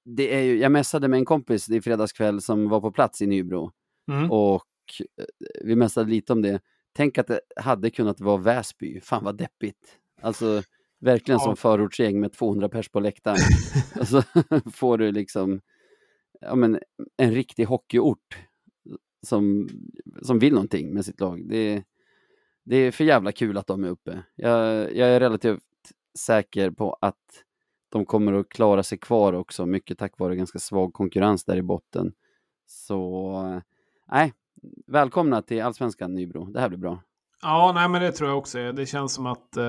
det 0.04 0.34
är 0.34 0.40
ju, 0.42 0.58
jag 0.58 0.72
mässade 0.72 1.08
med 1.08 1.18
en 1.18 1.24
kompis 1.24 1.70
i 1.70 1.80
fredagskväll 1.80 2.40
som 2.40 2.68
var 2.68 2.80
på 2.80 2.92
plats 2.92 3.22
i 3.22 3.26
Nybro 3.26 3.72
Mm. 4.12 4.30
och 4.30 4.64
eh, 5.18 5.24
vi 5.64 5.76
mässade 5.76 6.10
lite 6.10 6.32
om 6.32 6.42
det. 6.42 6.60
Tänk 6.92 7.18
att 7.18 7.26
det 7.26 7.40
hade 7.56 7.90
kunnat 7.90 8.20
vara 8.20 8.36
Väsby, 8.36 9.00
fan 9.00 9.24
vad 9.24 9.36
deppigt. 9.36 9.98
Alltså 10.20 10.62
verkligen 11.00 11.38
Ja. 11.40 11.44
som 11.44 11.56
förortsgäng 11.56 12.20
med 12.20 12.32
200 12.32 12.68
pers 12.68 12.88
på 12.88 13.00
läktaren. 13.00 13.38
och 14.00 14.08
så 14.08 14.22
får 14.72 14.98
du 14.98 15.12
liksom 15.12 15.60
ja, 16.40 16.54
men, 16.54 16.78
en 17.16 17.32
riktig 17.34 17.64
hockeyort 17.64 18.38
som, 19.26 19.68
som 20.22 20.38
vill 20.38 20.52
någonting 20.54 20.94
med 20.94 21.04
sitt 21.04 21.20
lag. 21.20 21.48
Det, 21.48 21.84
det 22.64 22.76
är 22.76 22.90
för 22.90 23.04
jävla 23.04 23.32
kul 23.32 23.58
att 23.58 23.66
de 23.66 23.84
är 23.84 23.88
uppe. 23.88 24.22
Jag, 24.34 24.96
jag 24.96 25.08
är 25.08 25.20
relativt 25.20 25.60
säker 26.18 26.70
på 26.70 26.96
att 27.00 27.44
de 27.92 28.06
kommer 28.06 28.32
att 28.32 28.48
klara 28.48 28.82
sig 28.82 28.98
kvar 28.98 29.32
också, 29.32 29.66
mycket 29.66 29.98
tack 29.98 30.18
vare 30.18 30.36
ganska 30.36 30.58
svag 30.58 30.92
konkurrens 30.92 31.44
där 31.44 31.56
i 31.56 31.62
botten. 31.62 32.12
Så, 32.66 33.32
eh, 33.46 33.62
nej, 34.12 34.32
välkomna 34.86 35.42
till 35.42 35.62
Allsvenskan 35.62 36.14
Nybro. 36.14 36.44
Det 36.44 36.60
här 36.60 36.68
blir 36.68 36.78
bra. 36.78 37.02
Ja, 37.42 37.72
nej, 37.74 37.88
men 37.88 38.02
det 38.02 38.12
tror 38.12 38.28
jag 38.28 38.38
också. 38.38 38.72
Det 38.72 38.86
känns 38.86 39.14
som 39.14 39.26
att 39.26 39.56
eh, 39.56 39.64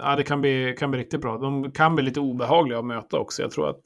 ja, 0.00 0.14
det 0.16 0.22
kan 0.22 0.40
bli, 0.40 0.76
kan 0.78 0.90
bli 0.90 1.00
riktigt 1.00 1.20
bra. 1.20 1.38
De 1.38 1.72
kan 1.72 1.94
bli 1.94 2.04
lite 2.04 2.20
obehagliga 2.20 2.78
att 2.78 2.84
möta 2.84 3.18
också. 3.18 3.42
Jag 3.42 3.50
tror 3.50 3.68
att, 3.68 3.80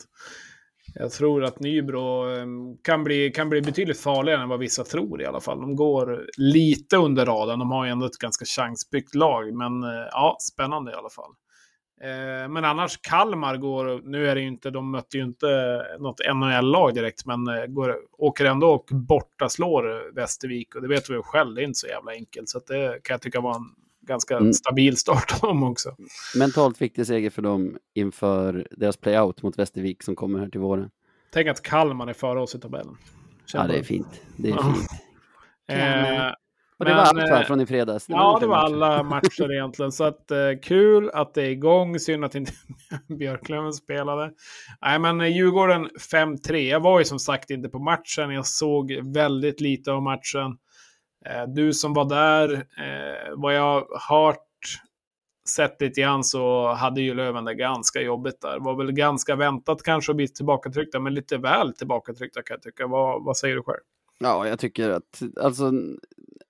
jag 0.94 1.10
tror 1.10 1.44
att 1.44 1.60
Nybro 1.60 2.30
eh, 2.30 2.46
kan, 2.82 3.04
bli, 3.04 3.30
kan 3.30 3.48
bli 3.48 3.62
betydligt 3.62 4.00
farligare 4.00 4.42
än 4.42 4.48
vad 4.48 4.58
vissa 4.58 4.84
tror 4.84 5.22
i 5.22 5.26
alla 5.26 5.40
fall. 5.40 5.60
De 5.60 5.76
går 5.76 6.26
lite 6.36 6.96
under 6.96 7.26
radarn. 7.26 7.58
De 7.58 7.70
har 7.70 7.84
ju 7.84 7.90
ändå 7.90 8.06
ett 8.06 8.18
ganska 8.18 8.44
chansbyggt 8.44 9.14
lag. 9.14 9.54
Men 9.54 9.82
eh, 9.82 10.08
ja, 10.10 10.36
spännande 10.52 10.92
i 10.92 10.94
alla 10.94 11.10
fall. 11.10 11.30
Eh, 12.02 12.48
men 12.48 12.64
annars 12.64 12.96
Kalmar 13.00 13.56
går, 13.56 14.00
nu 14.04 14.28
är 14.28 14.34
det 14.34 14.40
ju 14.40 14.46
inte, 14.48 14.70
de 14.70 14.90
mötte 14.90 15.16
ju 15.16 15.22
inte 15.24 15.46
något 15.98 16.20
NHL-lag 16.34 16.94
direkt, 16.94 17.26
men 17.26 17.48
eh, 17.48 17.66
går, 17.66 17.96
åker 18.18 18.44
ändå 18.44 18.70
och 18.70 18.88
borta 18.90 19.48
slår 19.48 20.14
Västervik. 20.14 20.74
Och 20.74 20.82
det 20.82 20.88
vet 20.88 21.10
vi 21.10 21.14
ju 21.14 21.22
själv, 21.22 21.54
det 21.54 21.62
är 21.62 21.64
inte 21.64 21.78
så 21.78 21.86
jävla 21.86 22.12
enkelt. 22.12 22.48
Så 22.48 22.58
det 22.58 23.00
kan 23.02 23.14
jag 23.14 23.22
tycka 23.22 23.40
var 23.40 23.54
en 23.54 23.64
ganska 24.06 24.36
Mm. 24.36 24.52
stabil 24.52 24.96
start 24.96 25.32
av 25.42 25.48
dem 25.48 25.62
också. 25.62 25.96
Mentalt 26.38 26.82
viktig 26.82 27.06
seger 27.06 27.30
för 27.30 27.42
dem 27.42 27.78
inför 27.94 28.66
deras 28.70 28.96
playout 28.96 29.42
mot 29.42 29.58
Västervik 29.58 30.02
som 30.02 30.16
kommer 30.16 30.38
här 30.38 30.48
till 30.48 30.60
våren. 30.60 30.90
Tänk 31.32 31.48
att 31.48 31.62
Kalmar 31.62 32.06
är 32.06 32.12
före 32.12 32.40
oss 32.40 32.54
i 32.54 32.58
tabellen. 32.58 32.96
Ja, 33.52 33.66
det 33.66 33.78
är 33.78 33.82
fint. 33.82 34.20
Det 34.36 34.50
är 34.50 34.52
fint. 34.62 34.90
Eh, 35.68 36.32
Och 36.80 36.86
det 36.86 36.90
Men, 36.90 36.98
var 36.98 37.04
allt 37.04 37.30
va, 37.30 37.40
eh, 37.40 37.46
från 37.46 37.60
i 37.60 37.66
fredags? 37.66 38.06
Ja, 38.08 38.34
det 38.34 38.40
fem 38.40 38.50
var 38.50 38.56
matcher. 38.56 38.74
alla 38.74 39.02
matcher 39.02 39.52
egentligen. 39.52 39.92
Så 39.92 40.04
att, 40.04 40.30
eh, 40.30 40.38
kul 40.62 41.10
att 41.10 41.34
det 41.34 41.42
är 41.42 41.50
igång. 41.50 41.98
Synd 41.98 42.24
att 42.24 42.34
inte 42.34 42.52
Björklöven 43.18 43.72
spelade. 43.72 44.32
Nej, 44.82 44.98
men 44.98 45.20
eh, 45.20 45.26
Djurgården 45.26 45.88
5-3. 46.12 46.56
Jag 46.70 46.80
var 46.80 46.98
ju 46.98 47.04
som 47.04 47.18
sagt 47.18 47.50
inte 47.50 47.68
på 47.68 47.78
matchen. 47.78 48.30
Jag 48.30 48.46
såg 48.46 48.92
väldigt 49.14 49.60
lite 49.60 49.92
av 49.92 50.02
matchen. 50.02 50.58
Eh, 51.26 51.46
du 51.54 51.72
som 51.72 51.94
var 51.94 52.04
där, 52.04 52.52
eh, 52.54 53.32
vad 53.36 53.54
jag 53.54 53.86
hört, 54.08 54.46
sett 55.48 55.80
lite 55.80 56.00
grann 56.00 56.24
så 56.24 56.72
hade 56.72 57.00
ju 57.00 57.14
Löven 57.14 57.44
det 57.44 57.54
ganska 57.54 58.00
jobbigt 58.00 58.40
där. 58.40 58.58
Var 58.60 58.76
väl 58.76 58.92
ganska 58.92 59.36
väntat 59.36 59.82
kanske 59.82 60.12
att 60.12 60.16
bli 60.16 60.28
tillbakatryckta, 60.28 61.00
men 61.00 61.14
lite 61.14 61.38
väl 61.38 61.72
tillbakatryckta 61.74 62.42
kan 62.42 62.54
jag 62.54 62.62
tycka. 62.62 62.86
Vad, 62.86 63.24
vad 63.24 63.36
säger 63.36 63.56
du 63.56 63.62
själv? 63.62 63.80
Ja, 64.18 64.48
jag 64.48 64.58
tycker 64.58 64.90
att 64.90 65.22
alltså 65.40 65.72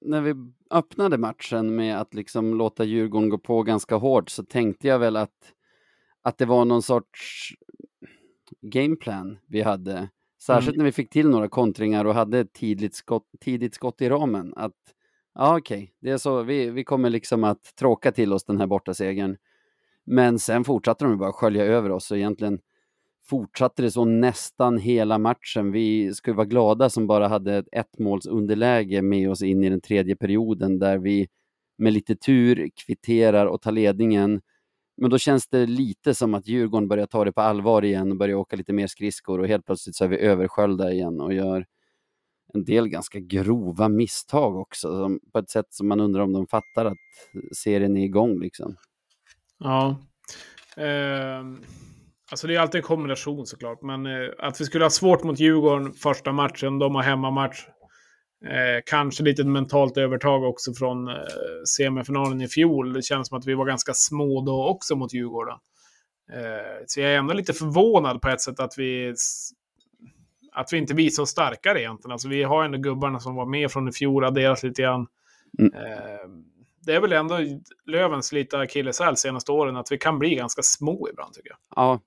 när 0.00 0.20
vi 0.20 0.34
öppnade 0.70 1.18
matchen 1.18 1.76
med 1.76 2.00
att 2.00 2.14
liksom 2.14 2.54
låta 2.54 2.84
Djurgården 2.84 3.28
gå 3.28 3.38
på 3.38 3.62
ganska 3.62 3.96
hårt 3.96 4.30
så 4.30 4.44
tänkte 4.44 4.88
jag 4.88 4.98
väl 4.98 5.16
att, 5.16 5.54
att 6.22 6.38
det 6.38 6.46
var 6.46 6.64
någon 6.64 6.82
sorts 6.82 7.50
gameplan 8.60 9.38
vi 9.46 9.62
hade. 9.62 10.08
Särskilt 10.42 10.76
när 10.76 10.84
vi 10.84 10.92
fick 10.92 11.10
till 11.10 11.28
några 11.28 11.48
kontringar 11.48 12.04
och 12.04 12.14
hade 12.14 12.38
ett 12.38 12.52
tidigt 12.52 12.94
skott, 12.94 13.26
tidigt 13.40 13.74
skott 13.74 14.02
i 14.02 14.08
ramen. 14.08 14.52
Att 14.56 14.76
ja, 15.34 15.58
okej, 15.58 15.94
det 16.00 16.10
är 16.10 16.18
så. 16.18 16.42
Vi, 16.42 16.70
vi 16.70 16.84
kommer 16.84 17.10
liksom 17.10 17.44
att 17.44 17.76
tråka 17.76 18.12
till 18.12 18.32
oss 18.32 18.44
den 18.44 18.58
här 18.58 18.66
borta 18.66 18.94
segern. 18.94 19.36
Men 20.04 20.38
sen 20.38 20.64
fortsatte 20.64 21.04
de 21.04 21.18
bara 21.18 21.32
skölja 21.32 21.64
över 21.64 21.90
oss 21.90 22.10
och 22.10 22.16
egentligen 22.16 22.58
fortsatte 23.30 23.82
det 23.82 23.90
så 23.90 24.04
nästan 24.04 24.78
hela 24.78 25.18
matchen. 25.18 25.72
Vi 25.72 26.14
skulle 26.14 26.36
vara 26.36 26.46
glada 26.46 26.90
som 26.90 27.06
bara 27.06 27.28
hade 27.28 27.56
ett 27.56 27.68
ettmålsunderläge 27.72 29.02
med 29.02 29.30
oss 29.30 29.42
in 29.42 29.64
i 29.64 29.70
den 29.70 29.80
tredje 29.80 30.16
perioden 30.16 30.78
där 30.78 30.98
vi 30.98 31.28
med 31.78 31.92
lite 31.92 32.16
tur 32.16 32.70
kvitterar 32.86 33.46
och 33.46 33.62
tar 33.62 33.72
ledningen. 33.72 34.40
Men 34.96 35.10
då 35.10 35.18
känns 35.18 35.48
det 35.48 35.66
lite 35.66 36.14
som 36.14 36.34
att 36.34 36.48
Djurgården 36.48 36.88
börjar 36.88 37.06
ta 37.06 37.24
det 37.24 37.32
på 37.32 37.40
allvar 37.40 37.84
igen 37.84 38.10
och 38.10 38.16
börjar 38.16 38.36
åka 38.36 38.56
lite 38.56 38.72
mer 38.72 38.86
skridskor 38.86 39.38
och 39.40 39.48
helt 39.48 39.66
plötsligt 39.66 39.96
så 39.96 40.04
är 40.04 40.08
vi 40.08 40.18
översköljda 40.18 40.92
igen 40.92 41.20
och 41.20 41.34
gör 41.34 41.66
en 42.54 42.64
del 42.64 42.88
ganska 42.88 43.20
grova 43.20 43.88
misstag 43.88 44.56
också 44.56 45.18
på 45.32 45.38
ett 45.38 45.50
sätt 45.50 45.66
som 45.70 45.88
man 45.88 46.00
undrar 46.00 46.22
om 46.22 46.32
de 46.32 46.46
fattar 46.46 46.84
att 46.84 46.98
serien 47.56 47.96
är 47.96 48.04
igång 48.04 48.40
liksom. 48.40 48.76
Ja. 49.58 49.96
Uh 50.78 51.60
alltså 52.30 52.46
det 52.46 52.56
är 52.56 52.60
alltid 52.60 52.78
en 52.78 52.82
kombination 52.82 53.46
såklart. 53.46 53.82
Men 53.82 54.06
eh, 54.06 54.28
att 54.38 54.60
vi 54.60 54.64
skulle 54.64 54.84
ha 54.84 54.90
svårt 54.90 55.24
mot 55.24 55.38
Djurgården 55.38 55.92
första 55.92 56.32
matchen, 56.32 56.78
de 56.78 56.94
har 56.94 57.02
hemmamatch. 57.02 57.66
Eh, 58.44 58.82
kanske 58.86 59.22
lite 59.22 59.44
mentalt 59.44 59.96
övertag 59.96 60.44
också 60.44 60.74
från 60.74 61.08
eh, 61.08 61.14
semifinalen 61.76 62.40
i 62.40 62.48
fjol. 62.48 62.92
Det 62.92 63.02
känns 63.02 63.28
som 63.28 63.38
att 63.38 63.46
vi 63.46 63.54
var 63.54 63.64
ganska 63.64 63.94
små 63.94 64.40
då 64.40 64.66
också 64.66 64.96
mot 64.96 65.14
Djurgården. 65.14 65.58
Eh, 66.32 66.82
så 66.86 67.00
jag 67.00 67.10
är 67.10 67.18
ändå 67.18 67.34
lite 67.34 67.52
förvånad 67.52 68.22
på 68.22 68.28
ett 68.28 68.40
sätt 68.40 68.60
att 68.60 68.74
vi, 68.78 69.14
att 70.52 70.72
vi 70.72 70.78
inte 70.78 70.94
visar 70.94 71.22
oss 71.22 71.30
starkare 71.30 71.80
egentligen. 71.80 72.12
Alltså 72.12 72.28
vi 72.28 72.42
har 72.42 72.64
ändå 72.64 72.78
gubbarna 72.78 73.20
som 73.20 73.34
var 73.34 73.46
med 73.46 73.70
från 73.70 73.88
i 73.88 73.92
fjol, 73.92 74.24
adderas 74.24 74.62
lite 74.62 74.82
grann. 74.82 75.06
Mm. 75.58 75.74
Eh, 75.74 76.28
det 76.86 76.94
är 76.94 77.00
väl 77.00 77.12
ändå 77.12 77.38
Lövens 77.86 78.32
lite 78.32 78.58
akilleshäl 78.58 79.16
senaste 79.16 79.52
åren, 79.52 79.76
att 79.76 79.92
vi 79.92 79.98
kan 79.98 80.18
bli 80.18 80.34
ganska 80.34 80.62
små 80.62 81.08
ibland 81.12 81.34
tycker 81.34 81.50
jag. 81.50 81.58
Ja. 81.76 82.00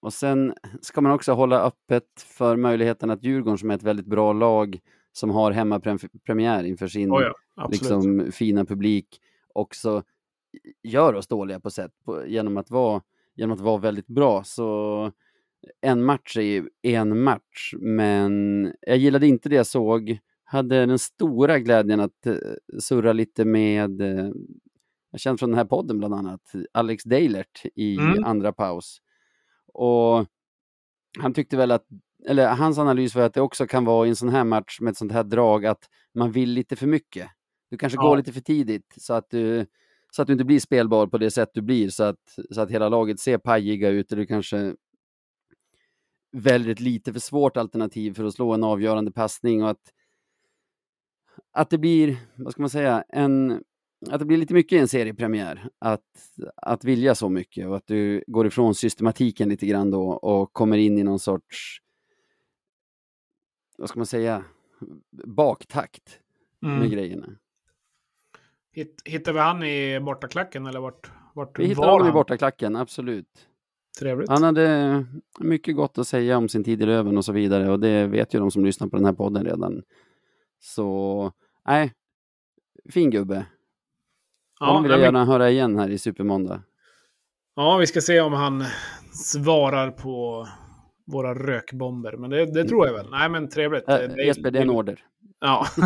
Och 0.00 0.12
sen 0.12 0.54
ska 0.80 1.00
man 1.00 1.12
också 1.12 1.32
hålla 1.32 1.62
öppet 1.62 2.04
för 2.16 2.56
möjligheten 2.56 3.10
att 3.10 3.24
Djurgården 3.24 3.58
som 3.58 3.70
är 3.70 3.74
ett 3.74 3.82
väldigt 3.82 4.06
bra 4.06 4.32
lag 4.32 4.78
som 5.12 5.30
har 5.30 5.50
hemmapremiär 5.52 6.64
inför 6.64 6.88
sin 6.88 7.12
Oh 7.12 7.22
ja, 7.56 7.68
liksom, 7.70 8.32
fina 8.32 8.64
publik 8.64 9.20
också 9.54 10.02
gör 10.82 11.14
oss 11.14 11.26
dåliga 11.26 11.60
på 11.60 11.70
sätt 11.70 11.92
på, 12.04 12.26
genom, 12.26 12.56
att 12.56 12.70
vara, 12.70 13.02
genom 13.34 13.54
att 13.54 13.60
vara 13.60 13.78
väldigt 13.78 14.06
bra. 14.06 14.44
Så 14.44 15.12
en 15.80 16.04
match 16.04 16.36
är 16.36 16.42
ju 16.42 16.68
en 16.82 17.22
match, 17.22 17.74
men 17.78 18.72
jag 18.80 18.96
gillade 18.96 19.26
inte 19.26 19.48
det 19.48 19.56
jag 19.56 19.66
såg. 19.66 20.18
Hade 20.44 20.86
den 20.86 20.98
stora 20.98 21.58
glädjen 21.58 22.00
att 22.00 22.26
eh, 22.26 22.36
surra 22.80 23.12
lite 23.12 23.44
med, 23.44 24.00
eh, 24.00 24.30
jag 25.10 25.20
känner 25.20 25.36
från 25.36 25.50
den 25.50 25.58
här 25.58 25.64
podden 25.64 25.98
bland 25.98 26.14
annat, 26.14 26.52
Alex 26.72 27.04
Deilert 27.04 27.62
i 27.74 27.96
Mm. 27.96 28.24
andra 28.24 28.52
paus. 28.52 29.00
Och 29.76 30.26
han 31.18 31.34
tyckte 31.34 31.56
väl 31.56 31.70
att, 31.70 31.86
eller 32.28 32.48
hans 32.48 32.78
analys 32.78 33.14
var 33.14 33.22
att 33.22 33.34
det 33.34 33.40
också 33.40 33.66
kan 33.66 33.84
vara 33.84 34.06
i 34.06 34.10
en 34.10 34.16
sån 34.16 34.28
här 34.28 34.44
match 34.44 34.80
med 34.80 34.90
ett 34.90 34.96
sånt 34.96 35.12
här 35.12 35.24
drag 35.24 35.66
att 35.66 35.84
man 36.14 36.32
vill 36.32 36.50
lite 36.50 36.76
för 36.76 36.86
mycket. 36.86 37.30
Du 37.70 37.78
kanske 37.78 37.98
Ja. 37.98 38.02
går 38.02 38.16
lite 38.16 38.32
för 38.32 38.40
tidigt 38.40 38.94
så 38.96 39.14
att 39.14 39.30
du 39.30 39.66
så 40.10 40.22
att 40.22 40.26
du 40.26 40.32
inte 40.32 40.44
blir 40.44 40.60
spelbar 40.60 41.06
på 41.06 41.18
det 41.18 41.30
sätt 41.30 41.50
du 41.54 41.62
blir 41.62 41.88
så 41.90 42.04
att, 42.04 42.38
så 42.50 42.60
att 42.60 42.70
hela 42.70 42.88
laget 42.88 43.20
ser 43.20 43.38
pajiga 43.38 43.88
ut 43.88 44.12
eller 44.12 44.22
du 44.22 44.26
kanske 44.26 44.74
väljer 46.32 46.72
ett 46.72 46.80
lite 46.80 47.12
för 47.12 47.20
svårt 47.20 47.56
alternativ 47.56 48.14
för 48.14 48.24
att 48.24 48.34
slå 48.34 48.52
en 48.54 48.64
avgörande 48.64 49.12
passning 49.12 49.62
och 49.62 49.70
att, 49.70 49.92
att 51.52 51.70
det 51.70 51.78
blir, 51.78 52.16
vad 52.36 52.52
ska 52.52 52.62
man 52.62 52.70
säga, 52.70 53.04
en, 53.08 53.62
att 54.10 54.18
det 54.18 54.24
blir 54.24 54.36
lite 54.38 54.54
mycket 54.54 54.76
i 54.76 54.78
en 54.78 54.88
seriepremiär. 54.88 55.68
Att, 55.78 56.02
att 56.56 56.84
vilja 56.84 57.14
så 57.14 57.28
mycket 57.28 57.66
och 57.66 57.76
att 57.76 57.86
du 57.86 58.24
går 58.26 58.46
ifrån 58.46 58.74
systematiken 58.74 59.48
lite 59.48 59.66
grann 59.66 59.90
då 59.90 60.08
och 60.10 60.52
kommer 60.52 60.78
in 60.78 60.98
i 60.98 61.02
någon 61.02 61.18
sorts, 61.18 61.78
vad 63.78 63.88
ska 63.88 63.98
man 63.98 64.06
säga, 64.06 64.44
baktakt 65.26 66.20
med 66.60 66.76
Mm. 66.76 66.90
grejerna. 66.90 67.26
Hitt, 68.72 69.02
hittar 69.04 69.32
vi 69.32 69.38
han 69.38 69.62
i 69.62 70.00
bortaklacken 70.00 70.66
eller 70.66 70.80
vart, 70.80 71.10
vart 71.34 71.58
Vi 71.58 71.66
hittar 71.66 71.90
honom 71.90 72.08
i 72.08 72.12
bortaklacken, 72.12 72.76
absolut. 72.76 73.48
Trevligt. 73.98 74.28
Han 74.28 74.42
hade 74.42 75.06
mycket 75.40 75.76
gott 75.76 75.98
att 75.98 76.08
säga 76.08 76.38
om 76.38 76.48
sin 76.48 76.64
tid 76.64 76.82
i 76.82 76.86
Löven 76.86 77.16
och 77.16 77.24
så 77.24 77.32
vidare 77.32 77.70
och 77.70 77.80
det 77.80 78.06
vet 78.06 78.34
ju 78.34 78.38
de 78.38 78.50
som 78.50 78.64
lyssnar 78.64 78.88
på 78.88 78.96
den 78.96 79.04
här 79.04 79.12
podden 79.12 79.44
redan. 79.44 79.82
Så, 80.58 81.32
nej, 81.66 81.92
fin 82.90 83.10
gubbe. 83.10 83.46
Ja, 84.60 84.66
Honom 84.66 84.82
vill 84.82 84.90
jag 84.90 84.98
nej, 84.98 85.12
men- 85.12 85.14
gärna 85.20 85.32
höra 85.32 85.50
igen 85.50 85.78
här 85.78 85.88
i 85.88 85.98
Supermåndag. 85.98 86.62
ja, 87.56 87.76
vi 87.76 87.86
ska 87.86 88.00
se 88.00 88.20
om 88.20 88.32
han 88.32 88.64
svarar 89.24 89.90
på 89.90 90.46
våra 91.06 91.34
rökbomber. 91.34 92.12
Men 92.16 92.30
det, 92.30 92.46
det 92.46 92.64
tror 92.64 92.86
jag 92.86 92.94
väl. 92.94 93.10
Nej, 93.10 93.28
men 93.28 93.48
trevligt. 93.48 93.88
Äh, 93.88 93.96
Det- 93.98 94.24
Jesper, 94.26 94.50
det 94.50 94.58
är 94.58 94.62
en 94.62 94.70
order. 94.70 95.00
Ja. 95.40 95.66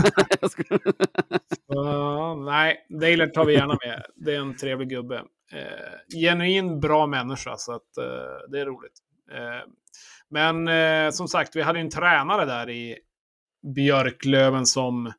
Ja, 1.67 2.35
nej, 2.35 2.87
Dailer 3.01 3.27
tar 3.27 3.45
vi 3.45 3.53
gärna 3.55 3.79
med. 3.87 4.03
Det 4.17 4.35
är 4.35 4.41
en 4.41 4.57
trevlig 4.57 4.89
gubbe. 4.89 5.17
Eh, 5.53 6.19
genuin 6.21 6.81
bra 6.81 7.07
människa, 7.07 7.57
så 7.57 7.73
att 7.73 7.97
eh, 7.99 8.51
det 8.51 8.61
är 8.61 8.67
roligt. 8.67 8.93
Eh, 9.33 9.69
men 10.31 10.69
eh, 10.69 11.11
som 11.11 11.29
sagt, 11.29 11.57
vi 11.57 11.63
hade 11.63 11.81
en 11.81 11.91
tränare 11.91 12.45
där 12.45 12.71
i 12.71 12.97
Björklöven 13.75 14.67
som 14.67 15.13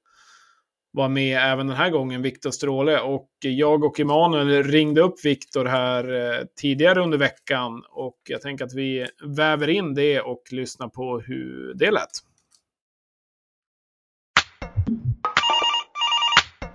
var 0.94 1.10
med 1.10 1.38
även 1.52 1.68
den 1.68 1.78
här 1.78 1.90
gången, 1.90 2.22
Viktor 2.22 2.52
Stråle. 2.52 3.00
Och 3.00 3.30
jag 3.40 3.84
och 3.84 4.00
Emanuel 4.00 4.64
ringde 4.64 5.02
upp 5.02 5.26
Viktor 5.26 5.66
här 5.66 6.14
eh, 6.14 6.46
tidigare 6.62 7.02
under 7.02 7.18
veckan. 7.18 7.84
Och 7.90 8.18
jag 8.30 8.42
tänker 8.42 8.66
att 8.66 8.74
vi 8.74 9.08
väver 9.24 9.68
in 9.68 9.94
det 9.94 10.22
och 10.22 10.44
lyssnar 10.52 10.88
på 10.88 11.20
hur 11.20 11.74
det 11.74 11.92
lät. 11.92 12.10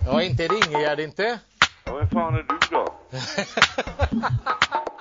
Ja, 0.06 0.22
inte 0.22 0.44
är 0.44 0.48
det 0.48 0.66
Ingegärd 0.66 1.00
inte. 1.00 1.38
Ja, 1.84 1.94
vem 1.94 2.08
fan 2.08 2.34
är 2.34 2.42
du 2.42 2.58
då? 2.70 2.94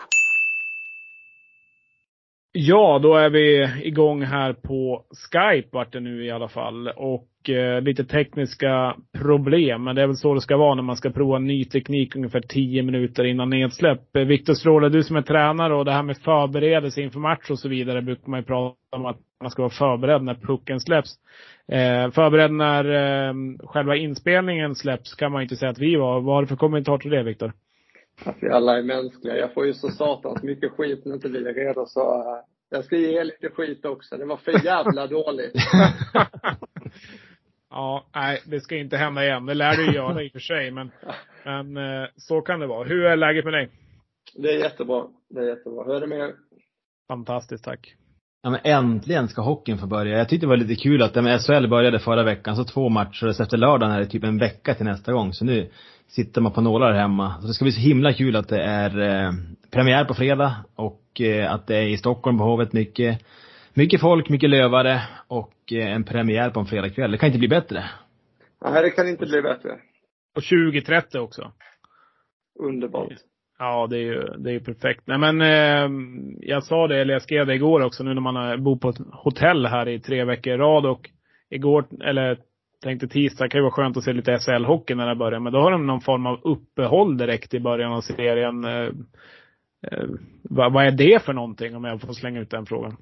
Ja, 2.58 3.00
då 3.04 3.16
är 3.16 3.30
vi 3.30 3.70
igång 3.84 4.22
här 4.22 4.54
på 4.54 5.04
Skype 5.32 5.68
vart 5.72 5.94
det 5.94 6.00
nu 6.00 6.26
i 6.26 6.32
alla 6.32 6.48
fall. 6.48 6.88
Och 6.88 7.50
eh, 7.50 7.82
lite 7.82 8.06
tekniska 8.06 8.96
problem. 9.22 9.84
Men 9.84 9.96
det 9.96 10.02
är 10.02 10.08
väl 10.08 10.16
så 10.16 10.34
det 10.34 10.42
ska 10.42 10.58
vara 10.58 10.76
när 10.76 10.84
man 10.84 10.96
ska 10.96 11.10
prova 11.10 11.40
ny 11.40 11.66
teknik 11.66 12.16
ungefär 12.16 12.40
10 12.40 12.84
minuter 12.84 13.24
innan 13.24 13.50
nedsläpp. 13.50 14.16
Eh, 14.16 14.24
Viktor 14.24 14.54
Stråle, 14.54 14.90
du 14.90 15.04
som 15.04 15.16
är 15.16 15.22
tränare 15.22 15.76
och 15.76 15.86
det 15.86 15.92
här 15.92 16.04
med 16.04 16.18
förberedelse 16.18 17.02
inför 17.02 17.20
match 17.20 17.50
och 17.50 17.60
så 17.60 17.70
vidare 17.70 18.02
brukar 18.02 18.30
man 18.30 18.40
ju 18.40 18.46
prata 18.46 18.76
om 18.96 19.06
att 19.06 19.18
man 19.42 19.52
ska 19.52 19.62
vara 19.62 19.70
förberedd 19.70 20.24
när 20.24 20.36
pucken 20.36 20.80
släpps. 20.80 21.16
Eh, 21.72 22.12
förberedd 22.12 22.52
när 22.52 22.86
eh, 22.86 23.34
själva 23.64 23.96
inspelningen 23.96 24.76
släpps 24.76 25.16
kan 25.16 25.32
man 25.32 25.42
ju 25.42 25.44
inte 25.44 25.56
säga 25.56 25.72
att 25.72 25.80
vi 25.80 25.96
var. 25.96 26.22
Vad 26.22 26.36
har 26.36 26.42
du 26.42 26.48
för 26.48 26.56
kommentar 26.56 26.98
till 26.98 27.12
det, 27.12 27.24
Viktor? 27.24 27.54
Att 28.24 28.36
vi 28.42 28.50
alla 28.50 28.78
är 28.78 28.84
mänskliga. 28.84 29.38
Jag 29.38 29.54
får 29.54 29.66
ju 29.66 29.74
så 29.74 29.90
satans 29.90 30.44
mycket 30.44 30.72
skit 30.72 31.06
när 31.06 31.14
inte 31.14 31.30
vi 31.30 31.48
är 31.48 31.54
redo 31.54 31.86
så 31.86 32.22
eh, 32.22 32.44
jag 32.70 32.86
ska 32.86 32.98
ge 32.98 33.20
er 33.20 33.24
lite 33.24 33.50
skit 33.50 33.86
också. 33.86 34.18
Det 34.18 34.26
var 34.26 34.38
för 34.38 34.66
jävla 34.66 35.08
dåligt. 35.18 35.54
ja, 37.70 38.06
nej, 38.16 38.42
det 38.46 38.62
ska 38.62 38.76
inte 38.76 38.98
hända 38.98 39.24
igen. 39.24 39.46
Det 39.46 39.54
lär 39.54 39.78
du 39.78 39.94
göra 39.96 40.24
i 40.24 40.28
och 40.28 40.32
för 40.32 40.40
sig, 40.40 40.72
men, 40.72 40.92
men 41.46 41.78
eh, 41.78 42.10
så 42.16 42.42
kan 42.42 42.60
det 42.60 42.68
vara. 42.68 42.88
Hur 42.88 43.06
är 43.06 43.16
läget 43.16 43.46
med 43.46 43.54
dig? 43.54 43.70
Det 44.36 44.50
är 44.50 44.60
jättebra. 44.60 45.08
Det 45.30 45.40
är 45.40 45.48
jättebra. 45.48 45.84
Hur 45.84 45.96
är 45.96 46.02
det 46.02 46.08
med 46.08 46.20
er? 46.20 46.36
Fantastiskt, 47.08 47.64
tack. 47.64 47.96
Ja 48.46 48.52
men 48.52 48.60
äntligen 48.64 49.28
ska 49.28 49.42
hockeyn 49.42 49.78
få 49.78 49.88
börja. 49.88 50.18
Jag 50.18 50.30
tyckte 50.30 50.46
det 50.46 50.50
var 50.50 50.58
lite 50.58 50.76
kul 50.76 51.02
att 51.02 51.16
men 51.16 51.40
SHL 51.40 51.68
började 51.68 52.00
förra 52.00 52.24
veckan, 52.24 52.56
så 52.56 52.64
två 52.64 52.90
matcher 52.90 53.32
så 53.32 53.44
efter 53.44 53.58
lördagen 53.58 53.96
är 53.96 54.00
det 54.00 54.06
typ 54.06 54.24
en 54.24 54.38
vecka 54.38 54.74
till 54.74 54.86
nästa 54.86 55.14
gång. 55.14 55.34
Så 55.34 55.46
nu 55.46 55.70
sitter 56.08 56.42
man 56.42 56.52
på 56.52 56.62
nålar 56.62 56.94
hemma. 56.94 57.42
Så 57.42 57.48
det 57.48 57.54
ska 57.54 57.66
bli 57.66 57.72
så 57.72 57.80
himla 57.80 58.14
kul 58.14 58.36
att 58.36 58.48
det 58.48 58.62
är 58.64 59.00
eh, 59.00 59.32
premiär 59.72 60.06
på 60.06 60.14
fredag 60.14 60.56
och 60.76 61.22
eh, 61.22 61.54
att 61.54 61.68
det 61.68 61.76
är 61.76 61.88
i 61.88 61.98
Stockholm 61.98 62.38
på 62.38 62.44
Hovet 62.44 62.74
mycket, 62.74 63.22
mycket 63.74 64.02
folk, 64.02 64.30
mycket 64.30 64.50
lövare 64.50 65.02
och 65.28 65.74
eh, 65.74 65.96
en 65.96 66.04
premiär 66.04 66.50
på 66.50 66.60
en 66.60 66.66
fredagkväll. 66.66 67.12
Det 67.12 67.18
kan 67.18 67.28
inte 67.28 67.40
bli 67.40 67.48
bättre. 67.48 67.84
Nej, 68.62 68.84
det 68.84 68.90
kan 68.90 69.08
inte 69.08 69.26
bli 69.26 69.42
bättre. 69.42 69.70
Och 70.36 70.44
2030 70.44 71.20
också. 71.20 71.52
Underbart. 72.60 73.14
Ja, 73.60 73.88
det 73.88 73.98
är 73.98 74.02
ju, 74.02 74.22
det 74.38 74.50
är 74.50 74.54
ju 74.54 74.60
perfekt. 74.60 75.02
Nej 75.06 75.18
men, 75.18 75.42
eh, 75.42 75.90
jag 76.40 76.64
sa 76.64 76.88
det, 76.88 77.02
eller 77.02 77.14
jag 77.14 77.22
skrev 77.22 77.46
det 77.46 77.56
igår 77.56 77.82
också, 77.82 78.04
nu 78.04 78.14
när 78.14 78.22
man 78.22 78.64
bor 78.64 78.78
på 78.78 78.90
ett 78.90 79.00
hotell 79.12 79.66
här 79.66 79.90
i 79.90 80.00
tre 80.00 80.24
veckor 80.24 80.54
i 80.54 80.58
rad 80.58 80.86
och 80.86 81.10
igår, 81.50 81.86
eller 82.04 82.38
tänkte 82.84 83.08
tisdag, 83.08 83.50
kan 83.50 83.60
ju 83.60 83.64
vara 83.64 83.72
skönt 83.72 83.98
att 83.98 84.04
se 84.04 84.14
lite 84.14 84.38
SHL-hockey 84.38 84.96
när 84.96 85.08
det 85.08 85.16
börjar, 85.16 85.40
men 85.40 85.54
då 85.54 85.60
har 85.60 85.72
de 85.72 85.88
någon 85.88 86.02
form 86.02 86.26
av 86.26 86.40
uppehåll 86.44 87.18
direkt 87.18 87.54
i 87.54 87.60
början 87.60 87.94
av 87.94 88.02
serien. 88.02 88.64
Eh, 88.64 88.90
eh, 89.92 90.06
vad, 90.44 90.74
vad 90.74 90.86
är 90.86 90.92
det 90.92 91.24
för 91.24 91.34
någonting, 91.34 91.76
om 91.76 91.84
jag 91.84 92.02
får 92.02 92.14
slänga 92.14 92.40
ut 92.40 92.50
den 92.50 92.66
frågan? 92.66 92.98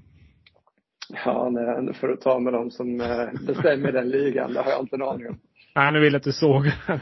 Ja, 1.25 1.49
nej, 1.51 1.81
nu 1.81 1.93
får 1.93 2.07
du 2.07 2.15
ta 2.15 2.39
med 2.39 2.53
dem 2.53 2.71
som 2.71 3.01
eh, 3.01 3.45
bestämmer 3.47 3.91
den 3.91 4.09
ligan. 4.09 4.53
Det 4.53 4.61
har 4.61 4.71
jag 4.71 4.81
inte 4.81 4.95
en 4.95 5.01
aning 5.01 5.27
om. 5.27 5.39
Nej, 5.75 5.91
nu 5.91 5.99
vill 5.99 6.13
jag 6.13 6.19
att 6.19 6.23
du 6.23 6.31
sågar. 6.31 7.01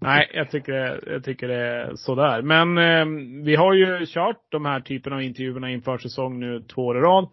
Nej, 0.00 0.30
jag 0.34 0.50
tycker, 0.50 1.00
jag 1.06 1.24
tycker 1.24 1.48
det 1.48 1.54
är 1.54 1.94
sådär. 1.94 2.42
Men 2.42 2.78
eh, 2.78 3.06
vi 3.44 3.56
har 3.56 3.74
ju 3.74 4.06
kört 4.06 4.40
de 4.48 4.64
här 4.64 4.80
typen 4.80 5.12
av 5.12 5.22
intervjuerna 5.22 5.70
inför 5.70 5.98
säsong 5.98 6.40
nu 6.40 6.60
två 6.60 6.86
år 6.86 6.98
i 6.98 7.00
rad. 7.00 7.28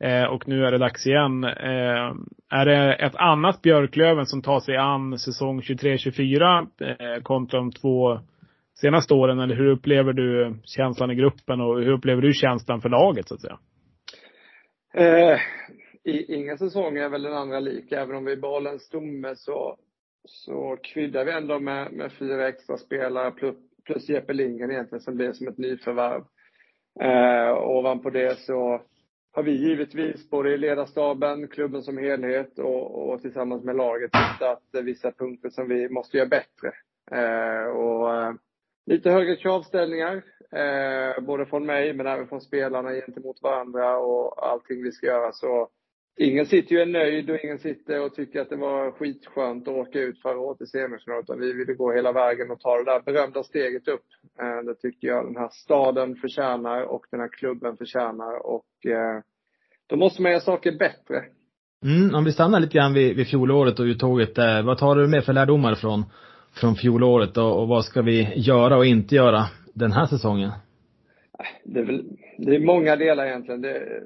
Eh, 0.00 0.24
och 0.24 0.48
nu 0.48 0.64
är 0.64 0.70
det 0.70 0.78
dags 0.78 1.06
igen. 1.06 1.44
Eh, 1.44 2.14
är 2.50 2.64
det 2.64 2.94
ett 2.94 3.16
annat 3.16 3.62
Björklöven 3.62 4.26
som 4.26 4.42
tar 4.42 4.60
sig 4.60 4.76
an 4.76 5.18
säsong 5.18 5.60
23-24 5.60 6.66
eh, 6.80 7.22
kontra 7.22 7.58
de 7.58 7.72
två 7.72 8.20
senaste 8.80 9.14
åren? 9.14 9.40
Eller 9.40 9.54
hur 9.56 9.70
upplever 9.70 10.12
du 10.12 10.56
känslan 10.64 11.10
i 11.10 11.14
gruppen 11.14 11.60
och 11.60 11.78
hur 11.78 11.92
upplever 11.92 12.22
du 12.22 12.32
känslan 12.32 12.80
för 12.80 12.88
laget 12.88 13.28
så 13.28 13.34
att 13.34 13.40
säga? 13.40 13.58
Eh, 14.94 15.38
i, 16.04 16.34
ingen 16.34 16.58
säsong 16.58 16.96
är 16.96 17.08
väl 17.08 17.22
den 17.22 17.34
andra 17.34 17.60
lik. 17.60 17.92
Även 17.92 18.16
om 18.16 18.24
vi 18.24 18.36
behåller 18.36 18.70
en 18.70 18.78
stomme 18.78 19.36
så, 19.36 19.76
så 20.26 20.76
kryddar 20.82 21.24
vi 21.24 21.32
ändå 21.32 21.58
med, 21.58 21.92
med 21.92 22.12
fyra 22.12 22.48
extra 22.48 22.76
spelare 22.76 23.30
plus, 23.30 23.56
plus 23.84 24.08
Jeppe 24.08 24.32
Lindgren 24.32 24.70
egentligen 24.70 25.02
som 25.02 25.16
blir 25.16 25.32
som 25.32 25.48
ett 25.48 25.58
nyförvärv. 25.58 26.22
Eh, 27.00 27.58
ovanpå 27.58 28.10
det 28.10 28.38
så 28.38 28.80
har 29.32 29.42
vi 29.42 29.52
givetvis 29.52 30.30
både 30.30 30.54
i 30.54 30.58
ledarstaben, 30.58 31.48
klubben 31.48 31.82
som 31.82 31.98
helhet 31.98 32.58
och, 32.58 33.08
och 33.08 33.22
tillsammans 33.22 33.64
med 33.64 33.76
laget 33.76 34.10
hittat 34.16 34.84
vissa 34.84 35.12
punkter 35.12 35.50
som 35.50 35.68
vi 35.68 35.88
måste 35.88 36.16
göra 36.16 36.28
bättre. 36.28 36.72
Eh, 37.10 37.66
och 37.66 38.14
eh, 38.14 38.32
lite 38.86 39.10
högre 39.10 39.36
kravställningar, 39.36 40.22
eh, 40.52 41.24
både 41.24 41.46
från 41.46 41.66
mig 41.66 41.92
men 41.92 42.06
även 42.06 42.26
från 42.26 42.40
spelarna 42.40 42.92
gentemot 42.92 43.42
varandra 43.42 43.98
och 43.98 44.46
allting 44.46 44.82
vi 44.82 44.92
ska 44.92 45.06
göra. 45.06 45.32
Så 45.32 45.68
ingen 46.16 46.46
sitter 46.46 46.74
ju 46.74 46.80
är 46.80 46.86
nöjd 46.86 47.30
och 47.30 47.44
ingen 47.44 47.58
sitter 47.58 48.00
och 48.00 48.14
tycker 48.14 48.40
att 48.40 48.50
det 48.50 48.56
var 48.56 48.90
skitskönt 48.90 49.68
att 49.68 49.74
åka 49.74 50.00
ut 50.00 50.22
förra 50.22 50.38
året 50.38 50.60
i 50.60 50.66
semifinal. 50.66 51.20
Utan 51.20 51.40
vi 51.40 51.52
ville 51.52 51.74
gå 51.74 51.92
hela 51.92 52.12
vägen 52.12 52.50
och 52.50 52.60
ta 52.60 52.76
det 52.76 52.84
där 52.84 53.00
berömda 53.00 53.42
steget 53.42 53.88
upp. 53.88 54.04
Eh, 54.40 54.66
det 54.66 54.74
tycker 54.74 55.08
jag 55.08 55.26
den 55.26 55.36
här 55.36 55.48
staden 55.52 56.16
förtjänar 56.16 56.82
och 56.82 57.06
den 57.10 57.20
här 57.20 57.28
klubben 57.28 57.76
förtjänar. 57.76 58.46
Och 58.46 58.86
eh, 58.86 59.20
då 59.86 59.96
måste 59.96 60.22
man 60.22 60.30
göra 60.30 60.40
saker 60.40 60.72
bättre. 60.78 61.24
Mm, 61.84 62.14
om 62.14 62.24
vi 62.24 62.32
stannar 62.32 62.60
lite 62.60 62.74
grann 62.78 62.94
vid, 62.94 63.16
vid 63.16 63.26
fjolåret 63.26 63.78
och 63.78 63.84
uttåget 63.84 64.34
där. 64.34 64.62
Vad 64.62 64.78
tar 64.78 64.96
du 64.96 65.08
med 65.08 65.24
för 65.24 65.32
lärdomar 65.32 65.74
från, 65.74 66.04
från 66.60 66.74
fjolåret 66.74 67.36
och, 67.36 67.62
och 67.62 67.68
vad 67.68 67.84
ska 67.84 68.02
vi 68.02 68.32
göra 68.36 68.76
och 68.76 68.86
inte 68.86 69.14
göra 69.14 69.44
den 69.74 69.92
här 69.92 70.06
säsongen? 70.06 70.50
Det 71.64 71.80
är, 71.80 71.84
väl, 71.84 72.04
det 72.38 72.56
är 72.56 72.60
många 72.60 72.96
delar 72.96 73.26
egentligen. 73.26 73.60
Det, 73.60 74.02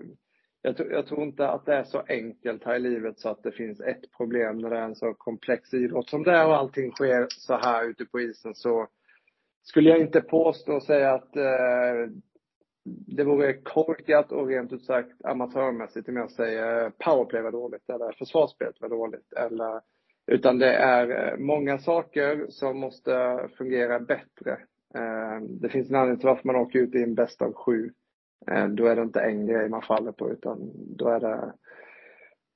jag, 0.62 0.74
jag, 0.90 1.06
tror 1.06 1.22
inte 1.22 1.48
att 1.48 1.66
det 1.66 1.74
är 1.74 1.84
så 1.84 2.02
enkelt 2.08 2.64
här 2.64 2.76
i 2.76 2.78
livet 2.78 3.18
så 3.18 3.28
att 3.28 3.42
det 3.42 3.52
finns 3.52 3.80
ett 3.80 4.12
problem 4.16 4.58
när 4.58 4.70
det 4.70 4.78
är 4.78 4.84
en 4.84 4.96
så 4.96 5.14
komplex 5.14 5.74
idrott 5.74 6.08
som 6.08 6.22
det 6.22 6.32
är 6.32 6.46
och 6.46 6.56
allting 6.56 6.92
sker 6.92 7.26
så 7.28 7.54
här 7.54 7.88
ute 7.88 8.04
på 8.04 8.20
isen 8.20 8.54
så 8.54 8.88
skulle 9.62 9.90
jag 9.90 10.00
inte 10.00 10.20
påstå 10.20 10.72
och 10.72 10.82
säga 10.82 11.14
att 11.14 11.36
eh, 11.36 12.12
det 12.84 13.24
vore 13.24 13.52
korkat 13.52 14.32
och 14.32 14.48
rent 14.48 14.72
ut 14.72 14.84
sagt 14.84 15.24
amatörmässigt 15.24 16.08
om 16.08 16.16
jag 16.16 16.30
säger 16.30 16.84
eh, 16.84 16.90
powerplay 16.98 17.42
var 17.42 17.52
dåligt 17.52 17.90
eller 17.90 18.12
försvarsspelet 18.12 18.80
var 18.80 18.88
dåligt. 18.88 19.32
Eller, 19.32 19.80
utan 20.26 20.58
det 20.58 20.74
är 20.74 21.32
eh, 21.32 21.38
många 21.38 21.78
saker 21.78 22.46
som 22.48 22.78
måste 22.78 23.38
fungera 23.58 24.00
bättre. 24.00 24.52
Eh, 24.94 25.40
det 25.60 25.68
finns 25.68 25.90
en 25.90 25.96
anledning 25.96 26.18
till 26.18 26.28
varför 26.28 26.46
man 26.46 26.56
åker 26.56 26.78
ut 26.78 26.94
i 26.94 27.02
en 27.02 27.14
bäst 27.14 27.42
av 27.42 27.52
sju. 27.52 27.90
Eh, 28.46 28.68
då 28.68 28.87
är 28.87 28.96
det 28.96 29.03
inte 29.03 29.20
en 29.20 29.46
grej 29.46 29.68
man 29.68 29.83
faller 29.83 30.12
på 30.12 30.31
utan 30.31 30.70
då 30.74 31.09
är 31.09 31.20
det 31.20 31.53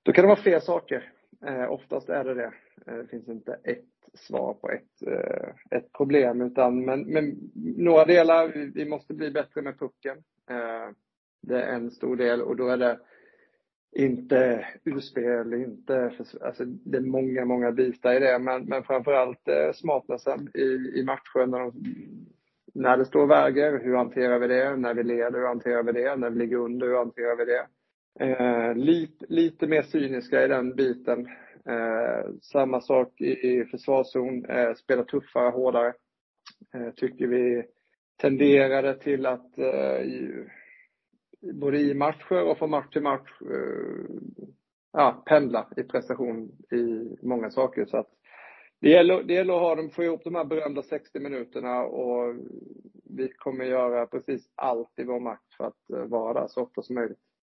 då 0.04 0.12
kan 0.12 0.22
det 0.22 0.28
vara 0.28 0.42
fler 0.42 0.60
saker. 0.60 1.12
Eh, 1.46 1.72
oftast 1.72 2.08
är 2.08 2.24
det 2.24 2.34
det. 2.34 2.52
Eh, 2.86 2.96
det 2.96 3.06
finns 3.06 3.28
inte 3.28 3.58
ett 3.64 3.84
svar 4.14 4.54
på 4.54 4.70
ett, 4.70 5.02
eh, 5.06 5.78
ett 5.78 5.92
problem. 5.92 6.40
Utan, 6.40 6.84
men, 6.84 7.00
men 7.00 7.36
några 7.76 8.04
delar, 8.04 8.52
vi 8.74 8.84
måste 8.84 9.14
bli 9.14 9.30
bättre 9.30 9.62
med 9.62 9.78
pucken. 9.78 10.16
Eh, 10.50 10.90
det 11.42 11.62
är 11.62 11.74
en 11.74 11.90
stor 11.90 12.16
del 12.16 12.42
och 12.42 12.56
då 12.56 12.68
är 12.68 12.76
det 12.76 13.00
inte 13.96 14.66
urspel, 14.84 15.54
inte, 15.54 16.12
alltså 16.40 16.64
det 16.64 16.98
är 16.98 17.02
många, 17.02 17.44
många 17.44 17.72
bitar 17.72 18.14
i 18.14 18.18
det. 18.18 18.38
Men, 18.38 18.64
men 18.64 18.84
framförallt 18.84 19.48
eh, 19.48 19.72
smartnessen 19.74 20.50
i, 20.54 20.62
i 21.00 21.04
matchen. 21.04 21.50
När, 21.50 21.58
de, 21.58 21.72
när 22.74 22.96
det 22.96 23.04
står 23.04 23.22
och 23.22 23.30
väger, 23.30 23.80
hur 23.84 23.96
hanterar 23.96 24.38
vi 24.38 24.46
det? 24.46 24.76
När 24.76 24.94
vi 24.94 25.02
leder, 25.02 25.38
hur 25.38 25.46
hanterar 25.46 25.82
vi 25.82 25.92
det? 25.92 26.16
När 26.16 26.30
vi 26.30 26.38
ligger 26.38 26.56
under, 26.56 26.86
hur 26.86 26.96
hanterar 26.96 27.36
vi 27.36 27.44
det? 27.44 27.66
Eh, 28.20 28.74
lite, 28.74 29.26
lite 29.28 29.66
mer 29.66 29.82
cyniska 29.82 30.44
i 30.44 30.48
den 30.48 30.74
biten. 30.74 31.26
Eh, 31.68 32.30
samma 32.42 32.80
sak 32.80 33.20
i 33.20 33.64
försvarszon, 33.64 34.44
eh, 34.44 34.74
spela 34.74 35.04
tuffare, 35.04 35.50
hårdare. 35.50 35.92
Eh, 36.74 36.90
tycker 36.96 37.26
vi 37.26 37.64
tenderade 38.20 38.98
till 38.98 39.26
att 39.26 39.58
eh, 39.58 40.02
i, 40.02 40.46
både 41.52 41.78
i 41.78 41.94
matcher 41.94 42.42
och 42.42 42.58
från 42.58 42.70
match 42.70 42.92
till 42.92 43.02
match 43.02 43.30
eh, 43.40 44.14
ja, 44.92 45.22
pendla 45.26 45.68
i 45.76 45.82
prestation 45.82 46.48
i 46.72 47.16
många 47.22 47.50
saker. 47.50 47.86
Så 47.86 47.96
att 47.96 48.10
det 48.80 48.90
gäller, 48.90 49.22
det 49.22 49.34
gäller 49.34 49.54
att 49.54 49.60
ha 49.60 49.74
dem, 49.74 49.90
få 49.90 50.04
ihop 50.04 50.24
de 50.24 50.34
här 50.34 50.44
berömda 50.44 50.82
60 50.82 51.20
minuterna 51.20 51.82
och 51.82 52.34
vi 53.16 53.28
kommer 53.28 53.64
göra 53.64 54.06
precis 54.06 54.42
allt 54.56 54.98
i 54.98 55.04
vår 55.04 55.20
makt 55.20 55.54
för 55.56 55.64
att 55.64 55.90
eh, 55.92 56.10
vara 56.10 56.40
där 56.40 56.46
så 56.48 56.62
ofta 56.62 56.82
som 56.82 56.94
möjligt. 56.94 57.18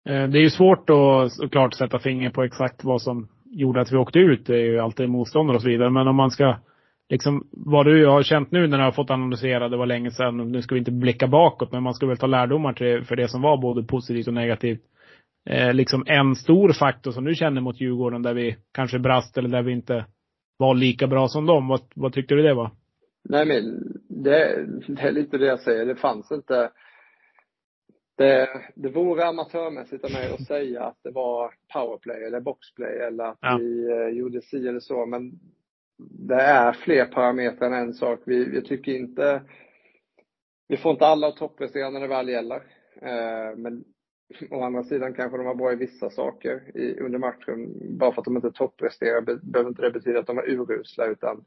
Eh, 0.10 0.28
det 0.28 0.39
är 0.39 0.41
ju 0.41 0.49
svårt 0.49 0.89
att 0.89 1.32
såklart 1.32 1.73
sätta 1.73 1.99
fingret 1.99 2.34
på 2.34 2.43
exakt 2.43 2.84
vad 2.84 3.01
som 3.01 3.28
gjorde 3.45 3.82
att 3.82 3.91
vi 3.91 3.97
åkte 3.97 4.19
ut. 4.19 4.45
Det 4.45 4.56
är 4.56 4.65
ju 4.65 4.80
alltid 4.80 5.10
motståndare 5.10 5.56
och 5.56 5.62
så 5.62 5.69
vidare. 5.69 5.89
Men 5.89 6.08
om 6.08 6.15
man 6.15 6.32
ska, 6.32 6.56
liksom, 7.10 7.47
vad 7.51 7.86
du 7.86 8.06
har 8.08 8.23
känt 8.23 8.51
nu 8.51 8.67
när 8.67 8.78
du 8.78 8.84
har 8.84 8.91
fått 8.91 9.10
analysera, 9.10 9.69
det 9.69 9.78
var 9.78 9.86
länge 9.86 10.12
sedan, 10.12 10.51
nu 10.51 10.62
ska 10.62 10.75
vi 10.75 10.80
inte 10.80 10.91
blicka 10.91 11.28
bakåt, 11.28 11.71
men 11.71 11.84
man 11.84 11.93
ska 11.93 12.06
väl 12.06 12.17
ta 12.17 12.28
lärdomar 12.28 12.73
till, 12.73 13.06
för 13.06 13.15
det 13.15 13.28
som 13.28 13.41
var 13.41 13.58
både 13.58 13.84
positivt 13.84 14.28
och 14.28 14.34
negativt. 14.34 14.82
Eh, 15.49 15.73
liksom 15.73 16.04
en 16.08 16.36
stor 16.36 16.73
faktor 16.73 17.12
som 17.12 17.23
du 17.23 17.36
känner 17.36 17.62
mot 17.62 17.82
Djurgården 17.82 18.21
där 18.21 18.34
vi 18.34 18.56
kanske 18.73 18.99
brast 18.99 19.38
eller 19.38 19.49
där 19.49 19.62
vi 19.62 19.71
inte 19.71 20.06
var 20.58 20.76
lika 20.76 21.08
bra 21.08 21.28
som 21.28 21.46
dem. 21.46 21.68
Vad, 21.68 21.82
vad 21.96 22.13
tyckte 22.13 22.36
du 22.36 22.41
det 22.41 22.54
var? 22.54 22.72
Nej 23.30 23.46
men 23.46 23.94
det, 24.10 24.65
det 24.88 25.02
är 25.02 25.12
lite 25.12 25.38
det 25.38 25.46
jag 25.46 25.60
säger. 25.60 25.86
Det 25.86 25.96
fanns 25.96 26.32
inte 26.32 26.72
det, 28.18 28.50
det 28.76 28.89
vore 28.89 29.26
amatörmässigt 29.26 30.04
av 30.04 30.12
mig 30.12 30.34
att 30.34 30.48
säga 30.48 30.84
att 30.84 30.98
det 31.04 31.12
var 31.12 31.54
powerplay 31.74 32.24
eller 32.24 32.39
boxplay 32.39 32.98
eller 32.98 33.24
att 33.24 33.38
ja. 33.41 33.58
vi 33.58 33.91
eh, 33.91 34.08
gjorde 34.08 34.41
si 34.41 34.68
eller 34.68 34.80
så. 34.80 35.06
Men 35.06 35.32
det 36.28 36.41
är 36.41 36.74
fler 36.74 37.06
parametrar 37.06 37.68
än 37.68 37.74
en 37.74 37.94
sak. 37.94 38.20
Vi, 38.26 38.46
vi 38.46 38.62
tycker 38.62 38.91
inte, 38.91 39.41
vi 40.68 40.78
får 40.78 40.91
inte 40.91 41.08
alla 41.08 41.28
att 41.28 41.38
topprestera 41.38 41.89
när 41.89 42.00
det 42.00 42.08
väl 42.08 42.30
gäller. 42.30 42.62
Eh, 43.02 43.58
men 43.58 43.84
å 44.50 44.62
andra 44.62 44.84
sidan 44.84 45.14
kanske 45.14 45.38
de 45.38 45.46
var 45.46 45.56
bra 45.56 45.74
i 45.74 45.76
vissa 45.76 46.10
saker 46.10 46.78
i, 46.78 47.00
under 47.00 47.20
matchen. 47.20 47.74
Bara 47.98 48.12
för 48.12 48.22
att 48.22 48.26
de 48.26 48.36
inte 48.36 48.52
toppresterar 48.52 49.22
behöver 49.22 49.70
inte 49.70 49.82
det 49.82 49.92
betyda 49.92 50.20
att 50.20 50.28
de 50.28 50.36
var 50.36 50.50
urusla 50.50 51.06
utan 51.06 51.46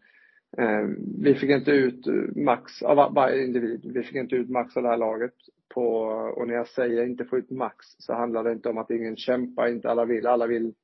eh, 0.59 0.87
vi 1.19 1.35
fick 1.35 1.51
inte 1.51 1.71
ut 1.71 2.07
max 2.37 2.83
av 2.83 3.15
varje 3.15 3.45
individ. 3.45 3.91
Vi 3.95 4.03
fick 4.03 4.17
inte 4.17 4.37
ut 4.37 4.51
max 4.51 4.77
av 4.77 4.83
det 4.83 4.89
här 4.89 4.97
laget 4.97 5.35
på, 5.75 5.99
och 6.37 6.49
när 6.49 6.55
jag 6.55 6.69
säger 6.69 7.05
inte 7.05 7.25
få 7.25 7.39
ut 7.39 7.51
max 7.51 7.87
så 7.99 8.15
handlar 8.15 8.45
det 8.45 8.53
inte 8.53 8.69
om 8.69 8.79
att 8.79 8.91
ingen 8.91 9.17
kämpar, 9.17 9.69
inte 9.69 9.91
alla 9.91 10.05
vill. 10.05 10.27
Alla 10.27 10.47
vill 10.47 10.75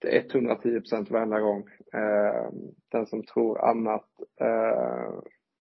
till 0.00 0.40
110 0.40 0.80
procent 0.80 1.10
varenda 1.10 1.40
gång. 1.40 1.68
Eh, 1.92 2.50
den 2.92 3.06
som 3.06 3.22
tror 3.22 3.64
annat 3.64 4.08
eh, 4.40 5.12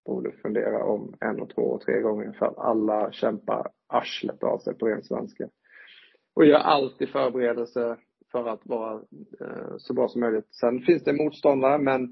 borde 0.06 0.32
fundera 0.32 0.84
om 0.84 1.14
en 1.20 1.42
och 1.42 1.50
två 1.50 1.62
och 1.62 1.82
tre 1.82 2.02
gånger 2.02 2.32
för 2.32 2.46
att 2.46 2.58
alla 2.58 3.12
kämpar 3.12 3.68
arslet 3.88 4.44
av 4.44 4.60
sig 4.60 4.78
på 4.78 4.88
ren 4.88 5.04
svenska. 5.04 5.50
Och 6.34 6.46
gör 6.46 6.58
allt 6.58 7.02
i 7.02 7.08
förberedelse 7.08 7.98
för 8.32 8.48
att 8.48 8.62
vara 8.64 9.02
eh, 9.42 9.78
så 9.78 9.94
bra 9.94 10.08
som 10.08 10.22
möjligt. 10.22 10.48
Sen 10.52 10.80
finns 10.80 11.04
det 11.04 11.14
motståndare 11.14 11.78
men 11.78 12.10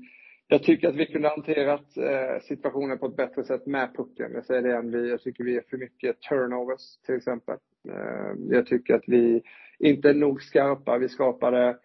jag 0.48 0.64
tycker 0.64 0.88
att 0.88 0.96
vi 0.96 1.06
kunde 1.06 1.30
hanterat 1.30 1.98
eh, 1.98 2.42
situationen 2.42 3.00
på 3.00 3.06
ett 3.06 3.16
bättre 3.16 3.44
sätt 3.44 3.66
med 3.66 3.96
pucken. 3.96 4.32
Jag 4.34 4.46
säger 4.46 4.62
det 4.62 4.70
igen, 4.70 4.92
vi, 4.92 5.10
jag 5.10 5.22
tycker 5.22 5.44
vi 5.44 5.58
är 5.58 5.62
för 5.62 5.78
mycket 5.78 6.22
turnovers 6.22 6.98
till 7.06 7.16
exempel. 7.16 7.58
Eh, 7.90 8.34
jag 8.50 8.66
tycker 8.66 8.96
att 8.96 9.08
vi 9.08 9.42
inte 9.80 10.10
är 10.10 10.14
nog 10.14 10.42
skarpa. 10.42 10.98
Vi 10.98 11.10
skapade 11.10 11.78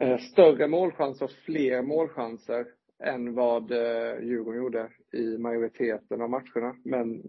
eh, 0.00 0.18
större 0.18 0.68
målchanser 0.68 1.24
och 1.24 1.30
fler 1.30 1.82
målchanser 1.82 2.66
än 3.04 3.34
vad 3.34 3.70
eh, 3.70 4.22
Djurgården 4.22 4.62
gjorde 4.62 4.88
i 5.12 5.38
majoriteten 5.38 6.22
av 6.22 6.30
matcherna. 6.30 6.76
Men 6.84 7.22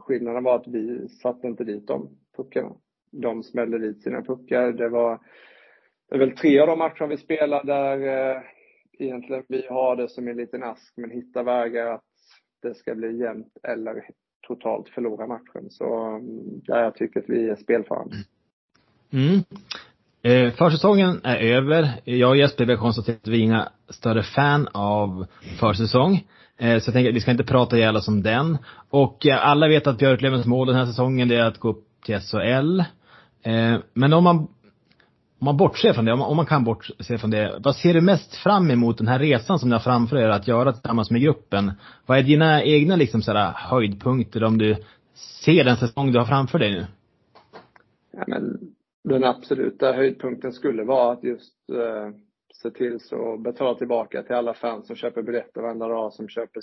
skillnaden 0.00 0.44
var 0.44 0.56
att 0.56 0.68
vi 0.68 1.08
satte 1.08 1.46
inte 1.46 1.64
dit 1.64 1.86
de 1.86 2.08
puckarna. 2.36 2.76
De 3.20 3.42
smällde 3.42 3.78
dit 3.78 4.02
sina 4.02 4.22
puckar. 4.22 4.72
Det 4.72 4.88
var, 4.88 5.20
det 6.08 6.14
är 6.14 6.18
väl 6.18 6.36
tre 6.36 6.60
av 6.60 6.66
de 6.66 6.78
matcherna 6.78 7.06
vi 7.06 7.16
spelade 7.16 7.72
där 7.72 7.98
eh, 8.36 8.42
egentligen 8.98 9.42
vi 9.48 9.66
har 9.70 9.96
det 9.96 10.08
som 10.08 10.28
en 10.28 10.36
liten 10.36 10.62
ask 10.62 10.92
men 10.96 11.10
hittar 11.10 11.44
vägar 11.44 11.86
att 11.86 12.04
det 12.62 12.74
ska 12.74 12.94
bli 12.94 13.18
jämnt 13.18 13.58
eller 13.62 14.04
totalt 14.46 14.88
förlora 14.88 15.26
matchen. 15.26 15.70
Så 15.70 16.06
mm, 16.06 16.60
där 16.66 16.82
jag 16.82 16.94
tycker 16.94 17.20
att 17.20 17.28
vi 17.28 17.48
är 17.48 17.56
spelfarande. 17.56 18.16
Mm. 19.12 19.26
mm. 19.28 19.42
Eh, 20.22 20.52
försäsongen 20.52 21.20
är 21.24 21.36
över. 21.36 21.88
Jag 22.04 22.30
och 22.30 22.36
Jesper 22.36 22.66
har 22.66 22.76
konstaterat 22.76 23.18
att 23.22 23.28
vi 23.28 23.38
är 23.38 23.44
inga 23.44 23.68
större 23.88 24.22
fan 24.22 24.68
av 24.72 25.26
försäsong. 25.60 26.24
Eh, 26.58 26.78
så 26.78 26.88
jag 26.88 26.94
tänker 26.94 27.08
att 27.08 27.16
vi 27.16 27.20
ska 27.20 27.30
inte 27.30 27.44
prata 27.44 27.76
ihjäl 27.76 27.96
oss 27.96 28.08
om 28.08 28.22
den. 28.22 28.58
Och 28.90 29.26
eh, 29.26 29.46
alla 29.46 29.68
vet 29.68 29.86
att 29.86 29.98
Björklövens 29.98 30.46
mål 30.46 30.66
den 30.66 30.76
här 30.76 30.86
säsongen 30.86 31.28
det 31.28 31.36
är 31.36 31.46
att 31.46 31.58
gå 31.58 31.68
upp 31.68 31.84
till 32.04 32.18
SHL. 32.18 32.82
Eh, 33.46 33.78
men 33.94 34.12
om 34.12 34.24
man 34.24 34.48
om 35.38 35.44
man 35.44 35.56
bortser 35.56 35.92
från 35.92 36.04
det, 36.04 36.12
om 36.12 36.18
man, 36.18 36.28
om 36.28 36.36
man 36.36 36.46
kan 36.46 36.64
bortse 36.64 37.18
från 37.18 37.30
det, 37.30 37.58
vad 37.64 37.76
ser 37.76 37.94
du 37.94 38.00
mest 38.00 38.36
fram 38.36 38.70
emot 38.70 38.98
den 38.98 39.08
här 39.08 39.18
resan 39.18 39.58
som 39.58 39.68
ni 39.68 39.74
har 39.74 39.80
framför 39.80 40.16
er 40.16 40.28
att 40.28 40.48
göra 40.48 40.72
tillsammans 40.72 41.10
med 41.10 41.20
gruppen? 41.22 41.72
Vad 42.06 42.18
är 42.18 42.22
dina 42.22 42.64
egna 42.64 42.96
liksom 42.96 43.22
sådär 43.22 43.52
höjdpunkter 43.56 44.44
om 44.44 44.58
du 44.58 44.76
ser 45.44 45.64
den 45.64 45.76
säsong 45.76 46.12
du 46.12 46.18
har 46.18 46.26
framför 46.26 46.58
dig 46.58 46.70
nu? 46.70 46.86
Ja, 48.12 48.24
men 48.26 48.58
den 49.04 49.24
absoluta 49.24 49.92
höjdpunkten 49.92 50.52
skulle 50.52 50.84
vara 50.84 51.12
att 51.12 51.24
just 51.24 51.70
eh, 51.70 52.10
se 52.62 52.70
till 52.70 53.00
så 53.00 53.36
betala 53.36 53.74
tillbaka 53.74 54.22
till 54.22 54.36
alla 54.36 54.54
fans 54.54 54.86
som 54.86 54.96
köper 54.96 55.22
biljetter 55.22 55.60
varenda 55.60 55.88
dag, 55.88 56.12
som 56.12 56.28
köper 56.28 56.60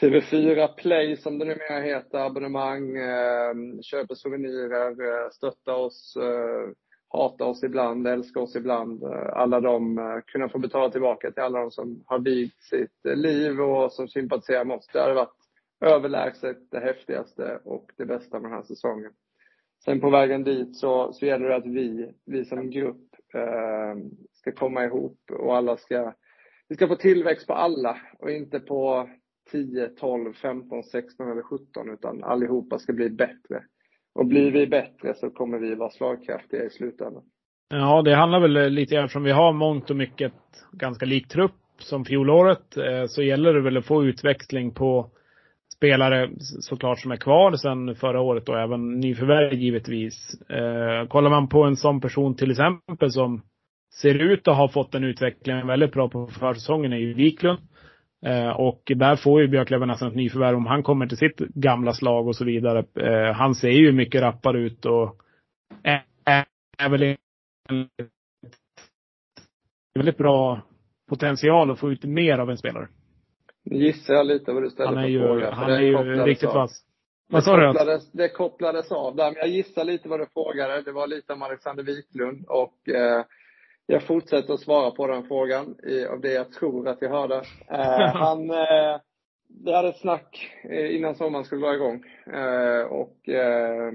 TV4 0.00 0.68
Play 0.68 1.16
som 1.16 1.38
det 1.38 1.44
numera 1.44 1.80
heter, 1.80 2.18
abonnemang, 2.18 2.96
eh, 2.96 3.54
köper 3.82 4.14
souvenirer, 4.14 4.90
eh, 4.90 5.30
stöttar 5.30 5.74
oss, 5.74 6.16
eh, 6.16 6.70
hata 7.08 7.44
oss 7.44 7.64
ibland, 7.64 8.06
älska 8.06 8.40
oss 8.40 8.56
ibland. 8.56 9.02
Eh, 9.02 9.28
alla 9.32 9.60
de, 9.60 9.98
eh, 9.98 10.18
kunna 10.26 10.48
få 10.48 10.58
betala 10.58 10.90
tillbaka 10.90 11.30
till 11.30 11.42
alla 11.42 11.60
de 11.60 11.70
som 11.70 12.04
har 12.06 12.18
vigt 12.18 12.62
sitt 12.62 13.06
eh, 13.06 13.16
liv 13.16 13.60
och 13.60 13.92
som 13.92 14.08
sympatiserar 14.08 14.64
med 14.64 14.76
oss. 14.76 14.88
Det 14.92 15.00
hade 15.00 15.14
varit 15.14 15.36
överlägset 15.80 16.70
det 16.70 16.80
häftigaste 16.80 17.60
och 17.64 17.90
det 17.96 18.06
bästa 18.06 18.40
med 18.40 18.50
den 18.50 18.56
här 18.56 18.64
säsongen. 18.64 19.12
sen 19.84 20.00
på 20.00 20.10
vägen 20.10 20.44
dit 20.44 20.76
så, 20.76 21.12
så 21.12 21.26
gäller 21.26 21.48
det 21.48 21.56
att 21.56 21.66
vi, 21.66 22.12
vi 22.26 22.44
som 22.44 22.70
grupp 22.70 23.14
ehm, 23.34 24.10
ska 24.32 24.52
komma 24.52 24.84
ihop 24.84 25.18
och 25.30 25.56
alla 25.56 25.76
ska, 25.76 26.12
vi 26.68 26.74
ska 26.74 26.88
få 26.88 26.96
tillväxt 26.96 27.46
på 27.46 27.52
alla 27.52 27.96
och 28.18 28.30
inte 28.30 28.60
på 28.60 29.08
10, 29.52 29.88
12, 29.88 30.32
15, 30.32 30.82
16 30.82 31.30
eller 31.30 31.42
17 31.42 31.90
utan 31.92 32.24
allihopa 32.24 32.78
ska 32.78 32.92
bli 32.92 33.10
bättre. 33.10 33.62
Och 34.14 34.26
blir 34.26 34.50
vi 34.50 34.66
bättre 34.66 35.14
så 35.14 35.30
kommer 35.30 35.58
vi 35.58 35.74
vara 35.74 35.90
slagkraftiga 35.90 36.64
i 36.64 36.70
slutändan. 36.70 37.22
Ja, 37.68 38.02
det 38.02 38.14
handlar 38.14 38.40
väl 38.40 38.72
lite 38.72 38.94
grann 38.94 39.04
eftersom 39.04 39.22
vi 39.22 39.32
har 39.32 39.52
mångt 39.52 39.90
och 39.90 39.96
mycket 39.96 40.32
ganska 40.72 41.06
lik 41.06 41.28
trupp 41.28 41.52
som 41.78 42.04
fjolåret 42.04 42.76
eh, 42.76 43.06
så 43.06 43.22
gäller 43.22 43.54
det 43.54 43.60
väl 43.60 43.76
att 43.76 43.86
få 43.86 44.04
utväxling 44.04 44.74
på 44.74 45.10
spelare 45.76 46.30
såklart 46.38 47.00
som 47.00 47.10
är 47.10 47.16
kvar 47.16 47.52
sedan 47.52 47.94
förra 47.94 48.20
året 48.20 48.48
och 48.48 48.58
även 48.58 49.00
nyförvärv 49.00 49.54
givetvis. 49.54 50.40
Eh, 50.50 51.08
kollar 51.08 51.30
man 51.30 51.48
på 51.48 51.62
en 51.62 51.76
sån 51.76 52.00
person 52.00 52.36
till 52.36 52.50
exempel 52.50 53.10
som 53.10 53.42
ser 54.00 54.14
ut 54.14 54.48
att 54.48 54.56
ha 54.56 54.68
fått 54.68 54.94
en 54.94 55.04
utveckling 55.04 55.66
väldigt 55.66 55.92
bra 55.92 56.08
på 56.08 56.26
försäsongen 56.26 56.92
är 56.92 56.96
ju 56.96 57.14
Wiklund. 57.14 57.58
Eh, 58.26 58.50
och 58.50 58.92
där 58.96 59.16
får 59.16 59.40
ju 59.40 59.48
Björklöven 59.48 59.88
nästan 59.88 60.08
ett 60.08 60.14
nyförvärv 60.14 60.56
om 60.56 60.66
han 60.66 60.82
kommer 60.82 61.06
till 61.06 61.16
sitt 61.16 61.38
gamla 61.38 61.92
slag 61.92 62.28
och 62.28 62.36
så 62.36 62.44
vidare. 62.44 62.84
Eh, 62.94 63.32
han 63.32 63.54
ser 63.54 63.70
ju 63.70 63.92
mycket 63.92 64.22
rappare 64.22 64.58
ut 64.58 64.84
och 64.84 65.16
är, 65.82 66.88
väl 66.90 67.02
en 67.02 67.88
väldigt 69.94 70.18
bra 70.18 70.60
potential 71.08 71.70
att 71.70 71.78
få 71.78 71.92
ut 71.92 72.04
mer 72.04 72.38
av 72.38 72.50
en 72.50 72.56
spelare. 72.56 72.88
Nu 73.64 73.76
gissar 73.76 74.14
jag 74.14 74.26
lite 74.26 74.52
vad 74.52 74.62
du 74.62 74.70
ställer 74.70 74.94
Han 74.94 75.04
är 75.04 75.08
ju, 75.08 75.20
fråga. 75.20 75.50
han 75.50 75.72
är 75.72 75.80
ju 75.80 75.96
riktigt 76.24 76.54
vass. 76.54 76.82
Vad 77.28 77.44
sa 77.44 77.56
du? 77.56 77.66
kopplades, 77.66 78.12
det 78.12 78.28
kopplades 78.28 78.92
av 78.92 79.16
där, 79.16 79.24
men 79.24 79.36
jag 79.36 79.48
gissar 79.48 79.84
lite 79.84 80.08
vad 80.08 80.20
du 80.20 80.26
frågade. 80.26 80.82
Det 80.82 80.92
var 80.92 81.06
lite 81.06 81.32
om 81.32 81.42
Alexander 81.42 81.84
Wiklund 81.84 82.44
och 82.48 82.88
eh, 82.88 83.24
jag 83.86 84.02
fortsätter 84.02 84.54
att 84.54 84.60
svara 84.60 84.90
på 84.90 85.06
den 85.06 85.24
frågan 85.24 85.76
i, 85.82 86.06
av 86.06 86.20
det 86.20 86.32
jag 86.32 86.52
tror 86.52 86.88
att 86.88 87.02
jag 87.02 87.10
hörde. 87.10 87.42
Eh, 87.70 88.14
han, 88.14 88.50
eh, 88.50 89.00
vi 89.64 89.72
hade 89.72 89.88
ett 89.88 90.00
snack 90.00 90.56
eh, 90.64 90.96
innan 90.96 91.14
sommaren 91.14 91.44
skulle 91.44 91.66
dra 91.66 91.74
igång 91.74 92.04
eh, 92.26 92.80
och 92.80 93.28
eh, 93.28 93.92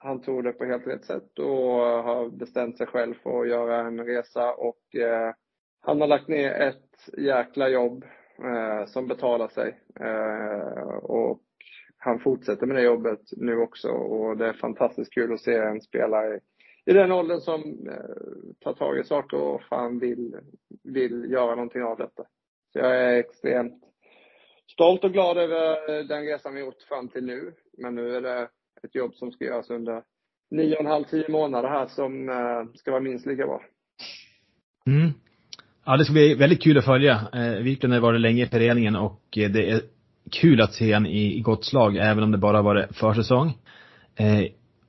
han 0.00 0.22
tog 0.22 0.44
det 0.44 0.52
på 0.52 0.64
helt 0.64 0.86
rätt 0.86 1.04
sätt 1.04 1.38
och 1.38 1.46
har 2.04 2.28
bestämt 2.28 2.78
sig 2.78 2.86
själv 2.86 3.14
för 3.22 3.40
att 3.40 3.48
göra 3.48 3.80
en 3.80 4.04
resa 4.04 4.52
och 4.52 4.94
eh, 4.94 5.32
han 5.80 6.00
har 6.00 6.08
lagt 6.08 6.28
ner 6.28 6.50
ett 6.50 7.18
jäkla 7.18 7.68
jobb 7.68 8.04
som 8.86 9.08
betalar 9.08 9.48
sig. 9.48 9.80
Och 11.02 11.40
han 11.98 12.18
fortsätter 12.18 12.66
med 12.66 12.76
det 12.76 12.82
jobbet 12.82 13.20
nu 13.36 13.56
också 13.56 13.88
och 13.88 14.36
det 14.36 14.46
är 14.46 14.52
fantastiskt 14.52 15.14
kul 15.14 15.32
att 15.32 15.40
se 15.40 15.54
en 15.54 15.80
spelare 15.80 16.40
i 16.86 16.92
den 16.92 17.12
åldern 17.12 17.40
som 17.40 17.88
eh, 17.88 18.54
tar 18.60 18.72
tag 18.72 18.98
i 18.98 19.04
saker 19.04 19.36
och 19.36 19.62
fan 19.62 19.98
vill, 19.98 20.36
vill 20.84 21.30
göra 21.30 21.54
någonting 21.54 21.82
av 21.82 21.98
detta. 21.98 22.22
Så 22.72 22.78
jag 22.78 22.96
är 22.96 23.18
extremt 23.18 23.82
stolt 24.72 25.04
och 25.04 25.12
glad 25.12 25.38
över 25.38 25.98
eh, 25.98 26.06
den 26.06 26.22
resan 26.22 26.54
vi 26.54 26.60
gjort 26.60 26.82
fram 26.88 27.08
till 27.08 27.24
nu. 27.24 27.52
Men 27.78 27.94
nu 27.94 28.16
är 28.16 28.20
det 28.20 28.48
ett 28.82 28.94
jobb 28.94 29.14
som 29.14 29.32
ska 29.32 29.44
göras 29.44 29.70
under 29.70 30.02
nio 30.50 30.74
och 30.74 30.80
en 30.80 30.86
halv, 30.86 31.04
tio 31.04 31.28
månader 31.28 31.68
här 31.68 31.86
som 31.86 32.28
eh, 32.28 32.74
ska 32.74 32.90
vara 32.90 33.00
minst 33.00 33.26
lika 33.26 33.46
bra. 33.46 33.62
Mm. 34.86 35.10
Ja, 35.84 35.96
det 35.96 36.04
ska 36.04 36.12
bli 36.12 36.34
väldigt 36.34 36.62
kul 36.62 36.78
att 36.78 36.84
följa. 36.84 37.20
Wiklund 37.62 37.94
har 37.94 38.00
varit 38.00 38.20
länge 38.20 38.42
i 38.44 38.46
föreningen 38.46 38.96
och 38.96 39.22
det 39.30 39.70
är 39.70 39.80
kul 40.32 40.60
att 40.60 40.74
se 40.74 40.94
honom 40.94 41.06
i, 41.06 41.36
i 41.36 41.40
gott 41.40 41.64
slag, 41.64 41.96
även 41.96 42.22
om 42.22 42.32
det 42.32 42.38
bara 42.38 42.62
varit 42.62 42.96
försäsong. 42.96 43.52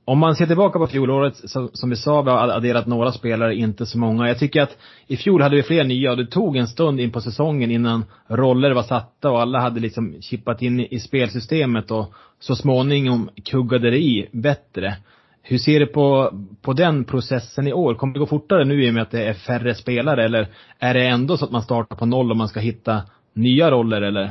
Om 0.08 0.18
man 0.18 0.36
ser 0.36 0.46
tillbaka 0.46 0.78
på 0.78 0.86
fjolåret, 0.86 1.36
så, 1.36 1.70
som 1.72 1.90
vi 1.90 1.96
sa, 1.96 2.22
vi 2.22 2.30
har 2.30 2.48
adderat 2.48 2.86
några 2.86 3.12
spelare, 3.12 3.54
inte 3.54 3.86
så 3.86 3.98
många. 3.98 4.28
Jag 4.28 4.38
tycker 4.38 4.62
att 4.62 4.76
i 5.06 5.16
fjol 5.16 5.42
hade 5.42 5.56
vi 5.56 5.62
fler 5.62 5.84
nya 5.84 6.10
och 6.10 6.16
det 6.16 6.26
tog 6.26 6.56
en 6.56 6.66
stund 6.66 7.00
in 7.00 7.12
på 7.12 7.20
säsongen 7.20 7.70
innan 7.70 8.04
roller 8.28 8.70
var 8.70 8.82
satta 8.82 9.30
och 9.30 9.40
alla 9.40 9.60
hade 9.60 9.80
liksom 9.80 10.16
chippat 10.20 10.62
in 10.62 10.80
i, 10.80 10.98
spelsystemet 11.00 11.90
och 11.90 12.14
så 12.40 12.56
småningom 12.56 13.30
kuggade 13.44 13.90
det 13.90 13.98
i 13.98 14.28
bättre. 14.32 14.96
Hur 15.42 15.58
ser 15.58 15.80
du 15.80 15.86
på, 15.86 16.32
på 16.62 16.72
den 16.72 17.04
processen 17.04 17.66
i 17.66 17.72
år? 17.72 17.94
Kommer 17.94 18.14
det 18.14 18.20
gå 18.20 18.26
fortare 18.26 18.64
nu 18.64 18.84
i 18.84 18.90
och 18.90 18.94
med 18.94 19.02
att 19.02 19.10
det 19.10 19.24
är 19.24 19.34
färre 19.34 19.74
spelare 19.74 20.24
eller 20.24 20.48
är 20.78 20.94
det 20.94 21.06
ändå 21.06 21.36
så 21.36 21.44
att 21.44 21.50
man 21.50 21.62
startar 21.62 21.96
på 21.96 22.06
noll 22.06 22.32
om 22.32 22.38
man 22.38 22.48
ska 22.48 22.60
hitta 22.60 23.02
nya 23.34 23.70
roller 23.70 24.02
eller? 24.02 24.30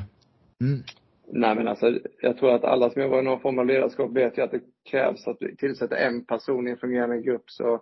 Mm. 0.61 0.83
Nej 1.31 1.55
men 1.55 1.67
alltså, 1.67 1.99
jag 2.21 2.37
tror 2.37 2.55
att 2.55 2.63
alla 2.63 2.89
som 2.89 3.01
jobbar 3.01 3.19
i 3.19 3.23
någon 3.23 3.39
form 3.39 3.59
av 3.59 3.65
ledarskap 3.65 4.11
vet 4.11 4.37
ju 4.37 4.41
att 4.41 4.51
det 4.51 4.61
krävs 4.89 5.27
att 5.27 5.37
vi 5.39 5.55
tillsätter 5.55 5.95
en 5.95 6.25
person 6.25 6.67
i 6.67 6.71
en 6.71 6.77
fungerande 6.77 7.21
grupp 7.21 7.49
så 7.49 7.81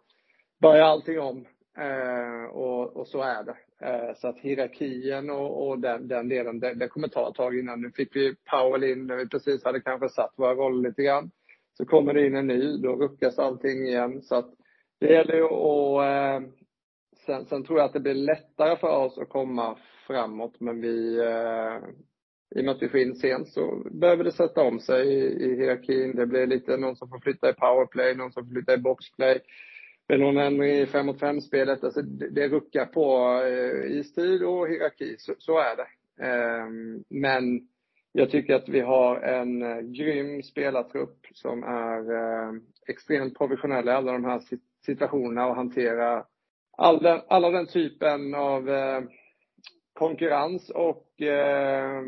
börjar 0.62 0.86
allting 0.86 1.20
om. 1.20 1.46
Eh, 1.78 2.56
och, 2.56 2.98
och 2.98 3.08
så 3.08 3.22
är 3.22 3.44
det. 3.44 3.56
Eh, 3.82 4.16
så 4.16 4.28
att 4.28 4.40
hierarkin 4.40 5.30
och, 5.30 5.68
och 5.68 5.80
den, 5.80 6.08
den 6.08 6.30
delen, 6.30 6.60
det, 6.60 6.74
det 6.74 6.88
kommer 6.88 7.08
ta 7.08 7.30
ett 7.30 7.36
tag 7.36 7.60
innan. 7.60 7.82
Nu 7.82 7.92
fick 7.92 8.16
vi 8.16 8.36
Powell 8.52 8.84
in 8.84 9.08
när 9.08 9.16
vi 9.16 9.30
precis 9.30 9.64
hade 9.64 9.82
kanske 9.82 10.10
satt 10.10 10.34
våra 10.38 10.56
roller 10.56 10.90
lite 10.90 11.04
grann. 11.04 11.32
Så 11.78 11.86
kommer 11.86 12.14
det 12.14 12.28
in 12.28 12.36
en 12.36 12.48
ny, 12.48 12.78
då 12.78 12.96
ruckas 12.96 13.40
allting 13.40 13.88
igen. 13.88 14.22
Så 14.22 14.36
att 14.36 14.54
det 15.00 15.14
gäller 15.14 15.36
ju 15.36 15.44
att 15.44 16.04
eh, 16.04 16.50
sen, 17.26 17.46
sen 17.46 17.64
tror 17.64 17.80
jag 17.80 17.86
att 17.86 17.94
det 17.94 18.00
blir 18.00 18.14
lättare 18.14 18.78
för 18.78 19.06
oss 19.06 19.18
att 19.18 19.30
komma 19.30 19.78
framåt 20.08 20.60
men 20.60 20.82
vi 20.82 21.20
eh, 21.20 21.78
i 22.56 22.62
och 22.62 22.66
med 22.66 22.76
att 22.76 22.82
vi 22.82 22.90
får 22.90 23.00
in 23.00 23.16
sent 23.16 23.48
så 23.50 23.82
behöver 23.92 24.24
det 24.24 24.32
sätta 24.32 24.62
om 24.62 24.80
sig 24.80 25.08
i, 25.08 25.46
i 25.46 25.56
hierarkin. 25.56 26.16
Det 26.16 26.26
blir 26.26 26.48
lite 26.48 26.78
någon 26.78 26.96
som 26.96 27.10
får 27.10 27.20
flytta 27.20 27.50
i 27.50 27.54
powerplay, 27.54 28.16
någon 28.16 28.32
som 28.32 28.46
får 28.46 28.54
flytta 28.54 28.74
i 28.74 28.78
boxplay. 28.78 29.40
Det 30.08 30.14
är 30.14 30.18
någon 30.18 30.38
ändring 30.38 30.72
i 30.72 30.86
5 30.86 31.06
mot 31.06 31.22
5-spelet. 31.22 31.84
Alltså 31.84 32.02
det, 32.02 32.30
det 32.30 32.48
ruckar 32.48 32.86
på 32.86 33.40
eh, 33.44 34.04
stil 34.04 34.44
och 34.44 34.68
hierarki. 34.68 35.16
Så, 35.18 35.34
så 35.38 35.60
är 35.60 35.76
det. 35.76 35.88
Eh, 36.28 36.68
men 37.10 37.68
jag 38.12 38.30
tycker 38.30 38.56
att 38.56 38.70
vi 38.70 38.80
har 38.80 39.22
en 39.22 39.62
eh, 39.62 39.80
grym 39.80 40.44
spelartrupp 40.44 41.20
som 41.34 41.64
är 41.64 42.14
eh, 42.14 42.54
extremt 42.88 43.38
professionell 43.38 43.88
i 43.88 43.92
alla 43.92 44.12
de 44.12 44.26
här 44.26 44.42
situationerna 44.86 45.48
och 45.48 45.56
hanterar 45.56 46.26
all 46.78 47.04
den, 47.04 47.22
alla 47.28 47.50
den 47.50 47.68
typen 47.68 48.36
av 48.36 48.70
eh, 48.70 49.02
konkurrens 49.94 50.70
och 50.70 51.22
eh, 51.22 52.02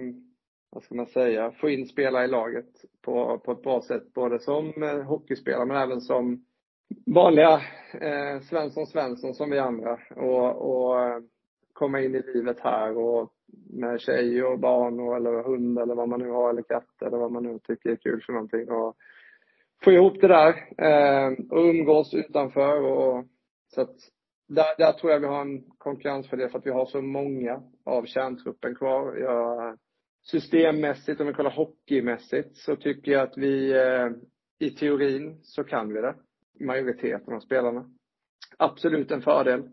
vad 0.69 0.83
ska 0.83 0.95
man 0.95 1.05
säga, 1.05 1.51
få 1.51 1.69
in 1.69 1.85
spelare 1.85 2.25
i 2.25 2.27
laget 2.27 2.69
på, 3.01 3.39
på 3.39 3.51
ett 3.51 3.61
bra 3.61 3.81
sätt. 3.81 4.13
Både 4.13 4.39
som 4.39 4.83
eh, 4.83 5.01
hockeyspelare 5.03 5.65
men 5.65 5.77
även 5.77 6.01
som 6.01 6.45
vanliga 7.05 7.61
eh, 7.93 8.39
Svensson 8.41 8.87
Svensson 8.87 9.33
som 9.33 9.49
vi 9.49 9.59
andra. 9.59 9.99
Och, 10.15 10.55
och 10.69 11.01
eh, 11.01 11.19
komma 11.73 12.01
in 12.01 12.15
i 12.15 12.21
livet 12.21 12.59
här 12.59 12.97
och 12.97 13.33
med 13.69 14.01
tjej 14.01 14.43
och 14.43 14.59
barn 14.59 14.99
och, 14.99 15.15
eller 15.15 15.43
hund 15.43 15.79
eller 15.79 15.95
vad 15.95 16.09
man 16.09 16.19
nu 16.19 16.29
har 16.29 16.49
eller 16.49 16.61
katt 16.61 17.01
eller 17.01 17.17
vad 17.17 17.31
man 17.31 17.43
nu 17.43 17.59
tycker 17.59 17.89
är 17.89 17.95
kul 17.95 18.21
för 18.25 18.33
någonting. 18.33 18.71
Och 18.71 18.95
få 19.83 19.91
ihop 19.91 20.21
det 20.21 20.27
där 20.27 20.49
eh, 20.77 21.33
och 21.49 21.65
umgås 21.65 22.13
utanför 22.13 22.81
och 22.81 23.25
så 23.67 23.81
att 23.81 23.95
där, 24.47 24.77
där 24.77 24.91
tror 24.91 25.11
jag 25.11 25.19
vi 25.19 25.27
har 25.27 25.41
en 25.41 25.63
konkurrensfördel 25.77 26.49
för 26.49 26.59
att 26.59 26.65
vi 26.65 26.71
har 26.71 26.85
så 26.85 27.01
många 27.01 27.61
av 27.85 28.05
kärntruppen 28.05 28.75
kvar. 28.75 29.15
Jag, 29.15 29.77
systemmässigt, 30.31 31.21
om 31.21 31.27
vi 31.27 31.33
kollar 31.33 31.51
hockeymässigt, 31.51 32.57
så 32.57 32.75
tycker 32.75 33.11
jag 33.11 33.21
att 33.21 33.37
vi 33.37 33.71
eh, 33.71 34.09
i 34.59 34.69
teorin 34.69 35.39
så 35.43 35.63
kan 35.63 35.93
vi 35.93 36.01
det. 36.01 36.15
Majoriteten 36.59 37.33
av 37.33 37.39
spelarna. 37.39 37.85
Absolut 38.57 39.11
en 39.11 39.21
fördel. 39.21 39.69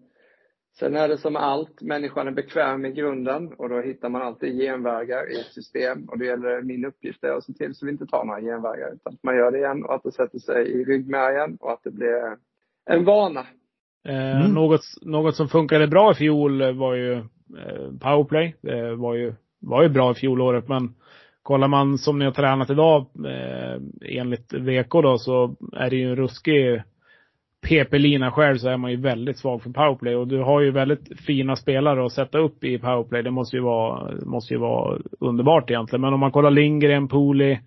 Sen 0.79 0.97
är 0.97 1.09
det 1.09 1.19
som 1.19 1.37
allt, 1.37 1.83
människan 1.83 2.29
är 2.29 2.33
bekväm 2.33 2.85
i 2.85 2.93
grunden 2.93 3.53
och 3.53 3.69
då 3.69 3.81
hittar 3.81 4.09
man 4.09 4.23
alltid 4.23 4.59
genvägar 4.61 5.33
i 5.33 5.41
ett 5.41 5.53
system. 5.53 6.09
Och 6.09 6.19
det 6.19 6.27
gäller 6.27 6.63
min 6.63 6.85
uppgift 6.85 7.25
är 7.25 7.33
att 7.33 7.45
se 7.45 7.53
till 7.53 7.75
så 7.75 7.87
vi 7.87 7.93
inte 7.93 8.07
tar 8.07 8.25
några 8.25 8.41
genvägar 8.41 8.95
utan 8.95 9.15
att 9.15 9.23
man 9.23 9.37
gör 9.37 9.51
det 9.51 9.59
igen 9.59 9.85
och 9.85 9.95
att 9.95 10.03
det 10.03 10.13
sätter 10.13 10.39
sig 10.39 10.69
i 10.69 10.85
ryggmärgen 10.85 11.57
och 11.61 11.73
att 11.73 11.85
det 11.85 11.91
blir 11.91 12.37
en 12.91 13.05
vana. 13.05 13.47
Eh, 14.09 14.41
mm. 14.41 14.55
något, 14.55 14.81
något 15.03 15.37
som 15.37 15.49
funkade 15.49 15.89
bra 15.89 16.13
i 16.13 16.15
fjol 16.15 16.79
var 16.79 16.95
ju 16.95 17.13
eh, 17.13 17.93
powerplay. 18.01 18.57
Det 18.61 18.95
var 18.95 19.15
ju 19.15 19.35
var 19.67 19.83
ju 19.83 19.89
bra 19.89 20.11
i 20.11 20.15
fjolåret 20.15 20.69
men 20.69 20.95
kollar 21.43 21.69
man 21.69 21.99
som 21.99 22.19
ni 22.19 22.25
har 22.25 22.33
tränat 22.33 22.71
idag 22.71 23.07
eh, 23.27 23.81
enligt 24.19 24.53
VK 24.53 24.91
då 24.91 25.19
så 25.19 25.57
är 25.73 25.91
det 25.91 25.97
ju 25.97 26.11
en 26.11 26.17
ruskig 26.17 26.83
PP-lina 27.65 28.31
själv 28.31 28.57
så 28.57 28.69
är 28.69 28.77
man 28.77 28.91
ju 28.91 28.97
väldigt 28.97 29.39
svag 29.39 29.63
för 29.63 29.71
powerplay 29.71 30.17
och 30.17 30.29
du 30.29 30.39
har 30.39 30.61
ju 30.61 30.71
väldigt 30.71 31.21
fina 31.21 31.57
spelare 31.57 32.07
att 32.07 32.13
sätta 32.13 32.39
upp 32.39 32.65
i 32.65 32.79
powerplay. 32.79 33.23
Det 33.23 33.31
måste 33.31 33.57
ju 33.57 33.63
vara, 33.63 34.13
måste 34.25 34.55
ju 34.55 34.61
vara 34.61 34.99
underbart 35.21 35.71
egentligen. 35.71 36.01
Men 36.01 36.15
om 36.15 36.21
man 36.21 36.33
kollar 36.33 36.51
Lindgren, 36.51 37.09
Pooley, 37.09 37.59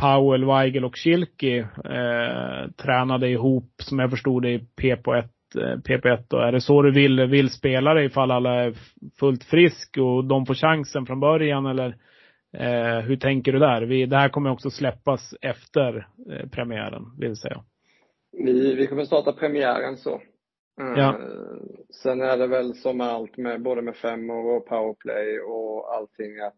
Powell, 0.00 0.44
Weigel 0.44 0.84
och 0.84 0.96
Schilke 0.96 1.58
eh, 1.84 2.70
tränade 2.76 3.28
ihop, 3.28 3.72
som 3.82 3.98
jag 3.98 4.10
förstod 4.10 4.42
det, 4.42 4.50
i 4.50 4.66
PP1 4.80 5.28
PP1 5.56 6.24
då. 6.28 6.36
Är 6.36 6.52
det 6.52 6.60
så 6.60 6.82
du 6.82 6.92
vill, 6.92 7.26
vill 7.26 7.50
spela 7.50 7.94
det 7.94 8.04
ifall 8.04 8.30
alla 8.30 8.54
är 8.54 8.74
fullt 9.20 9.44
frisk 9.44 9.98
och 9.98 10.24
de 10.24 10.46
får 10.46 10.54
chansen 10.54 11.06
från 11.06 11.20
början 11.20 11.66
eller 11.66 11.96
eh, 12.52 13.00
hur 13.00 13.16
tänker 13.16 13.52
du 13.52 13.58
där? 13.58 13.82
Vi, 13.82 14.06
det 14.06 14.16
här 14.16 14.28
kommer 14.28 14.50
också 14.50 14.70
släppas 14.70 15.34
efter 15.40 16.08
eh, 16.30 16.48
premiären, 16.48 17.02
vill 17.18 17.36
säga. 17.36 17.64
Vi, 18.32 18.74
vi 18.74 18.86
kommer 18.86 19.04
starta 19.04 19.32
premiären 19.32 19.96
så. 19.96 20.14
Eh, 20.80 20.92
Ja. 20.96 21.20
Sen 22.02 22.20
är 22.20 22.36
det 22.36 22.46
väl 22.46 22.74
som 22.74 23.00
allt 23.00 23.36
med 23.36 23.62
både 23.62 23.82
med 23.82 23.96
femmor 23.96 24.56
och 24.56 24.66
powerplay 24.66 25.40
och 25.40 25.94
allting 25.94 26.40
att 26.40 26.54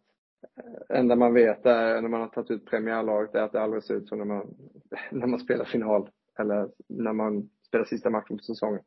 eh, 0.56 0.98
enda 0.98 1.16
man 1.16 1.34
vet 1.34 1.66
är 1.66 2.00
när 2.00 2.08
man 2.08 2.20
har 2.20 2.28
tagit 2.28 2.50
ut 2.50 2.66
premiärlaget 2.66 3.34
är 3.34 3.42
att 3.42 3.52
det 3.52 3.62
aldrig 3.62 3.82
ser 3.82 3.94
ut 3.94 4.08
som 4.08 4.18
när 4.18 4.24
man, 4.24 4.54
när 5.10 5.26
man 5.26 5.38
spelar 5.38 5.64
final 5.64 6.10
eller 6.38 6.68
när 6.88 7.12
man 7.12 7.48
spelar 7.70 7.84
sista 7.84 8.10
matchen 8.10 8.36
på 8.36 8.42
säsongen. 8.42 8.80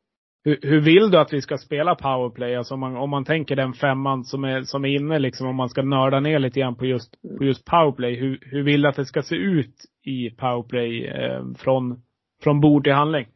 Hur, 0.44 0.58
hur 0.62 0.80
vill 0.80 1.10
du 1.10 1.18
att 1.18 1.32
vi 1.32 1.42
ska 1.42 1.58
spela 1.58 1.94
powerplay? 1.94 2.56
Alltså 2.56 2.74
om 2.74 2.80
man, 2.80 2.96
om 2.96 3.10
man 3.10 3.24
tänker 3.24 3.56
den 3.56 3.72
femman 3.72 4.24
som 4.24 4.44
är, 4.44 4.62
som 4.62 4.84
är 4.84 4.88
inne 4.88 5.18
liksom, 5.18 5.46
om 5.46 5.56
man 5.56 5.68
ska 5.68 5.82
nörda 5.82 6.20
ner 6.20 6.38
lite 6.38 6.60
grann 6.60 6.76
på 6.76 6.86
just, 6.86 7.22
på 7.38 7.44
just 7.44 7.64
powerplay. 7.64 8.14
Hur, 8.14 8.38
hur 8.42 8.62
vill 8.62 8.82
du 8.82 8.88
att 8.88 8.96
det 8.96 9.04
ska 9.04 9.22
se 9.22 9.36
ut 9.36 9.74
i 10.02 10.30
powerplay 10.30 11.06
eh, 11.06 11.44
från, 11.58 12.02
från 12.42 12.60
bord 12.60 12.84
till 12.84 12.92
handling? 12.92 13.26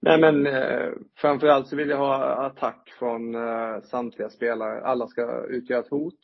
Nej 0.00 0.20
men 0.20 0.46
eh, 0.46 0.90
framförallt 1.16 1.66
så 1.66 1.76
vill 1.76 1.88
jag 1.88 1.98
ha 1.98 2.46
attack 2.46 2.88
från 2.98 3.34
eh, 3.34 3.80
samtliga 3.82 4.28
spelare. 4.28 4.80
Alla 4.84 5.06
ska 5.06 5.46
utgöra 5.48 5.80
ett 5.80 5.90
hot. 5.90 6.18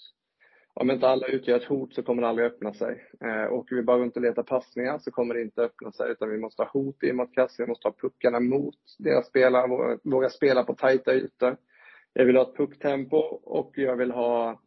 Om 0.81 0.91
inte 0.91 1.09
alla 1.09 1.27
utgör 1.27 1.57
ett 1.57 1.65
hot 1.65 1.95
så 1.95 2.03
kommer 2.03 2.23
det 2.23 2.29
aldrig 2.29 2.47
öppna 2.47 2.75
sig. 2.75 3.05
Eh, 3.21 3.53
åker 3.53 3.77
vi 3.77 3.83
bara 3.83 3.99
runt 3.99 4.17
och 4.17 4.23
letar 4.23 4.43
passningar 4.43 4.99
så 4.99 5.11
kommer 5.11 5.35
det 5.35 5.43
inte 5.43 5.63
öppna 5.63 5.93
sig 5.93 6.11
utan 6.11 6.31
vi 6.31 6.39
måste 6.39 6.63
ha 6.63 6.71
hot 6.71 7.03
i 7.03 7.13
mot 7.13 7.35
kassen. 7.35 7.65
Vi 7.65 7.69
måste 7.69 7.89
ha 7.89 7.95
puckarna 8.01 8.41
mot 8.41 8.75
deras 8.99 9.27
spelare, 9.27 9.69
våga, 9.69 9.99
våga 10.05 10.29
spela 10.29 10.65
på 10.65 10.75
tajta 10.75 11.15
ytor. 11.15 11.57
Jag 12.13 12.25
vill 12.25 12.37
ha 12.37 12.43
ett 12.43 12.57
pucktempo 12.57 13.17
och 13.43 13.73
jag 13.75 13.97
vill 13.97 14.11
ha 14.11 14.61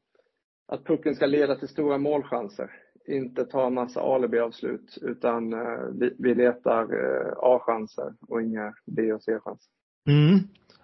att 0.67 0.85
pucken 0.85 1.15
ska 1.15 1.25
leda 1.25 1.55
till 1.55 1.67
stora 1.67 1.97
målchanser. 1.97 2.71
Inte 3.07 3.45
ta 3.45 3.67
en 3.67 3.73
massa 3.73 4.01
alibi-avslut 4.01 4.97
utan 5.01 5.53
eh, 5.53 5.85
vi, 5.99 6.15
vi 6.19 6.35
letar 6.35 6.83
eh, 6.83 7.33
A-chanser 7.37 8.13
och 8.27 8.41
inga 8.41 8.73
B 8.85 9.13
och 9.13 9.23
C-chanser. 9.23 9.71
Mm. 10.09 10.39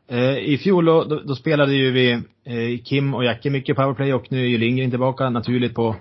Eh, 0.10 0.38
I 0.38 0.58
fjol 0.58 0.86
då, 0.86 1.04
då, 1.04 1.36
spelade 1.36 1.74
ju 1.74 1.92
vi 1.92 2.12
eh, 2.12 2.84
Kim 2.84 3.14
och 3.14 3.24
Jacke 3.24 3.50
mycket 3.50 3.76
powerplay 3.76 4.14
och 4.14 4.32
nu 4.32 4.42
är 4.42 4.48
ju 4.48 4.58
Lindgren 4.58 4.90
tillbaka 4.90 5.30
naturligt 5.30 5.76
på, 5.76 5.96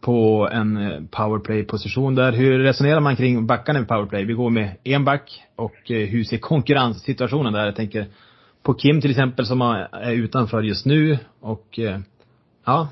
på 0.00 0.48
en 0.52 0.76
eh, 0.76 1.00
powerplay-position 1.10 2.14
där. 2.14 2.32
Hur 2.32 2.58
resonerar 2.58 3.00
man 3.00 3.16
kring 3.16 3.46
backarna 3.46 3.80
i 3.80 3.84
powerplay? 3.84 4.24
Vi 4.24 4.32
går 4.32 4.50
med 4.50 4.70
en 4.84 5.04
back 5.04 5.42
och 5.56 5.90
eh, 5.90 6.08
hur 6.08 6.24
ser 6.24 6.38
konkurrenssituationen 6.38 7.52
där? 7.52 7.64
Jag 7.64 7.76
tänker 7.76 8.06
på 8.62 8.74
Kim 8.74 9.00
till 9.00 9.10
exempel 9.10 9.46
som 9.46 9.60
är 9.60 10.12
utanför 10.12 10.62
just 10.62 10.86
nu 10.86 11.18
och 11.40 11.78
eh, 11.78 11.98
ja. 12.66 12.88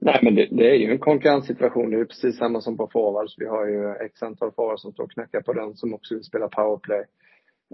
Nej, 0.00 0.18
men 0.22 0.34
det, 0.34 0.48
det 0.50 0.70
är 0.70 0.74
ju 0.74 0.92
en 0.92 0.98
konkurrenssituation. 0.98 1.90
Det 1.90 1.96
är 1.96 1.98
ju 1.98 2.06
precis 2.06 2.38
samma 2.38 2.60
som 2.60 2.76
på 2.76 2.88
forwards. 2.92 3.34
Vi 3.38 3.46
har 3.46 3.66
ju 3.66 4.06
x 4.06 4.22
antal 4.22 4.52
forwards 4.56 4.82
som 4.82 4.92
står 4.92 5.04
och 5.04 5.10
knackar 5.10 5.40
på 5.40 5.52
den 5.52 5.74
som 5.74 5.94
också 5.94 6.14
vill 6.14 6.24
spela 6.24 6.48
powerplay. 6.48 7.04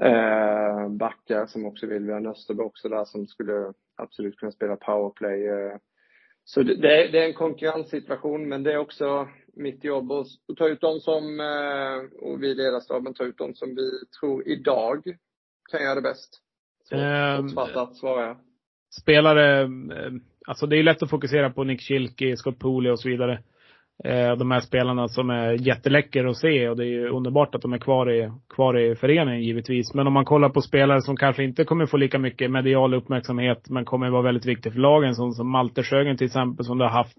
Eh, 0.03 0.89
backar 0.89 1.47
som 1.47 1.67
också 1.67 1.87
vill. 1.87 2.07
Vi 2.07 2.13
har 2.13 2.27
Österby 2.27 2.63
också 2.63 2.89
där 2.89 3.05
som 3.05 3.27
skulle 3.27 3.73
absolut 3.97 4.37
kunna 4.37 4.53
spela 4.53 4.77
powerplay. 4.77 5.47
Eh. 5.47 5.77
Så 6.45 6.63
det, 6.63 6.75
det, 6.75 7.05
är, 7.05 7.13
det 7.13 7.19
är 7.23 7.27
en 7.27 7.35
konkurrenssituation, 7.35 8.49
men 8.49 8.63
det 8.63 8.73
är 8.73 8.77
också 8.79 9.29
mitt 9.57 9.85
jobb 9.85 10.13
att 10.13 10.27
att 10.49 10.57
ta 10.57 10.69
ut 10.69 10.81
dem 10.81 11.01
som, 11.01 11.41
eh, 11.41 12.19
och 12.29 12.43
vi 12.43 12.49
i 12.51 12.55
ledarstaben 12.55 13.15
tar 13.15 13.25
ut 13.25 13.39
dem 13.39 13.55
som 13.55 13.75
vi 13.75 13.91
tror 14.21 14.49
idag 14.49 15.03
kan 15.71 15.83
göra 15.83 15.95
det 15.95 16.01
bäst. 16.03 16.41
Så, 16.89 16.97
Ehm, 16.97 17.43
kortfattat 17.43 17.97
svarar 17.97 18.27
jag. 18.27 18.37
spelare, 19.03 19.63
eh, 19.63 20.13
alltså 20.47 20.67
det 20.67 20.77
är 20.77 20.83
lätt 20.83 21.03
att 21.03 21.11
fokusera 21.11 21.51
på 21.51 21.65
Nick 21.65 21.81
Schilke, 21.81 22.37
Scott 22.37 22.59
Pooley 22.59 22.93
och 22.93 23.01
så 23.01 23.09
vidare. 23.09 23.43
Eh, 24.05 24.37
de 24.37 24.51
här 24.51 24.61
spelarna 24.61 25.09
som 25.09 25.31
är 25.31 25.53
jätteläcker 25.53 26.25
att 26.25 26.37
se 26.37 26.69
och 26.69 26.77
det 26.77 26.85
är 26.85 26.89
ju 26.89 27.09
underbart 27.09 27.55
att 27.55 27.63
de 27.63 27.73
är 27.73 27.79
kvar 27.79 28.11
i, 28.11 28.31
kvar 28.49 28.79
i 28.79 28.95
föreningen 28.97 29.43
givetvis. 29.43 29.95
Men 29.95 30.07
om 30.07 30.13
man 30.13 30.25
kollar 30.25 30.49
på 30.49 30.61
spelare 30.61 31.01
som 31.01 31.17
kanske 31.17 31.45
inte 31.45 31.65
kommer 31.65 31.87
få 31.87 31.97
lika 31.97 32.19
mycket 32.19 32.51
medial 32.51 32.95
uppmärksamhet 32.95 33.71
men 33.71 33.85
kommer 33.85 34.11
vara 34.11 34.23
väldigt 34.23 34.47
viktig 34.47 34.73
för 34.73 34.81
lagen 34.81 35.15
som, 35.15 35.33
som 35.33 35.51
Malte 35.51 35.83
Sjögren 35.83 36.17
till 36.17 36.27
exempel 36.27 36.65
som 36.65 36.79
du 36.79 36.85
har 36.85 36.91
haft 36.91 37.19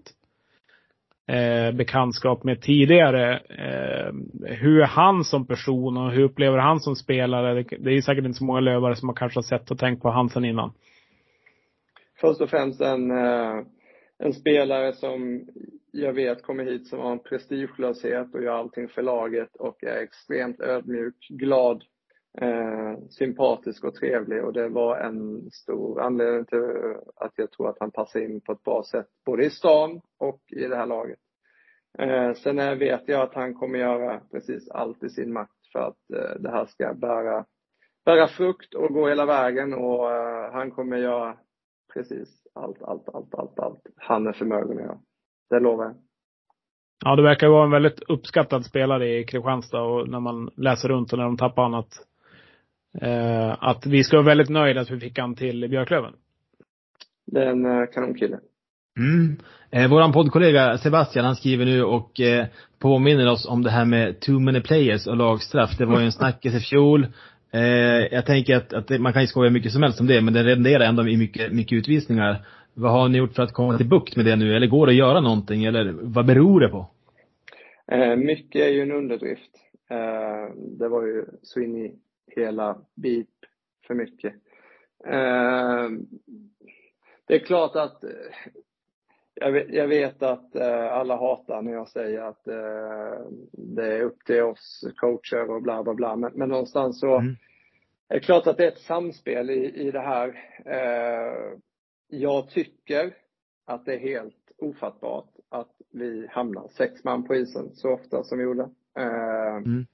eh, 1.28 1.76
bekantskap 1.76 2.44
med 2.44 2.62
tidigare. 2.62 3.36
Eh, 3.36 4.12
hur 4.56 4.80
är 4.80 4.86
han 4.86 5.24
som 5.24 5.46
person 5.46 5.96
och 5.96 6.12
hur 6.12 6.24
upplever 6.24 6.58
han 6.58 6.80
som 6.80 6.96
spelare? 6.96 7.54
Det, 7.54 7.76
det 7.78 7.90
är 7.90 8.00
säkert 8.00 8.24
inte 8.24 8.38
så 8.38 8.44
många 8.44 8.60
lövare 8.60 8.96
som 8.96 9.06
man 9.06 9.16
kanske 9.16 9.38
har 9.38 9.58
sett 9.58 9.70
och 9.70 9.78
tänkt 9.78 10.02
på 10.02 10.10
han 10.10 10.28
sen 10.28 10.44
innan. 10.44 10.72
först 12.20 12.40
och 12.40 12.50
främst 12.50 12.80
en, 12.80 13.10
eh, 13.10 13.62
en 14.18 14.32
spelare 14.32 14.92
som 14.92 15.46
jag 15.96 16.12
vet 16.12 16.42
kommer 16.42 16.64
hit 16.64 16.86
som 16.86 16.98
har 16.98 17.12
en 17.12 17.18
prestigelöshet 17.18 18.34
och 18.34 18.42
gör 18.42 18.52
allting 18.52 18.88
för 18.88 19.02
laget 19.02 19.56
och 19.56 19.84
är 19.84 19.96
extremt 19.96 20.60
ödmjuk, 20.60 21.26
glad, 21.28 21.84
eh, 22.40 22.98
sympatisk 23.10 23.84
och 23.84 23.94
trevlig 23.94 24.44
och 24.44 24.52
det 24.52 24.68
var 24.68 24.98
en 24.98 25.50
stor 25.50 26.00
anledning 26.00 26.44
till 26.44 26.58
att 27.16 27.32
jag 27.36 27.50
tror 27.50 27.68
att 27.68 27.80
han 27.80 27.90
passar 27.90 28.20
in 28.20 28.40
på 28.40 28.52
ett 28.52 28.62
bra 28.62 28.82
sätt 28.90 29.06
både 29.26 29.44
i 29.44 29.50
stan 29.50 30.00
och 30.18 30.40
i 30.46 30.66
det 30.66 30.76
här 30.76 30.86
laget. 30.86 31.18
Eh, 31.98 32.32
sen 32.32 32.78
vet 32.78 33.08
jag 33.08 33.20
att 33.20 33.34
han 33.34 33.54
kommer 33.54 33.78
göra 33.78 34.20
precis 34.30 34.70
allt 34.70 35.02
i 35.02 35.08
sin 35.08 35.32
makt 35.32 35.66
för 35.72 35.78
att 35.78 36.10
eh, 36.14 36.40
det 36.40 36.50
här 36.50 36.66
ska 36.66 36.94
bära, 36.94 37.44
bära 38.04 38.28
frukt 38.28 38.74
och 38.74 38.94
gå 38.94 39.08
hela 39.08 39.26
vägen 39.26 39.74
och 39.74 40.12
eh, 40.12 40.52
han 40.52 40.70
kommer 40.70 40.96
göra 40.96 41.36
precis 41.92 42.46
allt, 42.54 42.82
allt, 42.82 43.08
allt, 43.08 43.34
allt, 43.34 43.58
allt 43.58 43.86
han 43.96 44.26
är 44.26 44.32
förmögen 44.32 44.78
att 44.78 44.84
göra. 44.84 45.00
Det 45.50 45.60
lovar 45.60 45.84
jag. 45.84 45.94
Ja, 47.04 47.16
det 47.16 47.22
verkar 47.22 47.48
vara 47.48 47.64
en 47.64 47.70
väldigt 47.70 48.02
uppskattad 48.08 48.64
spelare 48.64 49.18
i 49.18 49.24
Kristianstad 49.24 49.80
och 49.80 50.08
när 50.08 50.20
man 50.20 50.50
läser 50.56 50.88
runt 50.88 51.12
och 51.12 51.18
när 51.18 51.24
de 51.24 51.36
tappar 51.36 51.64
annat. 51.64 51.88
Eh, 53.00 53.64
att 53.64 53.86
vi 53.86 54.04
ska 54.04 54.16
vara 54.16 54.26
väldigt 54.26 54.48
nöjda 54.48 54.80
att 54.80 54.90
vi 54.90 55.00
fick 55.00 55.18
han 55.18 55.34
till 55.34 55.68
Björklöven. 55.68 56.12
Det 57.26 57.42
är 57.42 57.46
en 57.46 57.64
eh, 57.64 57.86
kanonkille. 57.94 58.38
Mm. 58.98 59.36
Eh, 59.70 59.90
våran 59.90 60.12
poddkollega 60.12 60.78
Sebastian 60.78 61.24
han 61.24 61.36
skriver 61.36 61.64
nu 61.64 61.84
och 61.84 62.20
eh, 62.20 62.46
påminner 62.78 63.28
oss 63.30 63.46
om 63.46 63.62
det 63.62 63.70
här 63.70 63.84
med 63.84 64.20
too 64.20 64.38
many 64.38 64.60
players 64.60 65.06
och 65.06 65.16
lagstraff. 65.16 65.78
Det 65.78 65.86
var 65.86 66.00
ju 66.00 66.04
en 66.04 66.12
snackis 66.12 66.54
i 66.54 66.60
fjol. 66.60 67.06
Eh, 67.52 67.60
jag 68.12 68.26
tänker 68.26 68.56
att, 68.56 68.72
att 68.72 68.88
det, 68.88 68.98
man 68.98 69.12
kan 69.12 69.22
ju 69.22 69.28
skoja 69.28 69.50
mycket 69.50 69.72
som 69.72 69.82
helst 69.82 70.00
om 70.00 70.06
det, 70.06 70.20
men 70.20 70.34
det 70.34 70.44
renderar 70.44 70.84
ändå 70.84 71.08
i 71.08 71.16
mycket, 71.16 71.52
mycket 71.52 71.76
utvisningar. 71.76 72.46
Vad 72.78 72.92
har 72.92 73.08
ni 73.08 73.18
gjort 73.18 73.34
för 73.34 73.42
att 73.42 73.52
komma 73.52 73.76
till 73.76 73.88
bukt 73.88 74.16
med 74.16 74.24
det 74.24 74.36
nu? 74.36 74.56
Eller 74.56 74.66
går 74.66 74.86
det 74.86 74.92
att 74.92 74.96
göra 74.96 75.20
någonting? 75.20 75.64
Eller 75.64 75.92
vad 75.92 76.26
beror 76.26 76.60
det 76.60 76.68
på? 76.68 76.86
Eh, 77.92 78.16
mycket 78.16 78.62
är 78.62 78.68
ju 78.68 78.80
en 78.82 78.92
underdrift. 78.92 79.50
Eh, 79.90 80.54
det 80.56 80.88
var 80.88 81.02
ju 81.02 81.24
så 81.42 81.60
in 81.60 81.76
i 81.76 81.94
hela 82.36 82.78
beep 82.94 83.28
för 83.86 83.94
mycket. 83.94 84.32
Eh, 85.06 85.88
det 87.26 87.34
är 87.34 87.38
klart 87.46 87.76
att 87.76 88.04
jag 89.34 89.52
vet, 89.52 89.66
jag 89.68 89.88
vet 89.88 90.22
att 90.22 90.56
alla 90.90 91.16
hatar 91.16 91.62
när 91.62 91.72
jag 91.72 91.88
säger 91.88 92.20
att 92.22 92.44
det 93.52 93.86
är 93.86 94.00
upp 94.02 94.24
till 94.24 94.42
oss 94.42 94.84
coacher 94.96 95.50
och 95.50 95.62
bla 95.62 95.82
bla 95.82 95.94
bla. 95.94 96.16
Men, 96.16 96.32
men 96.34 96.48
någonstans 96.48 97.00
så 97.00 97.14
Mm. 97.18 97.36
är 98.08 98.14
det 98.14 98.20
klart 98.20 98.46
att 98.46 98.56
det 98.56 98.64
är 98.64 98.68
ett 98.68 98.78
samspel 98.78 99.50
i, 99.50 99.74
i 99.86 99.90
det 99.90 100.00
här. 100.00 100.42
Jag 102.08 102.50
tycker 102.50 103.16
att 103.66 103.84
det 103.84 103.94
är 103.94 103.98
helt 103.98 104.52
ofattbart 104.58 105.30
att 105.48 105.72
vi 105.92 106.26
hamnar 106.30 106.68
sex 106.68 107.04
man 107.04 107.24
på 107.24 107.34
isen 107.34 107.74
så 107.74 107.92
ofta 107.92 108.24
som 108.24 108.38
vi 108.38 108.44
gjorde. 108.44 108.70
Eh, 108.98 109.56
Mm. 109.56 109.86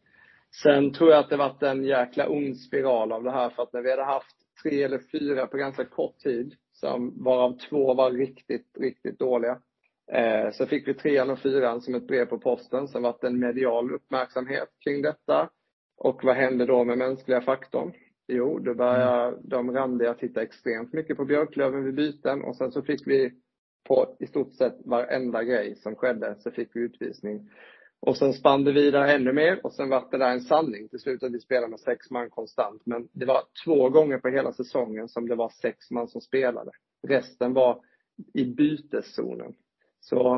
Sen 0.62 0.92
tror 0.92 1.10
jag 1.10 1.18
att 1.18 1.30
det 1.30 1.36
varit 1.36 1.62
en 1.62 1.84
jäkla 1.84 2.28
ond 2.28 2.56
spiral 2.56 3.12
av 3.12 3.22
det 3.22 3.30
här 3.30 3.50
för 3.50 3.62
att 3.62 3.72
när 3.72 3.82
vi 3.82 3.90
hade 3.90 4.04
haft 4.04 4.36
tre 4.62 4.82
eller 4.82 4.98
fyra 4.98 5.46
på 5.46 5.56
ganska 5.56 5.84
kort 5.84 6.18
tid, 6.18 6.54
som 6.72 7.24
varav 7.24 7.58
två 7.58 7.94
var 7.94 8.10
riktigt, 8.10 8.76
riktigt 8.78 9.18
dåliga. 9.18 9.58
Eh, 10.12 10.50
så 10.52 10.66
fick 10.66 10.88
vi 10.88 10.94
trean 10.94 11.30
och 11.30 11.38
fyran 11.38 11.80
som 11.80 11.94
ett 11.94 12.06
brev 12.06 12.26
på 12.26 12.38
posten. 12.38 12.88
Sen 12.88 13.02
var 13.02 13.16
det 13.20 13.26
en 13.26 13.38
medial 13.38 13.92
uppmärksamhet 13.92 14.68
kring 14.84 15.02
detta. 15.02 15.48
Och 15.96 16.24
vad 16.24 16.36
hände 16.36 16.66
då 16.66 16.84
med 16.84 16.98
mänskliga 16.98 17.40
faktorn? 17.40 17.92
Jo, 18.28 18.58
då 18.58 18.74
började 18.74 19.38
de 19.42 19.70
randiga 19.72 20.14
titta 20.14 20.42
extremt 20.42 20.92
mycket 20.92 21.16
på 21.16 21.24
Björklöven 21.24 21.84
vid 21.84 21.94
byten 21.94 22.42
och 22.42 22.56
sen 22.56 22.72
så 22.72 22.82
fick 22.82 23.06
vi 23.06 23.32
på 23.88 24.16
i 24.20 24.26
stort 24.26 24.54
sett 24.54 24.76
varenda 24.84 25.44
grej 25.44 25.76
som 25.76 25.94
skedde 25.94 26.36
så 26.38 26.50
fick 26.50 26.76
vi 26.76 26.80
utvisning. 26.80 27.50
Och 28.00 28.16
sen 28.16 28.32
spann 28.32 28.64
det 28.64 28.72
vidare 28.72 29.12
ännu 29.12 29.32
mer 29.32 29.60
och 29.66 29.72
sen 29.72 29.88
var 29.88 30.08
det 30.10 30.18
där 30.18 30.30
en 30.30 30.40
sanning 30.40 30.88
till 30.88 30.98
slut 30.98 31.22
att 31.22 31.32
vi 31.32 31.40
spelade 31.40 31.68
med 31.68 31.80
sex 31.80 32.10
man 32.10 32.30
konstant. 32.30 32.82
Men 32.86 33.08
det 33.12 33.26
var 33.26 33.42
två 33.64 33.88
gånger 33.90 34.18
på 34.18 34.28
hela 34.28 34.52
säsongen 34.52 35.08
som 35.08 35.28
det 35.28 35.34
var 35.34 35.48
sex 35.48 35.90
man 35.90 36.08
som 36.08 36.20
spelade. 36.20 36.70
Resten 37.08 37.52
var 37.52 37.80
i 38.34 38.44
byteszonen. 38.44 39.54
Så, 40.00 40.36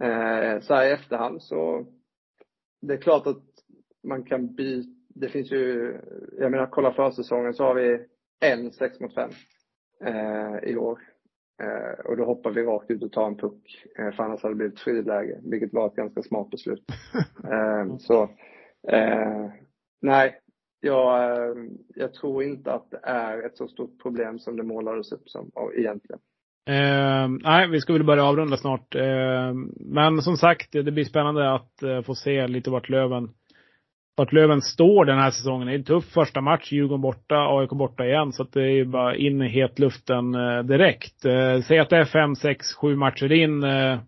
eh, 0.00 0.60
så 0.60 0.74
här 0.74 0.86
i 0.86 0.92
efterhand 0.92 1.42
så, 1.42 1.86
det 2.80 2.94
är 2.94 2.98
klart 2.98 3.26
att 3.26 3.44
man 4.02 4.24
kan 4.24 4.54
byta, 4.54 4.95
det 5.20 5.28
finns 5.28 5.52
ju, 5.52 5.94
jag 6.38 6.50
menar 6.50 6.66
kolla 6.66 6.92
försäsongen 6.92 7.54
så 7.54 7.64
har 7.64 7.74
vi 7.74 8.06
en 8.40 8.72
sex 8.72 9.00
mot 9.00 9.14
fem 9.14 9.30
eh, 10.04 10.70
i 10.70 10.76
år. 10.76 10.98
Eh, 11.62 12.04
och 12.04 12.16
då 12.16 12.24
hoppar 12.24 12.50
vi 12.50 12.62
rakt 12.62 12.90
ut 12.90 13.02
och 13.02 13.12
tar 13.12 13.26
en 13.26 13.36
puck. 13.36 13.84
Eh, 13.98 14.10
för 14.10 14.22
annars 14.22 14.42
hade 14.42 14.54
det 14.54 14.58
blivit 14.58 14.80
friläge, 14.80 15.40
vilket 15.42 15.72
var 15.72 15.86
ett 15.86 15.96
ganska 15.96 16.22
smart 16.22 16.50
beslut. 16.50 16.84
eh, 17.44 17.96
så, 17.98 18.22
eh, 18.88 19.50
nej, 20.02 20.40
jag, 20.80 21.32
eh, 21.32 21.54
jag 21.94 22.14
tror 22.14 22.42
inte 22.42 22.72
att 22.72 22.90
det 22.90 23.00
är 23.02 23.46
ett 23.46 23.56
så 23.56 23.68
stort 23.68 24.02
problem 24.02 24.38
som 24.38 24.56
det 24.56 24.62
målades 24.62 25.12
upp 25.12 25.28
som 25.28 25.50
egentligen. 25.74 26.20
Eh, 26.68 27.28
nej, 27.28 27.68
vi 27.68 27.80
ska 27.80 27.92
väl 27.92 28.04
börja 28.04 28.24
avrunda 28.24 28.56
snart. 28.56 28.94
Eh, 28.94 29.52
men 29.80 30.22
som 30.22 30.36
sagt, 30.36 30.72
det 30.72 30.92
blir 30.92 31.04
spännande 31.04 31.54
att 31.54 31.82
eh, 31.82 32.02
få 32.02 32.14
se 32.14 32.46
lite 32.46 32.70
vart 32.70 32.88
Löven, 32.88 33.30
vart 34.16 34.32
Löven 34.32 34.62
står 34.62 35.04
den 35.04 35.18
här 35.18 35.30
säsongen. 35.30 35.66
Det 35.66 35.72
är 35.72 35.78
en 35.78 35.84
tuff 35.84 36.04
första 36.04 36.40
match. 36.40 36.72
Djurgården 36.72 37.00
borta, 37.00 37.36
AIK 37.36 37.70
borta 37.70 38.04
igen. 38.04 38.32
Så 38.32 38.42
att 38.42 38.52
det 38.52 38.62
är 38.62 38.70
ju 38.70 38.84
bara 38.84 39.16
in 39.16 39.42
i 39.42 39.48
hetluften 39.48 40.34
eh, 40.34 40.62
direkt. 40.62 41.24
Eh, 41.24 41.60
säg 41.60 41.78
att 41.78 41.90
det 41.90 41.96
är 41.96 42.04
fem, 42.04 42.34
sex, 42.34 42.74
sju 42.74 42.96
matcher 42.96 43.32
in. 43.32 43.64
Eh, 43.64 43.98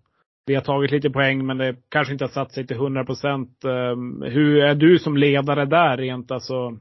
vi 0.46 0.54
har 0.54 0.62
tagit 0.62 0.90
lite 0.90 1.10
poäng, 1.10 1.46
men 1.46 1.58
det 1.58 1.76
kanske 1.88 2.12
inte 2.12 2.24
har 2.24 2.30
satt 2.30 2.52
sig 2.52 2.66
till 2.66 2.76
100 2.76 3.04
procent. 3.04 3.64
Eh, 3.64 4.28
hur 4.30 4.62
är 4.62 4.74
du 4.74 4.98
som 4.98 5.16
ledare 5.16 5.64
där 5.64 5.96
rent 5.96 6.30
alltså? 6.30 6.78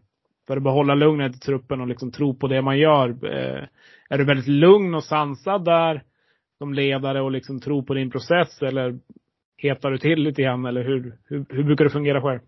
För 0.48 0.58
att 0.58 0.64
behålla 0.64 0.96
lugnet 0.96 1.36
i 1.36 1.40
truppen 1.40 1.82
och 1.82 1.88
liksom 1.88 2.12
tro 2.12 2.36
på 2.36 2.48
det 2.48 2.62
man 2.62 2.78
gör. 2.78 3.10
Eh, 3.10 3.64
är 4.10 4.18
du 4.18 4.24
väldigt 4.24 4.48
lugn 4.48 4.96
och 4.96 5.04
sansad 5.04 5.66
där 5.66 6.04
som 6.58 6.74
ledare 6.74 7.22
och 7.22 7.32
liksom 7.32 7.60
tro 7.60 7.84
på 7.84 7.94
din 7.94 8.12
process 8.12 8.62
eller 8.62 9.00
hetar 9.58 9.92
du 9.92 9.98
till 9.98 10.20
lite 10.20 10.42
grann 10.42 10.66
eller 10.66 10.84
hur, 10.84 11.18
hur, 11.26 11.46
hur 11.50 11.64
brukar 11.64 11.84
det 11.84 11.90
fungera 11.90 12.22
själv? 12.22 12.40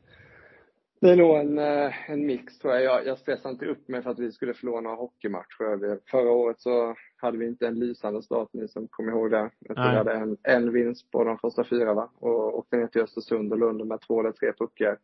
Det 1.02 1.10
är 1.10 1.16
nog 1.16 1.38
en, 1.38 1.58
eh, 1.60 2.12
en 2.12 2.26
mix 2.26 2.60
tror 2.60 2.74
jag. 2.74 2.84
jag. 2.84 3.08
Jag 3.08 3.20
stressade 3.20 3.54
inte 3.54 3.66
upp 3.66 3.88
mig 3.88 4.04
för 4.04 4.10
att 4.10 4.20
vi 4.20 4.32
skulle 4.32 4.54
förlora 4.54 4.82
några 4.82 4.96
hockeymatcher. 4.96 6.00
Förra 6.12 6.32
året 6.32 6.60
så 6.60 6.96
hade 7.18 7.38
vi 7.38 7.46
inte 7.46 7.68
en 7.68 7.80
lysande 7.80 8.22
start, 8.22 8.50
ni 8.54 8.68
som 8.68 8.88
kommer 8.88 9.12
ihåg 9.12 9.32
det. 9.32 9.50
Vi 9.60 9.76
hade 9.76 10.14
en, 10.14 10.38
en 10.44 10.74
vinst 10.74 11.12
på 11.12 11.24
de 11.24 11.38
första 11.38 11.64
fyra 11.64 11.94
va? 11.94 12.10
och 12.20 12.58
åkte 12.58 12.78
ner 12.78 12.88
till 12.88 13.02
Östersund 13.02 13.52
och 13.52 13.60
Lund 13.60 13.88
med 13.88 14.02
två 14.02 14.20
eller 14.20 14.32
tre 14.32 14.54
puckar. 14.54 14.98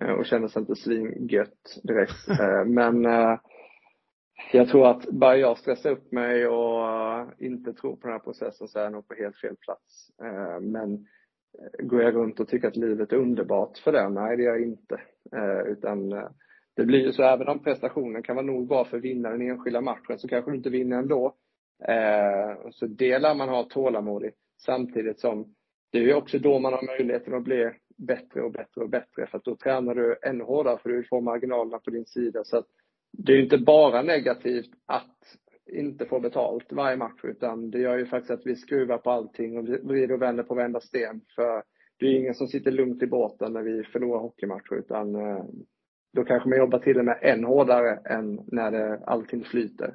Eh, 0.00 0.10
och 0.10 0.26
kändes 0.26 0.56
inte 0.56 0.76
svingött 0.76 1.80
direkt. 1.82 2.28
Eh, 2.40 2.64
men 2.64 3.06
jag 4.52 4.68
tror 4.68 4.86
att 4.90 5.08
bara 5.08 5.36
jag 5.36 5.58
stressar 5.58 5.90
upp 5.90 6.12
mig 6.12 6.46
och 6.46 6.86
inte 7.38 7.72
tror 7.72 7.96
på 7.96 8.06
den 8.06 8.12
här 8.12 8.18
processen 8.24 8.68
så 8.68 8.78
är 8.78 8.82
jag 8.82 8.92
nog 8.92 9.08
på 9.08 9.14
helt 9.14 9.36
fel 9.36 9.56
plats. 9.56 10.10
Men 10.60 11.06
går 11.78 12.02
jag 12.02 12.14
runt 12.14 12.40
och 12.40 12.48
tycker 12.48 12.68
att 12.68 12.76
livet 12.76 13.12
är 13.12 13.16
underbart 13.16 13.78
för 13.78 13.92
det? 13.92 14.08
Nej, 14.08 14.36
det 14.36 14.42
gör 14.42 14.52
jag 14.52 14.62
inte. 14.62 15.00
Eh, 15.36 15.72
utan 15.72 16.12
eh, 16.12 16.28
det 16.76 16.84
blir 16.84 16.98
ju 16.98 17.12
så, 17.12 17.22
även 17.22 17.48
om 17.48 17.62
prestationen 17.62 18.22
kan 18.22 18.36
vara 18.36 18.46
nog 18.46 18.68
bra 18.68 18.84
för 18.84 18.96
att 18.96 19.04
vinna 19.04 19.30
den 19.30 19.42
enskilda 19.42 19.80
matchen, 19.80 20.18
så 20.18 20.28
kanske 20.28 20.50
du 20.50 20.56
inte 20.56 20.70
vinner 20.70 20.98
ändå. 20.98 21.34
Eh, 21.84 22.70
så 22.70 22.86
det 22.86 23.18
lär 23.18 23.34
man 23.34 23.48
ha 23.48 23.64
tålamod 23.64 24.24
i. 24.24 24.30
Samtidigt 24.58 25.20
som 25.20 25.54
det 25.92 25.98
är 25.98 26.14
också 26.14 26.38
då 26.38 26.58
man 26.58 26.72
har 26.72 26.86
möjligheten 26.86 27.34
att 27.34 27.44
bli 27.44 27.70
bättre 27.96 28.42
och 28.42 28.52
bättre 28.52 28.80
och 28.80 28.90
bättre. 28.90 29.26
För 29.26 29.38
att 29.38 29.44
då 29.44 29.56
tränar 29.56 29.94
du 29.94 30.16
ännu 30.22 30.44
hårdare 30.44 30.78
för 30.78 30.88
du 30.88 31.04
får 31.04 31.20
marginalerna 31.20 31.78
på 31.78 31.90
din 31.90 32.06
sida. 32.06 32.44
Så 32.44 32.56
att 32.58 32.66
det 33.12 33.32
är 33.32 33.42
inte 33.42 33.58
bara 33.58 34.02
negativt 34.02 34.70
att 34.86 35.38
inte 35.72 36.06
få 36.06 36.20
betalt 36.20 36.72
varje 36.72 36.96
match, 36.96 37.20
utan 37.22 37.70
det 37.70 37.78
gör 37.78 37.98
ju 37.98 38.06
faktiskt 38.06 38.30
att 38.30 38.46
vi 38.46 38.56
skruvar 38.56 38.98
på 38.98 39.10
allting 39.10 39.58
och 39.58 39.64
vrider 39.68 40.14
och 40.14 40.22
vänder 40.22 40.42
på 40.42 40.54
varenda 40.54 40.80
sten. 40.80 41.20
För 41.34 41.62
det 41.98 42.06
är 42.06 42.14
ingen 42.14 42.34
som 42.34 42.48
sitter 42.48 42.70
lugnt 42.70 43.02
i 43.02 43.06
båten 43.06 43.52
när 43.52 43.62
vi 43.62 43.84
förlorar 43.84 44.20
hockeymatcher, 44.20 44.74
utan 44.74 45.14
eh, 45.14 45.44
då 46.12 46.24
kanske 46.24 46.48
man 46.48 46.58
jobbar 46.58 46.78
till 46.78 46.98
och 46.98 47.04
med 47.04 47.18
än 47.22 47.44
hårdare 47.44 48.00
än 48.04 48.40
när 48.46 48.70
det, 48.70 49.00
allting 49.06 49.44
flyter. 49.44 49.94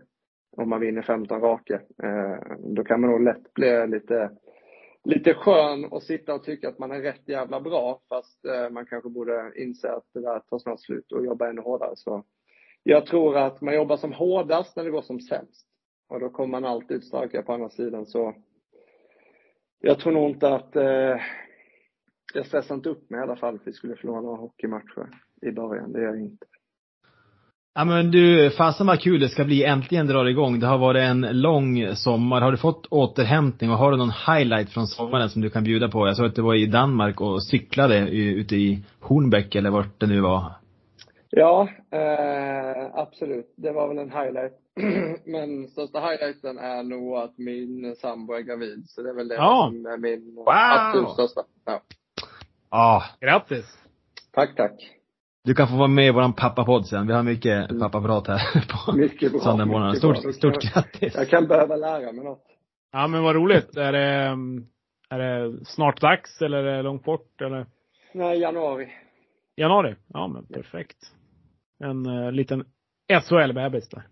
Om 0.57 0.69
man 0.69 0.81
vinner 0.81 1.01
15 1.01 1.41
raka. 1.41 1.81
Eh, 2.03 2.37
då 2.59 2.83
kan 2.83 3.01
man 3.01 3.09
nog 3.09 3.21
lätt 3.21 3.53
bli 3.53 3.87
lite, 3.87 4.31
lite 5.03 5.33
skön 5.33 5.85
och 5.85 6.03
sitta 6.03 6.33
och 6.33 6.43
tycka 6.43 6.69
att 6.69 6.79
man 6.79 6.91
är 6.91 7.01
rätt 7.01 7.27
jävla 7.27 7.61
bra, 7.61 8.01
fast 8.09 8.45
eh, 8.45 8.69
man 8.69 8.85
kanske 8.85 9.09
borde 9.09 9.51
inse 9.55 9.91
att 9.91 10.05
det 10.13 10.21
där 10.21 10.39
tar 10.39 10.59
snart 10.59 10.79
slut 10.79 11.11
och 11.11 11.25
jobba 11.25 11.49
ännu 11.49 11.61
hårdare. 11.61 11.95
Så 11.95 12.23
jag 12.83 13.05
tror 13.05 13.37
att 13.37 13.61
man 13.61 13.75
jobbar 13.75 13.97
som 13.97 14.13
hårdast 14.13 14.75
när 14.75 14.83
det 14.83 14.91
går 14.91 15.01
som 15.01 15.19
sämst. 15.19 15.67
Och 16.09 16.19
då 16.19 16.29
kommer 16.29 16.51
man 16.51 16.65
alltid 16.65 16.97
ut 16.97 17.05
starkare 17.05 17.41
på 17.41 17.53
andra 17.53 17.69
sidan. 17.69 18.05
Så 18.05 18.33
jag 19.79 19.99
tror 19.99 20.13
nog 20.13 20.29
inte 20.29 20.49
att 20.49 20.75
eh, 20.75 21.15
jag 22.33 22.45
stressar 22.45 22.75
inte 22.75 22.89
upp 22.89 23.09
mig 23.09 23.19
i 23.19 23.23
alla 23.23 23.35
fall 23.35 23.57
för 23.57 23.65
vi 23.65 23.73
skulle 23.73 23.95
förlora 23.95 24.21
några 24.21 24.37
hockeymatcher 24.37 25.07
i 25.41 25.51
början. 25.51 25.91
Det 25.91 26.01
gör 26.01 26.07
jag 26.07 26.21
inte. 26.21 26.45
Ja 27.75 27.85
men 27.85 28.11
du, 28.11 28.49
fasen 28.49 28.87
vad 28.87 28.99
kul 28.99 29.19
det 29.19 29.29
ska 29.29 29.43
bli. 29.43 29.63
Äntligen 29.63 30.07
drar 30.07 30.23
det 30.23 30.31
igång. 30.31 30.59
Det 30.59 30.67
har 30.67 30.77
varit 30.77 31.01
en 31.01 31.41
lång 31.41 31.95
sommar. 31.95 32.41
Har 32.41 32.51
du 32.51 32.57
fått 32.57 32.85
återhämtning 32.85 33.71
och 33.71 33.77
har 33.77 33.91
du 33.91 33.97
någon 33.97 34.11
highlight 34.27 34.69
från 34.69 34.87
sommaren 34.87 35.29
som 35.29 35.41
du 35.41 35.49
kan 35.49 35.63
bjuda 35.63 35.89
på? 35.89 36.07
Jag 36.07 36.15
såg 36.15 36.25
att 36.25 36.35
du 36.35 36.41
var 36.41 36.55
i 36.55 36.65
Danmark 36.65 37.21
och 37.21 37.43
cyklade 37.43 38.09
ute 38.09 38.55
i 38.55 38.83
Hornbäck 38.99 39.55
eller 39.55 39.69
vart 39.69 39.99
det 39.99 40.07
nu 40.07 40.21
var. 40.21 40.51
Ja, 41.29 41.69
eh, 41.91 42.85
absolut. 42.93 43.53
Det 43.57 43.71
var 43.71 43.87
väl 43.87 43.97
en 43.97 44.11
highlight. 44.11 44.53
Men 45.25 45.67
största 45.67 45.99
highlighten 45.99 46.57
är 46.57 46.83
nog 46.83 47.15
att 47.15 47.37
min 47.37 47.95
sambo 47.95 48.33
är 48.33 48.41
gravid. 48.41 48.83
Så 48.87 49.01
det 49.01 49.09
är 49.09 49.13
väl 49.13 49.27
det 49.27 49.35
ja. 49.35 49.69
som 49.71 49.85
är 49.85 49.97
min 49.97 50.35
wow. 50.35 50.45
absolut 50.47 51.09
största. 51.09 51.41
Ja. 51.65 51.81
Ah. 52.75 53.03
Grattis! 53.19 53.77
Tack, 54.31 54.55
tack. 54.55 54.71
Du 55.43 55.53
kan 55.53 55.67
få 55.67 55.75
vara 55.75 55.87
med 55.87 56.07
i 56.07 56.11
våran 56.11 56.33
pappapodd 56.33 56.85
sen. 56.87 57.07
Vi 57.07 57.13
har 57.13 57.23
mycket 57.23 57.69
Mm. 57.69 57.81
pappaprat 57.81 58.27
här 58.27 58.39
på 58.85 58.97
Mycket 58.97 59.31
bra. 59.31 59.41
söndagmorgonen. 59.41 59.87
mycket 59.87 59.99
Stort, 59.99 60.23
bra. 60.23 60.31
stort 60.33 60.73
grattis! 60.73 61.15
Jag 61.15 61.29
kan 61.29 61.47
behöva 61.47 61.75
lära 61.75 62.11
mig 62.11 62.23
något. 62.25 62.43
Ja 62.91 63.07
men 63.07 63.23
vad 63.23 63.35
roligt. 63.35 63.77
Är 63.77 63.91
det, 63.91 64.13
mm, 64.27 64.65
är 65.09 65.19
det 65.19 65.65
snart 65.65 66.01
dags 66.01 66.41
eller 66.41 66.57
är 66.63 66.77
det 66.77 66.83
långt 66.83 67.03
bort 67.03 67.41
eller? 67.41 67.65
Nej, 68.13 68.39
januari. 68.39 68.87
Januari? 69.55 69.95
Ja 70.07 70.27
men 70.27 70.45
perfekt. 70.45 70.97
En 71.83 72.05
uh, 72.07 72.31
liten 72.31 72.65
SHL-bebis 73.13 73.89
där. 73.89 74.03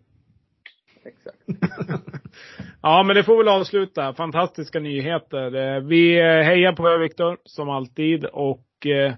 Exakt. 1.04 1.38
ja, 2.82 3.04
men 3.04 3.16
det 3.16 3.24
får 3.24 3.38
väl 3.38 3.48
avsluta. 3.48 4.14
Fantastiska 4.14 4.80
nyheter. 4.80 5.56
Eh, 5.56 5.80
Vi 5.84 6.20
eh, 6.20 6.26
hejar 6.26 6.74
på 6.74 6.90
er 6.90 6.98
Viktor, 7.00 7.38
som 7.44 7.70
alltid. 7.70 8.26
Och 8.26 8.86
eh, 8.86 9.14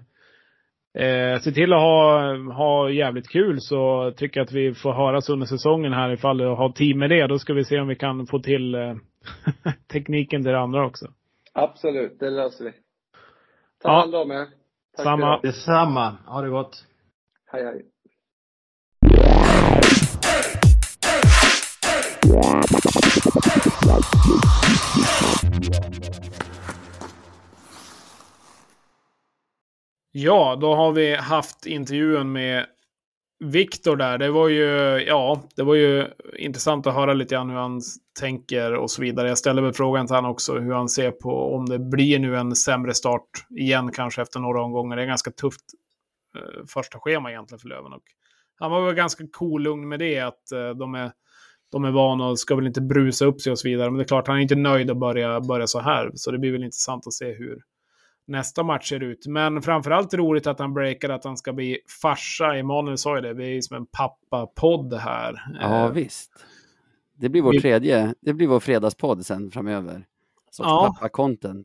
eh, 1.06 1.38
se 1.40 1.52
till 1.52 1.72
att 1.72 1.80
ha, 1.80 2.34
ha 2.52 2.90
jävligt 2.90 3.28
kul 3.28 3.56
så 3.60 4.12
tycker 4.16 4.40
jag 4.40 4.44
att 4.44 4.52
vi 4.52 4.74
får 4.74 4.92
höras 4.92 5.28
under 5.28 5.46
säsongen 5.46 5.92
här 5.92 6.10
ifall 6.12 6.38
du 6.38 6.46
har 6.46 6.68
tid 6.72 6.96
med 6.96 7.10
det. 7.10 7.26
Då 7.26 7.38
ska 7.38 7.52
vi 7.54 7.64
se 7.64 7.80
om 7.80 7.88
vi 7.88 7.96
kan 7.96 8.26
få 8.26 8.38
till 8.38 8.74
eh, 8.74 8.94
tekniken 9.92 10.42
till 10.42 10.52
det 10.52 10.60
andra 10.60 10.86
också. 10.86 11.06
Absolut, 11.52 12.20
det 12.20 12.30
löser 12.30 12.64
vi. 12.64 12.70
Ta 13.82 13.88
Ja. 13.88 14.00
hand 14.00 14.14
om 14.14 14.30
er. 14.30 14.46
Tack 14.96 15.04
Samma. 15.04 15.40
Detsamma. 15.40 16.16
Ha 16.26 16.40
det 16.42 16.48
gott. 16.48 16.84
Hej, 17.52 17.64
hej. 17.64 17.82
Ja, 30.12 30.56
då 30.60 30.74
har 30.74 30.92
vi 30.92 31.14
haft 31.14 31.66
intervjun 31.66 32.32
med 32.32 32.66
Viktor 33.44 33.96
där. 33.96 34.18
Det 34.18 34.30
var 34.30 34.48
ju, 34.48 34.64
ja, 35.06 35.42
det 35.56 35.62
var 35.62 35.74
ju 35.74 36.08
intressant 36.38 36.86
att 36.86 36.94
höra 36.94 37.12
lite 37.14 37.34
grann 37.34 37.50
hur 37.50 37.56
han 37.56 37.80
tänker 38.20 38.74
och 38.74 38.90
så 38.90 39.02
vidare. 39.02 39.28
Jag 39.28 39.38
ställde 39.38 39.62
väl 39.62 39.72
frågan 39.72 40.06
till 40.06 40.16
honom 40.16 40.30
också 40.30 40.58
hur 40.58 40.72
han 40.72 40.88
ser 40.88 41.10
på 41.10 41.54
om 41.54 41.66
det 41.66 41.78
blir 41.78 42.18
nu 42.18 42.36
en 42.36 42.56
sämre 42.56 42.94
start 42.94 43.30
igen 43.58 43.92
kanske 43.92 44.22
efter 44.22 44.40
några 44.40 44.62
omgångar. 44.62 44.96
Det 44.96 45.02
är 45.02 45.06
ganska 45.06 45.30
tufft 45.30 45.64
eh, 46.36 46.66
första 46.66 46.98
schema 46.98 47.30
egentligen 47.30 47.58
för 47.60 47.68
Löven. 47.68 47.92
Och 47.92 48.02
han 48.58 48.70
var 48.70 48.86
väl 48.86 48.94
ganska 48.94 49.24
cool 49.32 49.62
lugn 49.62 49.88
med 49.88 49.98
det, 49.98 50.20
att 50.20 50.52
eh, 50.52 50.70
de 50.70 50.94
är 50.94 51.12
de 51.74 51.84
är 51.84 51.90
vana 51.90 52.26
och 52.26 52.38
ska 52.38 52.54
väl 52.56 52.66
inte 52.66 52.80
brusa 52.80 53.24
upp 53.24 53.40
sig 53.40 53.52
och 53.52 53.58
så 53.58 53.68
vidare. 53.68 53.90
Men 53.90 53.98
det 53.98 54.02
är 54.04 54.08
klart, 54.08 54.26
han 54.28 54.36
är 54.36 54.40
inte 54.40 54.54
nöjd 54.56 54.90
att 54.90 54.96
börja, 54.96 55.40
börja 55.40 55.66
så 55.66 55.80
här. 55.80 56.10
Så 56.14 56.30
det 56.30 56.38
blir 56.38 56.52
väl 56.52 56.64
intressant 56.64 57.06
att 57.06 57.12
se 57.12 57.32
hur 57.32 57.62
nästa 58.26 58.62
match 58.62 58.88
ser 58.88 59.02
ut. 59.02 59.26
Men 59.26 59.62
framförallt 59.62 60.14
roligt 60.14 60.46
att 60.46 60.58
han 60.58 60.74
breakar 60.74 61.08
att 61.08 61.24
han 61.24 61.36
ska 61.36 61.52
bli 61.52 61.78
farsa. 62.02 62.54
Emanuel 62.56 62.98
sa 62.98 63.16
ju 63.16 63.22
det, 63.22 63.34
vi 63.34 63.56
är 63.56 63.60
som 63.60 63.76
en 63.76 63.86
pappa-podd 63.86 64.94
här. 64.94 65.42
Ja, 65.60 65.86
Eh, 65.86 65.92
visst. 65.92 66.30
Det 67.16 67.28
blir 67.28 67.42
vår 67.42 67.52
vi- 67.52 67.60
tredje, 67.60 68.14
det 68.20 68.32
blir 68.34 68.46
vår 68.46 68.60
fredagspodd 68.60 69.26
sen 69.26 69.50
framöver. 69.50 70.04
Sorts 70.50 70.66
Ja. 70.68 70.94
pappa-content. 71.00 71.64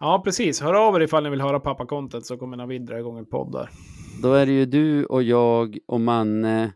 Ja, 0.00 0.22
precis. 0.24 0.60
Hör 0.60 0.74
av 0.74 0.96
er 0.96 1.00
ifall 1.00 1.22
ni 1.22 1.30
vill 1.30 1.40
höra 1.40 1.58
pappa-content 1.60 2.20
så 2.20 2.36
kommer 2.36 2.56
Navid 2.56 2.82
dra 2.86 2.98
igång 2.98 3.18
en 3.18 3.26
podd 3.26 3.52
där. 3.52 3.68
Då 4.22 4.32
är 4.32 4.46
det 4.46 4.52
ju 4.52 4.66
du 4.66 5.04
och 5.04 5.22
jag 5.22 5.78
och 5.86 6.00
Manne 6.00 6.72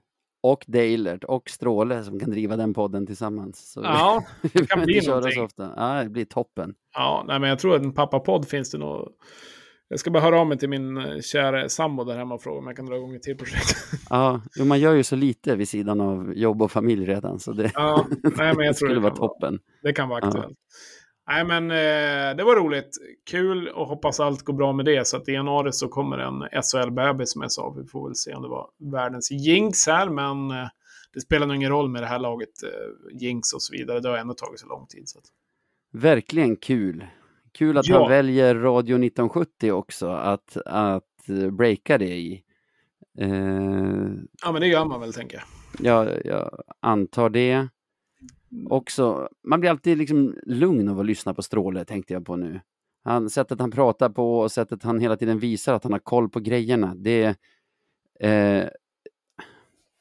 och 0.52 0.64
Deilert 0.66 1.24
och 1.24 1.50
Stråle 1.50 2.04
som 2.04 2.20
kan 2.20 2.30
driva 2.30 2.56
den 2.56 2.74
podden 2.74 3.06
tillsammans. 3.06 3.72
Så 3.72 3.80
Ja, 3.82 4.24
vi 4.42 4.66
kan 4.66 4.84
bli 4.84 5.00
någonting. 5.06 5.32
så 5.32 5.42
ofta. 5.44 5.70
Ja, 5.76 6.02
det 6.02 6.10
blir 6.10 6.24
toppen. 6.24 6.74
Ja, 6.94 7.24
nej, 7.28 7.38
men 7.40 7.48
jag 7.50 7.58
tror 7.58 7.76
att 7.76 7.82
en 7.82 7.92
pappa-podd 7.94 8.48
finns 8.48 8.70
det 8.70 8.78
nog. 8.78 9.08
Jag 9.90 10.00
ska 10.00 10.10
bara 10.10 10.22
höra 10.22 10.40
av 10.40 10.46
mig 10.46 10.58
till 10.58 10.68
min 10.68 10.96
eh, 10.96 11.20
kära 11.20 11.68
sambo 11.68 12.04
där 12.04 12.16
hemma 12.18 12.34
och 12.34 12.42
fråga 12.42 12.58
om 12.58 12.66
jag 12.66 12.76
kan 12.76 12.86
dra 12.86 12.96
igång 12.96 13.14
ett 13.14 13.22
till 13.22 13.36
projekt. 13.36 13.76
Ja, 14.10 14.40
man 14.64 14.80
gör 14.80 14.92
ju 14.94 15.02
så 15.02 15.16
lite 15.16 15.56
vid 15.56 15.68
sidan 15.68 16.00
av 16.00 16.32
jobb 16.34 16.62
och 16.62 16.70
familj 16.72 17.04
redan, 17.06 17.38
så 17.38 17.52
det, 17.52 17.70
Ja, 17.74 18.06
nej, 18.22 18.54
men 18.56 18.66
jag 18.66 18.76
tror 18.76 18.88
skulle 18.88 18.94
det 18.94 19.00
vara 19.00 19.10
kan 19.10 19.20
vara, 19.20 19.28
toppen. 19.28 19.58
det 19.82 19.92
kan 19.92 20.08
vara 20.08 20.20
Ja. 20.34 20.50
Nej, 21.28 21.44
men 21.44 21.70
eh, 21.70 22.36
det 22.36 22.44
var 22.44 22.56
roligt. 22.56 22.96
Kul 23.30 23.68
och 23.68 23.86
hoppas 23.86 24.20
allt 24.20 24.42
går 24.42 24.54
bra 24.54 24.72
med 24.72 24.84
det. 24.84 25.06
Så 25.06 25.16
att 25.16 25.28
i 25.28 25.32
januari 25.32 25.72
så 25.72 25.88
kommer 25.88 26.18
en 26.18 26.42
SHL-bebis 26.62 27.26
som 27.32 27.42
jag 27.42 27.52
sa. 27.52 27.74
Vi 27.76 27.86
får 27.86 28.08
väl 28.08 28.14
se 28.14 28.34
om 28.34 28.42
det 28.42 28.48
var 28.48 28.70
världens 28.92 29.30
jinx 29.30 29.86
här, 29.86 30.08
men 30.10 30.50
eh, 30.50 30.68
det 31.14 31.20
spelar 31.20 31.46
nog 31.46 31.56
ingen 31.56 31.70
roll 31.70 31.88
med 31.88 32.02
det 32.02 32.06
här 32.06 32.18
laget, 32.18 32.62
eh, 32.62 33.18
jinx 33.20 33.52
och 33.52 33.62
så 33.62 33.72
vidare. 33.72 34.00
Det 34.00 34.08
har 34.08 34.16
ändå 34.16 34.34
tagit 34.34 34.60
så 34.60 34.66
lång 34.66 34.86
tid. 34.86 35.08
Så 35.08 35.18
att... 35.18 35.24
Verkligen 35.92 36.56
kul. 36.56 37.06
Kul 37.58 37.78
att 37.78 37.86
Ja. 37.88 38.00
han 38.00 38.08
väljer 38.10 38.54
Radio 38.54 38.94
1970 38.94 39.72
också, 39.72 40.08
att, 40.08 40.56
att 40.66 41.28
eh, 41.28 41.50
breaka 41.50 41.98
det 41.98 42.16
i. 42.16 42.42
Eh, 43.18 43.28
Ja, 44.44 44.52
men 44.52 44.60
det 44.60 44.66
gör 44.66 44.84
man 44.84 45.00
väl, 45.00 45.12
tänker 45.12 45.42
jag. 45.78 46.06
jag, 46.06 46.26
jag 46.26 46.62
antar 46.80 47.30
det. 47.30 47.68
Också, 48.68 49.28
man 49.44 49.60
blir 49.60 49.70
alltid 49.70 49.98
liksom 49.98 50.34
lugn 50.46 50.88
av 50.88 51.00
att 51.00 51.06
lyssna 51.06 51.34
på 51.34 51.42
Stråle, 51.42 51.84
tänkte 51.84 52.12
jag 52.12 52.26
på 52.26 52.36
nu. 52.36 52.60
Han, 53.04 53.30
sättet 53.30 53.60
han 53.60 53.70
pratar 53.70 54.08
på 54.08 54.38
och 54.38 54.52
sättet 54.52 54.82
han 54.82 55.00
hela 55.00 55.16
tiden 55.16 55.38
visar 55.38 55.74
att 55.74 55.82
han 55.82 55.92
har 55.92 55.98
koll 55.98 56.28
på 56.28 56.40
grejerna, 56.40 56.94
det... 56.96 57.36
Eh, 58.20 58.64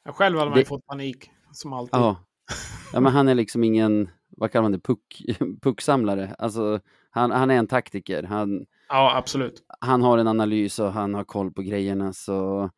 Jag 0.04 0.14
själv 0.14 0.38
hade 0.38 0.50
man 0.50 0.58
Det- 0.58 0.64
fått 0.64 0.86
panik, 0.86 1.30
som 1.52 1.72
alltid. 1.72 1.94
ja. 1.94 2.16
ja, 2.92 3.00
men 3.00 3.12
han 3.12 3.28
är 3.28 3.34
liksom 3.34 3.64
ingen, 3.64 4.08
vad 4.28 4.52
kallar 4.52 4.62
man 4.62 4.72
det, 4.72 4.78
puck, 4.80 5.22
pucksamlare. 5.62 6.34
Alltså, 6.38 6.80
han, 7.10 7.30
han 7.30 7.50
är 7.50 7.54
en 7.56 7.66
taktiker. 7.66 8.22
Han, 8.22 8.66
Ja, 8.88 9.16
absolut. 9.16 9.62
han 9.80 10.02
har 10.02 10.18
en 10.18 10.26
analys 10.28 10.78
och 10.78 10.92
han 10.92 11.14
har 11.14 11.24
koll 11.24 11.52
på 11.52 11.62
grejerna. 11.62 12.12
Så 12.12 12.70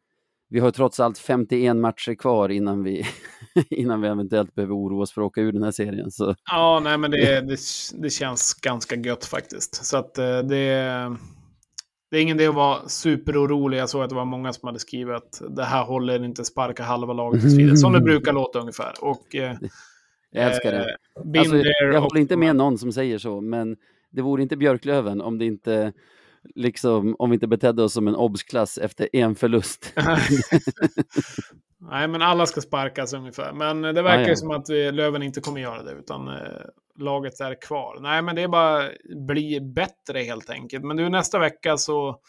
vi 0.50 0.60
har 0.60 0.70
trots 0.70 1.00
allt 1.00 1.18
51 1.18 1.76
matcher 1.76 2.14
kvar 2.14 2.48
innan 2.48 2.82
vi, 2.82 3.04
innan 3.70 4.00
vi 4.00 4.08
eventuellt 4.08 4.54
behöver 4.54 4.74
oroa 4.74 5.02
oss 5.02 5.12
för 5.12 5.20
att 5.22 5.26
åka 5.26 5.40
ur 5.40 5.52
den 5.52 5.62
här 5.62 5.70
serien. 5.70 6.10
Så 6.10 6.34
Ja, 6.50 6.80
nej, 6.84 6.98
men 6.98 7.10
det, 7.10 7.40
det, 7.40 7.58
det 7.98 8.10
känns 8.10 8.54
ganska 8.54 8.96
gött 8.96 9.24
faktiskt. 9.24 9.84
Så 9.84 9.96
att 9.96 10.18
eh, 10.18 10.38
det... 10.38 11.16
Det 12.10 12.16
är 12.16 12.22
ingen 12.22 12.36
idé 12.40 12.46
att 12.48 12.54
vara 12.54 12.88
superorolig. 12.88 13.78
Jag 13.78 13.88
såg 13.90 14.02
att 14.02 14.08
det 14.08 14.14
var 14.14 14.24
många 14.24 14.52
som 14.52 14.66
hade 14.66 14.78
skrivit 14.78 15.14
att 15.14 15.42
det 15.56 15.64
här 15.64 15.84
håller 15.84 16.24
inte, 16.24 16.44
sparka 16.44 16.82
halva 16.82 17.12
laget 17.12 17.42
så 17.50 17.56
vidare. 17.56 17.76
Som 17.76 17.92
det 17.92 18.00
brukar 18.00 18.32
låta 18.32 18.58
ungefär. 18.60 18.92
Och, 19.00 19.34
eh, 19.36 19.56
jag 20.30 20.44
älskar 20.44 20.72
det. 20.72 20.78
eh, 21.34 21.40
Alltså, 21.40 21.56
jag 21.56 21.94
och- 21.96 22.02
håller 22.02 22.20
inte 22.20 22.36
med 22.36 22.56
någon 22.56 22.78
som 22.78 22.92
säger 22.92 23.18
så, 23.18 23.40
men 23.40 23.76
det 24.10 24.22
vore 24.22 24.42
inte 24.42 24.56
Björklöven 24.56 25.20
om 25.20 25.38
det 25.38 25.44
inte 25.44 25.92
liksom, 26.54 27.16
om 27.18 27.30
vi 27.30 27.34
inte 27.34 27.46
betedde 27.46 27.82
oss 27.82 27.92
som 27.92 28.08
en 28.08 28.16
obsklass 28.16 28.78
efter 28.78 29.08
en 29.16 29.34
förlust. 29.34 29.92
Nej, 31.90 32.08
men 32.08 32.22
alla 32.22 32.46
ska 32.46 32.60
sparkas 32.60 33.12
ungefär. 33.12 33.52
Men 33.52 33.82
det 33.82 34.02
verkar 34.02 34.24
ju 34.24 34.28
ja. 34.28 34.36
som 34.36 34.50
att 34.50 34.68
Löven 34.68 35.22
inte 35.22 35.40
kommer 35.40 35.60
göra 35.60 35.82
det, 35.82 35.92
utan 35.92 36.28
eh, 36.28 36.34
laget 36.98 37.40
är 37.40 37.62
kvar. 37.62 37.98
Nej, 38.00 38.22
men 38.22 38.36
det 38.36 38.42
är 38.42 38.48
bara 38.48 38.88
bli 39.26 39.60
bättre 39.60 40.18
helt 40.18 40.50
enkelt. 40.50 40.84
Men 40.84 40.96
nu 40.96 41.08
nästa 41.08 41.38
vecka 41.38 41.76
så, 41.76 42.20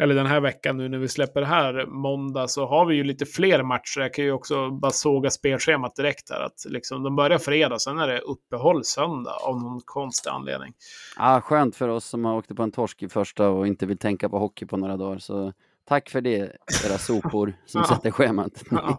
eller 0.00 0.14
den 0.14 0.26
här 0.26 0.40
veckan 0.40 0.76
nu 0.76 0.88
när 0.88 0.98
vi 0.98 1.08
släpper 1.08 1.40
det 1.40 1.46
här 1.46 1.86
måndag, 1.86 2.48
så 2.48 2.66
har 2.66 2.86
vi 2.86 2.94
ju 2.94 3.04
lite 3.04 3.26
fler 3.26 3.62
matcher. 3.62 4.00
Jag 4.00 4.14
kan 4.14 4.24
ju 4.24 4.32
också 4.32 4.70
bara 4.70 4.90
såga 4.92 5.30
spelschemat 5.30 5.96
direkt 5.96 6.30
här. 6.30 6.40
Att 6.40 6.64
liksom, 6.68 7.02
de 7.02 7.16
börjar 7.16 7.38
fredag, 7.38 7.78
sen 7.78 7.98
är 7.98 8.08
det 8.08 8.18
uppehåll 8.20 8.84
söndag 8.84 9.32
av 9.42 9.62
någon 9.62 9.80
konstig 9.84 10.30
anledning. 10.30 10.72
ah, 11.16 11.40
skönt 11.40 11.76
för 11.76 11.88
oss 11.88 12.04
som 12.04 12.24
har 12.24 12.36
åkt 12.36 12.56
på 12.56 12.62
en 12.62 12.72
torsk 12.72 13.02
i 13.02 13.08
första 13.08 13.48
och 13.48 13.66
inte 13.66 13.86
vill 13.86 13.98
tänka 13.98 14.28
på 14.28 14.38
hockey 14.38 14.66
på 14.66 14.76
några 14.76 14.96
dagar. 14.96 15.18
Så 15.18 15.52
tack 15.88 16.10
för 16.10 16.20
det, 16.20 16.38
era 16.86 16.98
sopor 16.98 17.52
som 17.66 17.80
Ja. 17.88 17.94
sätter 17.96 18.10
schemat. 18.10 18.52
Ja. 18.70 18.98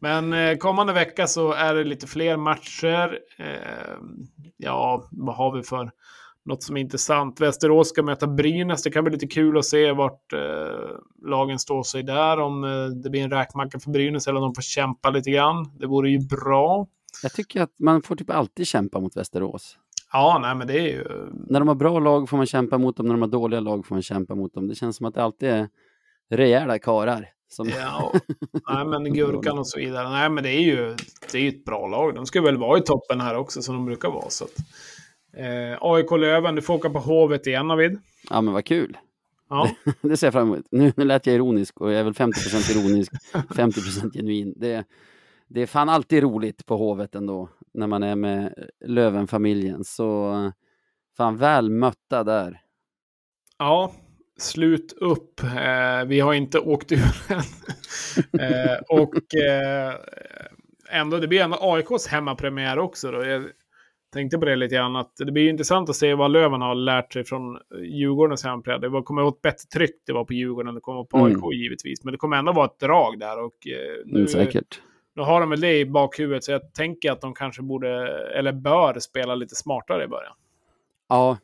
Men 0.00 0.32
eh, 0.32 0.56
kommande 0.56 0.92
vecka 0.92 1.26
så 1.26 1.52
är 1.52 1.74
det 1.74 1.84
lite 1.84 2.06
fler 2.06 2.36
matcher. 2.36 3.18
Eh, 3.38 3.96
ja, 4.56 5.08
vad 5.10 5.36
har 5.36 5.52
vi 5.56 5.62
för 5.62 5.90
något 6.46 6.62
som 6.62 6.76
är 6.76 6.80
intressant? 6.80 7.40
Västerås 7.40 7.88
ska 7.88 8.02
möta 8.02 8.26
Brynäs. 8.26 8.82
Det 8.82 8.90
kan 8.90 9.04
bli 9.04 9.12
lite 9.12 9.26
kul 9.26 9.58
att 9.58 9.64
se 9.64 9.92
vart 9.92 10.32
eh, 10.32 10.40
lagen 11.26 11.58
står 11.58 11.82
sig 11.82 12.02
där. 12.02 12.40
Om 12.40 12.64
eh, 12.64 12.84
det 12.86 13.10
blir 13.10 13.22
en 13.22 13.30
räkmacka 13.30 13.78
för 13.78 13.90
Brynäs 13.90 14.26
eller 14.26 14.40
om 14.40 14.42
de 14.42 14.54
får 14.54 14.62
kämpa 14.62 15.10
lite 15.10 15.30
grann. 15.30 15.70
Det 15.78 15.86
vore 15.86 16.10
ju 16.10 16.18
bra. 16.18 16.86
Jag 17.22 17.32
tycker 17.32 17.62
att 17.62 17.72
man 17.78 18.02
får 18.02 18.16
typ 18.16 18.30
alltid 18.30 18.66
kämpa 18.66 19.00
mot 19.00 19.16
Västerås. 19.16 19.78
Ja, 20.12 20.38
nej, 20.42 20.54
men 20.54 20.66
det 20.66 20.78
är 20.78 20.86
ju... 20.86 21.04
När 21.48 21.60
de 21.60 21.68
har 21.68 21.74
bra 21.74 21.98
lag 21.98 22.28
får 22.28 22.36
man 22.36 22.46
kämpa 22.46 22.78
mot 22.78 22.96
dem, 22.96 23.06
när 23.06 23.14
de 23.14 23.22
har 23.22 23.28
dåliga 23.28 23.60
lag 23.60 23.86
får 23.86 23.94
man 23.94 24.02
kämpa 24.02 24.34
mot 24.34 24.54
dem. 24.54 24.68
Det 24.68 24.74
känns 24.74 24.96
som 24.96 25.06
att 25.06 25.14
det 25.14 25.22
alltid 25.22 25.48
är 25.48 25.68
rejäla 26.30 26.78
karlar. 26.78 27.28
Som... 27.48 27.68
Ja, 27.68 28.12
nej, 28.68 28.86
men 28.86 29.14
Gurkan 29.14 29.58
och 29.58 29.68
så 29.68 29.78
vidare. 29.78 30.08
Nej, 30.08 30.30
men 30.30 30.44
det 30.44 30.50
är 30.50 30.60
ju 30.60 30.96
det 31.32 31.38
är 31.38 31.48
ett 31.48 31.64
bra 31.64 31.86
lag. 31.86 32.14
De 32.14 32.26
ska 32.26 32.42
väl 32.42 32.56
vara 32.56 32.78
i 32.78 32.82
toppen 32.82 33.20
här 33.20 33.36
också, 33.36 33.62
som 33.62 33.74
de 33.74 33.84
brukar 33.84 34.08
vara. 34.08 34.30
Så 34.30 34.44
att, 34.44 34.54
eh, 35.36 35.78
AIK 35.80 36.10
Löven, 36.10 36.54
du 36.54 36.62
får 36.62 36.74
åka 36.74 36.90
på 36.90 36.98
Hovet 36.98 37.46
igen, 37.46 37.68
Navid. 37.68 37.98
Ja, 38.30 38.40
men 38.40 38.54
vad 38.54 38.64
kul. 38.64 38.96
Ja. 39.50 39.70
Det 40.02 40.16
ser 40.16 40.26
jag 40.26 40.34
fram 40.34 40.46
emot. 40.46 40.66
Nu, 40.70 40.92
nu 40.96 41.04
lät 41.04 41.26
jag 41.26 41.34
ironisk 41.34 41.80
och 41.80 41.92
jag 41.92 42.00
är 42.00 42.04
väl 42.04 42.12
50% 42.12 42.76
ironisk, 42.78 43.12
50% 43.32 44.12
genuin. 44.12 44.54
Det, 44.56 44.84
det 45.48 45.62
är 45.62 45.66
fan 45.66 45.88
alltid 45.88 46.22
roligt 46.22 46.66
på 46.66 46.76
Hovet 46.76 47.14
ändå, 47.14 47.48
när 47.74 47.86
man 47.86 48.02
är 48.02 48.16
med 48.16 48.54
Löven-familjen. 48.84 49.84
Så 49.84 50.34
fan 51.16 51.36
väl 51.36 51.70
mötta 51.70 52.24
där. 52.24 52.60
Ja, 53.58 53.92
slut 54.38 54.92
upp. 54.92 55.42
Eh, 55.42 56.04
vi 56.06 56.20
har 56.20 56.34
inte 56.34 56.58
åkt 56.58 56.92
ur 56.92 56.98
än. 57.28 58.40
eh, 58.40 58.78
och 58.88 59.34
eh, 59.34 59.94
ändå, 60.90 61.18
det 61.18 61.28
blir 61.28 61.40
ändå 61.40 61.58
AIKs 61.60 62.06
hemmapremiär 62.06 62.78
också. 62.78 63.10
Då. 63.10 63.22
Tänkte 64.16 64.38
på 64.38 64.44
det 64.44 64.56
lite 64.56 64.74
grann, 64.74 64.96
att 64.96 65.16
det 65.16 65.32
blir 65.32 65.42
ju 65.42 65.50
intressant 65.50 65.88
att 65.88 65.96
se 65.96 66.14
vad 66.14 66.30
Löven 66.30 66.60
har 66.60 66.74
lärt 66.74 67.12
sig 67.12 67.24
från 67.24 67.58
Djurgårdens 67.84 68.44
hemmapremiär. 68.44 68.78
Det 68.90 69.02
kommer 69.02 69.22
att 69.22 69.24
vara 69.24 69.34
ett 69.34 69.42
bättre 69.42 69.66
tryck 69.78 69.96
det 70.06 70.12
var 70.12 70.24
på 70.24 70.32
Djurgården 70.32 70.68
än 70.68 70.74
det 70.74 70.80
kommer 70.80 70.96
vara 70.96 71.04
på 71.06 71.24
AIK 71.24 71.36
Mm. 71.36 71.50
givetvis. 71.52 72.04
Men 72.04 72.12
det 72.12 72.18
kommer 72.18 72.36
ändå 72.36 72.52
vara 72.52 72.66
ett 72.66 72.78
drag 72.78 73.18
där. 73.18 73.38
Och, 73.44 73.66
eh, 73.66 74.02
nu, 74.06 74.14
Mm, 74.18 74.28
säkert. 74.28 74.80
nu 75.14 75.22
har 75.22 75.40
de 75.40 75.50
väl 75.50 75.60
det 75.60 75.78
i 75.78 75.86
bakhuvudet, 75.86 76.44
så 76.44 76.52
jag 76.52 76.72
tänker 76.74 77.12
att 77.12 77.20
de 77.20 77.34
kanske 77.34 77.62
borde, 77.62 77.88
eller 78.38 78.52
bör, 78.52 78.98
spela 78.98 79.34
lite 79.34 79.54
smartare 79.54 80.04
i 80.04 80.08
början. 80.08 80.32
Ja, 81.08 81.38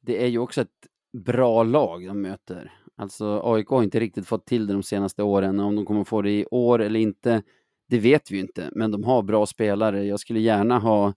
det 0.00 0.22
är 0.24 0.28
ju 0.28 0.38
också 0.38 0.60
ett 0.60 0.68
bra 1.12 1.62
lag 1.62 2.06
de 2.06 2.22
möter. 2.22 2.72
Alltså 2.96 3.40
AIK 3.44 3.68
har 3.68 3.82
inte 3.82 4.00
riktigt 4.00 4.26
fått 4.26 4.46
till 4.46 4.66
det 4.66 4.72
de 4.72 4.82
senaste 4.82 5.22
åren. 5.22 5.60
Om 5.60 5.76
de 5.76 5.84
kommer 5.84 6.04
få 6.04 6.22
det 6.22 6.30
i 6.30 6.46
år 6.50 6.78
eller 6.80 7.00
inte, 7.00 7.42
det 7.88 7.98
vet 7.98 8.30
vi 8.30 8.34
ju 8.34 8.40
inte. 8.40 8.70
Men 8.72 8.90
de 8.90 9.04
har 9.04 9.22
bra 9.22 9.46
spelare. 9.46 10.04
Jag 10.04 10.20
skulle 10.20 10.40
gärna 10.40 10.78
ha 10.78 11.14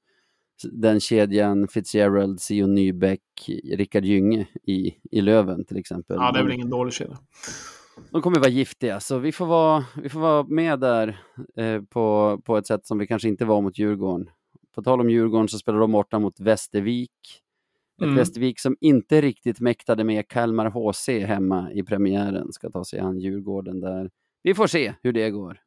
den 0.72 1.00
kedjan 1.00 1.68
Fitzgerald, 1.68 2.42
Sion 2.42 2.76
Nybeck, 2.76 3.22
Rickard 3.74 4.06
Gynge 4.06 4.48
i, 4.64 4.94
i 5.12 5.22
Löven 5.22 5.66
till 5.66 5.78
exempel. 5.78 6.18
Ja, 6.20 6.32
det 6.32 6.40
är 6.40 6.44
väl 6.44 6.54
ingen 6.54 6.70
dålig 6.70 6.94
kedja. 6.94 7.18
de 8.12 8.22
kommer 8.22 8.40
vara 8.40 8.50
giftiga, 8.50 9.00
så 9.00 9.20
vi 9.20 9.32
får 9.32 9.46
vara, 9.46 9.86
vi 10.02 10.10
får 10.10 10.20
vara 10.20 10.44
med 10.44 10.80
där 10.80 11.20
eh, 11.58 11.82
på, 11.82 12.38
på 12.46 12.58
ett 12.58 12.68
sätt 12.68 12.86
som 12.86 12.98
vi 12.98 13.08
kanske 13.08 13.28
inte 13.28 13.46
var 13.46 13.62
mot 13.62 13.78
Djurgården. 13.78 14.30
På 14.76 14.84
tal 14.84 15.02
om 15.02 15.10
Djurgården 15.10 15.48
så 15.48 15.58
spelar 15.58 15.80
de 15.80 15.92
borta 15.92 16.20
mot 16.20 16.40
Västervik. 16.40 17.12
Ett 17.98 18.04
Mm. 18.04 18.16
Västervik 18.16 18.60
som 18.60 18.78
inte 18.82 19.22
riktigt 19.22 19.60
mäktade 19.60 20.04
med 20.04 20.28
Kalmar 20.28 20.70
HC 20.70 21.26
hemma 21.26 21.72
i 21.72 21.84
premiären 21.84 22.54
ska 22.54 22.70
ta 22.70 22.84
sig 22.84 23.00
an 23.00 23.20
Djurgården 23.20 23.80
där. 23.80 24.10
Vi 24.44 24.54
får 24.54 24.68
se 24.68 24.94
hur 25.04 25.14
det 25.14 25.30
går. 25.30 25.60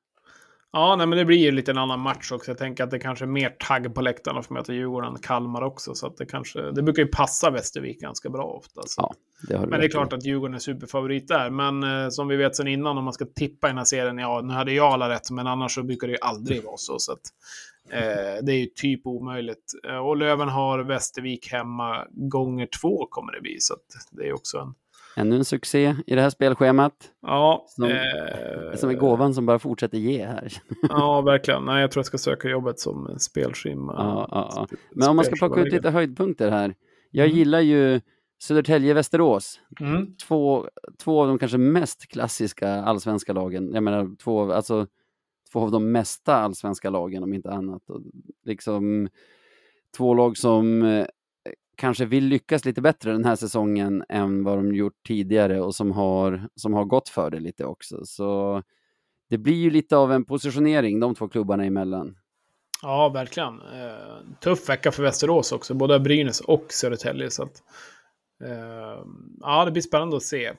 Ja, 0.72 0.96
nej, 0.96 1.06
men 1.06 1.18
det 1.18 1.24
blir 1.24 1.36
ju 1.36 1.50
lite 1.50 1.70
en 1.70 1.78
annan 1.78 2.00
match 2.00 2.32
också. 2.32 2.50
Jag 2.50 2.58
tänker 2.58 2.84
att 2.84 2.90
det 2.90 2.98
kanske 2.98 3.24
är 3.24 3.26
mer 3.26 3.50
tagg 3.50 3.94
på 3.94 4.00
läktarna 4.00 4.42
för 4.42 4.48
att 4.48 4.50
möta 4.50 4.72
Djurgården 4.72 5.12
än 5.12 5.18
Kalmar 5.18 5.62
också. 5.62 5.94
Så 5.94 6.06
att 6.06 6.16
det, 6.16 6.26
kanske, 6.26 6.70
det 6.70 6.82
brukar 6.82 7.02
ju 7.02 7.08
passa 7.08 7.50
Västervik 7.50 8.00
ganska 8.00 8.30
bra 8.30 8.44
ofta. 8.44 8.80
Ja, 8.96 9.14
det 9.48 9.58
Men 9.58 9.80
det 9.80 9.86
är 9.86 9.90
klart 9.90 10.12
att 10.12 10.24
Djurgården 10.24 10.54
är 10.54 10.58
superfavorit 10.58 11.28
där. 11.28 11.50
Men 11.50 11.82
eh, 11.82 12.08
som 12.08 12.28
vi 12.28 12.36
vet 12.36 12.56
sedan 12.56 12.68
innan, 12.68 12.98
om 12.98 13.04
man 13.04 13.12
ska 13.12 13.24
tippa 13.24 13.66
i 13.66 13.70
den 13.70 13.78
här 13.78 13.84
serien, 13.84 14.18
ja, 14.18 14.40
nu 14.44 14.52
hade 14.52 14.72
jag 14.72 14.92
alla 14.92 15.08
rätt, 15.08 15.30
men 15.30 15.46
annars 15.46 15.74
så 15.74 15.82
brukar 15.82 16.06
det 16.06 16.12
ju 16.12 16.20
aldrig 16.20 16.64
vara 16.64 16.76
så. 16.76 16.98
så 16.98 17.12
att, 17.12 17.22
eh, 17.90 18.44
det 18.44 18.52
är 18.52 18.58
ju 18.58 18.66
typ 18.66 19.06
omöjligt. 19.06 19.72
Eh, 19.88 19.98
och 19.98 20.16
Löven 20.16 20.48
har 20.48 20.78
Västervik 20.78 21.52
hemma 21.52 22.06
gånger 22.10 22.68
två 22.80 23.06
kommer 23.10 23.32
det 23.32 23.40
bli. 23.40 23.56
Så 23.60 23.74
att 23.74 24.08
det 24.10 24.28
är 24.28 24.32
också 24.32 24.58
en... 24.58 24.74
Ännu 25.16 25.36
en 25.36 25.44
succé 25.44 25.96
i 26.06 26.14
det 26.14 26.20
här 26.20 26.30
spelschemat. 26.30 26.92
Ja, 27.22 27.64
Som, 27.68 27.84
eh, 27.84 28.74
som 28.76 28.90
är 28.90 28.94
gåvan 28.94 29.34
som 29.34 29.46
bara 29.46 29.58
fortsätter 29.58 29.98
ge 29.98 30.26
här. 30.26 30.52
ja, 30.88 31.20
verkligen. 31.20 31.64
Nej, 31.64 31.80
jag 31.80 31.90
tror 31.90 32.00
jag 32.00 32.06
ska 32.06 32.18
söka 32.18 32.48
jobbet 32.48 32.80
som 32.80 33.18
spelschimma. 33.18 33.94
Ja, 33.98 34.28
ja, 34.30 34.52
ja. 34.70 34.76
Men 34.90 35.08
om 35.08 35.16
man 35.16 35.24
ska 35.24 35.34
plocka 35.36 35.60
ut 35.60 35.72
lite 35.72 35.90
höjdpunkter 35.90 36.50
här. 36.50 36.74
Jag 37.10 37.26
Mm. 37.26 37.38
gillar 37.38 37.60
ju 37.60 38.00
Södertälje-Västerås. 38.38 39.60
Mm. 39.80 40.16
Två, 40.16 40.68
två 41.04 41.20
av 41.22 41.28
de 41.28 41.38
kanske 41.38 41.58
mest 41.58 42.08
klassiska 42.08 42.70
allsvenska 42.82 43.32
lagen. 43.32 43.70
Jag 43.74 43.82
menar, 43.82 44.16
två, 44.16 44.52
alltså, 44.52 44.86
två 45.52 45.60
av 45.60 45.70
de 45.70 45.92
mesta 45.92 46.34
allsvenska 46.36 46.90
lagen 46.90 47.22
om 47.22 47.34
inte 47.34 47.50
annat. 47.50 47.90
Och 47.90 48.00
liksom 48.44 49.08
två 49.96 50.14
lag 50.14 50.36
som 50.36 50.82
eh, 50.82 51.06
kanske 51.76 52.04
vill 52.04 52.24
lyckas 52.24 52.64
lite 52.64 52.80
bättre 52.80 53.12
den 53.12 53.24
här 53.24 53.36
säsongen 53.36 54.04
än 54.08 54.44
vad 54.44 54.58
de 54.58 54.74
gjort 54.74 55.06
tidigare 55.06 55.60
och 55.60 55.74
som 55.74 55.92
har, 55.92 56.48
som 56.54 56.74
har 56.74 56.84
gått 56.84 57.08
för 57.08 57.30
det 57.30 57.40
lite 57.40 57.64
också. 57.64 58.04
Så 58.04 58.62
det 59.30 59.38
blir 59.38 59.54
ju 59.54 59.70
lite 59.70 59.96
av 59.96 60.12
en 60.12 60.24
positionering 60.24 61.00
de 61.00 61.14
två 61.14 61.28
klubbarna 61.28 61.64
emellan. 61.64 62.16
Ja, 62.82 63.08
verkligen. 63.08 63.60
Eh, 63.60 64.38
tuff 64.40 64.68
vecka 64.68 64.92
för 64.92 65.02
Västerås 65.02 65.52
också, 65.52 65.74
både 65.74 66.00
Brynäs 66.00 66.40
och 66.40 66.66
Södertälje. 66.68 67.30
Så 67.30 67.42
att, 67.42 67.62
ehm, 68.44 69.36
ja, 69.40 69.64
det 69.64 69.70
blir 69.70 69.82
spännande 69.82 70.16
att 70.16 70.22
se. 70.22 70.46
Eh, 70.46 70.54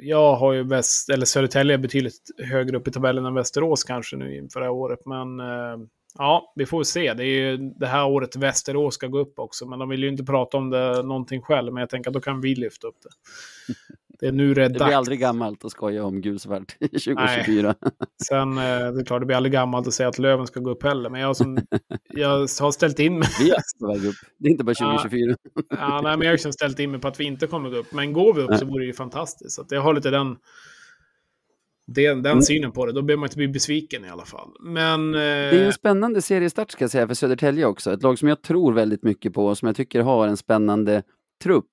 jag 0.00 0.36
har 0.36 0.52
ju 0.52 0.62
väst, 0.62 1.10
eller 1.10 1.26
Södertälje 1.26 1.78
betydligt 1.78 2.30
högre 2.38 2.76
upp 2.76 2.88
i 2.88 2.90
tabellen 2.90 3.26
än 3.26 3.34
Västerås 3.34 3.84
kanske 3.84 4.16
nu 4.16 4.36
inför 4.36 4.60
det 4.60 4.66
här 4.66 4.72
året. 4.72 5.06
Men 5.06 5.40
ehm, 5.40 5.88
ja, 6.18 6.52
vi 6.56 6.66
får 6.66 6.84
se. 6.84 7.14
Det 7.14 7.22
är 7.24 7.26
ju 7.50 7.56
det 7.56 7.86
här 7.86 8.06
året 8.06 8.36
Västerås 8.36 8.94
ska 8.94 9.06
gå 9.06 9.18
upp 9.18 9.38
också. 9.38 9.66
Men 9.66 9.78
de 9.78 9.88
vill 9.88 10.02
ju 10.02 10.08
inte 10.08 10.24
prata 10.24 10.56
om 10.56 10.70
det 10.70 11.02
någonting 11.02 11.42
själv. 11.42 11.72
Men 11.72 11.80
jag 11.80 11.90
tänker 11.90 12.10
att 12.10 12.14
då 12.14 12.20
kan 12.20 12.40
vi 12.40 12.54
lyfta 12.54 12.86
upp 12.86 12.96
det. 13.02 13.10
Det 14.20 14.26
är 14.26 14.32
nu 14.32 14.54
det 14.54 14.64
är 14.64 14.68
Det 14.68 14.78
dags. 14.78 14.88
blir 14.88 14.96
aldrig 14.96 15.20
gammalt 15.20 15.64
att 15.64 15.70
skoja 15.70 16.04
om 16.04 16.20
gulsvart 16.20 16.76
2024. 16.80 17.74
Sen, 18.28 18.58
eh, 18.58 18.64
det 18.64 19.00
är 19.00 19.04
klart, 19.04 19.22
det 19.22 19.26
blir 19.26 19.36
aldrig 19.36 19.52
gammalt 19.52 19.86
att 19.86 19.94
säga 19.94 20.08
att 20.08 20.18
Löven 20.18 20.46
ska 20.46 20.60
gå 20.60 20.70
upp 20.70 20.82
heller. 20.82 21.10
Men 21.10 21.20
jag, 21.20 21.36
som, 21.36 21.58
jag 22.08 22.28
har 22.38 22.70
ställt 22.70 22.98
in 22.98 23.18
mig... 23.18 23.28
Vi 23.40 23.50
är 23.50 23.86
väg 23.94 24.04
upp. 24.08 24.14
Det 24.38 24.48
är 24.48 24.52
inte 24.52 24.64
bara 24.64 24.74
2024. 24.74 25.36
Ja, 25.70 26.00
nej, 26.02 26.16
men 26.16 26.20
jag 26.20 26.26
har 26.26 26.32
liksom 26.32 26.52
ställt 26.52 26.78
in 26.78 26.90
mig 26.90 27.00
på 27.00 27.08
att 27.08 27.20
vi 27.20 27.24
inte 27.24 27.46
kommer 27.46 27.70
gå 27.70 27.76
upp. 27.76 27.92
Men 27.92 28.12
går 28.12 28.34
vi 28.34 28.42
upp 28.42 28.54
så 28.54 28.64
Nej. 28.64 28.72
vore 28.72 28.82
det 28.82 28.86
ju 28.86 28.92
fantastiskt. 28.92 29.56
Så 29.56 29.64
jag 29.70 29.80
har 29.80 29.94
lite 29.94 30.10
den, 30.10 30.36
den, 31.94 32.22
den 32.22 32.32
Mm. 32.32 32.42
synen 32.42 32.72
på 32.72 32.86
det. 32.86 32.92
Då 32.92 33.02
behöver 33.02 33.20
man 33.20 33.26
inte 33.26 33.36
bli 33.36 33.48
besviken 33.48 34.04
i 34.04 34.08
alla 34.08 34.24
fall. 34.24 34.48
Men... 34.60 35.12
Det 35.12 35.20
är 35.22 35.60
en 35.60 35.66
Eh, 35.66 35.72
spännande 35.72 36.22
seriestart 36.22 36.70
ska 36.70 36.84
jag 36.84 36.90
säga 36.90 37.06
för 37.06 37.14
Södertälje 37.14 37.66
också. 37.66 37.92
Ett 37.92 38.02
lag 38.02 38.18
som 38.18 38.28
jag 38.28 38.42
tror 38.42 38.72
väldigt 38.72 39.02
mycket 39.02 39.32
på 39.34 39.46
och 39.46 39.58
som 39.58 39.66
jag 39.66 39.76
tycker 39.76 40.00
har 40.00 40.28
en 40.28 40.36
spännande 40.36 41.02
trupp. 41.42 41.66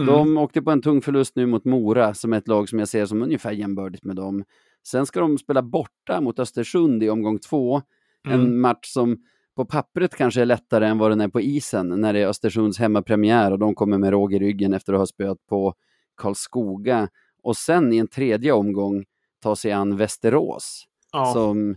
mm, 0.00 0.06
De 0.14 0.36
åkte 0.38 0.62
på 0.62 0.70
en 0.70 0.82
tung 0.82 1.02
förlust 1.02 1.36
nu 1.36 1.46
mot 1.46 1.64
Mora 1.64 2.14
som 2.14 2.32
är 2.32 2.38
ett 2.38 2.48
lag 2.48 2.68
som 2.68 2.78
jag 2.78 2.88
ser 2.88 3.06
som 3.06 3.22
ungefär 3.22 3.52
jämbördigt 3.52 4.04
med 4.04 4.16
dem. 4.16 4.44
Sen 4.86 5.06
ska 5.06 5.20
de 5.20 5.38
spela 5.38 5.62
borta 5.62 6.20
mot 6.20 6.38
Östersund 6.38 7.02
i 7.02 7.10
omgång 7.10 7.38
två. 7.38 7.82
En 8.28 8.32
Mm. 8.40 8.60
match 8.60 8.86
som 8.92 9.16
på 9.56 9.64
pappret 9.64 10.14
kanske 10.16 10.40
är 10.40 10.44
lättare 10.46 10.86
än 10.86 10.98
vad 10.98 11.10
den 11.10 11.20
är 11.20 11.28
på 11.28 11.40
isen 11.40 11.88
när 11.88 12.12
det 12.12 12.20
är 12.20 12.26
Östersunds 12.26 12.78
hemmapremiär 12.78 13.50
och 13.50 13.58
de 13.58 13.74
kommer 13.74 13.98
med 13.98 14.10
råg 14.10 14.34
i 14.34 14.38
ryggen 14.38 14.72
efter 14.74 14.92
att 14.92 14.98
ha 14.98 15.06
spöat 15.06 15.38
på 15.48 15.74
Karlskoga. 16.16 17.08
Och 17.42 17.56
sen 17.56 17.92
i 17.92 17.96
en 17.98 18.08
tredje 18.08 18.52
omgång 18.52 19.04
ta 19.42 19.56
sig 19.56 19.72
an 19.72 19.96
Västerås 19.96 20.84
ja. 21.12 21.32
som, 21.32 21.76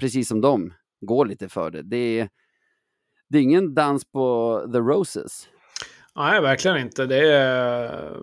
precis 0.00 0.28
som 0.28 0.40
de, 0.40 0.74
går 1.00 1.26
lite 1.26 1.48
för 1.48 1.70
det. 1.70 1.82
Det 1.82 2.20
är, 2.20 2.28
det 3.28 3.38
är 3.38 3.42
ingen 3.42 3.74
dans 3.74 4.04
på 4.04 4.60
the 4.72 4.78
roses. 4.78 5.48
Nej, 6.16 6.40
verkligen 6.40 6.76
inte. 6.78 7.06
Det 7.06 7.32
är 7.32 8.16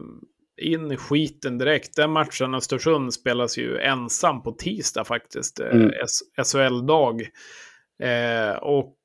in 0.61 0.91
i 0.91 0.97
skiten 0.97 1.57
direkt. 1.57 1.95
Den 1.95 2.11
matchen, 2.11 2.53
Östersund, 2.55 3.13
spelas 3.13 3.57
ju 3.57 3.77
ensam 3.79 4.43
på 4.43 4.51
tisdag 4.51 5.03
faktiskt. 5.03 5.59
eh, 5.59 5.67
Mm. 5.67 5.91
SHL-dag. 6.45 7.21
Eh, 8.03 8.55
och 8.55 8.85
eh, 8.85 8.96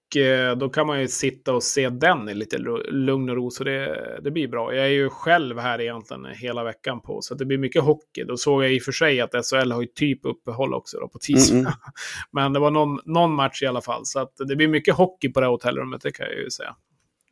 då 0.57 0.69
kan 0.69 0.87
man 0.87 1.01
ju 1.01 1.09
sitta 1.09 1.55
och 1.55 1.63
se 1.63 1.89
den 1.89 2.29
i 2.29 2.35
lite 2.35 2.59
lu- 2.59 2.91
lugn 2.91 3.31
och 3.31 3.37
ro. 3.37 3.51
Så 3.51 3.65
det, 3.65 4.21
det 4.23 4.31
blir 4.31 4.49
bra. 4.49 4.75
Jag 4.75 4.85
är 4.85 4.91
ju 4.91 5.09
själv 5.09 5.59
här 5.59 5.81
egentligen 5.81 6.27
hela 6.35 6.65
veckan 6.65 7.01
på. 7.01 7.23
Så 7.23 7.35
det 7.35 7.45
blir 7.45 7.59
mycket 7.59 7.83
hockey. 7.83 8.25
Då 8.25 8.37
såg 8.37 8.65
jag 8.65 8.73
i 8.73 8.79
och 8.79 8.83
för 8.83 8.93
sig 8.93 9.21
att 9.21 9.31
SHL 9.31 9.73
har 9.73 9.81
ju 9.81 9.87
typ 9.87 10.21
uppehåll 10.23 10.75
också 10.75 10.99
då 11.01 11.09
på 11.09 11.19
tisdag. 11.19 11.55
Mm, 11.55 11.67
mm. 11.67 11.79
Men 12.31 12.53
det 12.53 12.61
var 12.61 12.71
någon, 12.71 12.99
någon 13.05 13.35
match 13.35 13.63
i 13.63 13.67
alla 13.67 13.81
fall. 13.81 14.07
Så 14.07 14.21
att 14.21 14.37
det 14.49 14.57
blir 14.57 14.69
mycket 14.69 14.95
hockey 14.95 15.29
på 15.29 15.41
det 15.41 15.47
här 15.47 15.51
hotellrummet, 15.51 16.03
det 16.03 16.13
kan 16.13 16.27
jag 16.27 16.39
ju 16.39 16.51
säga. 16.51 16.77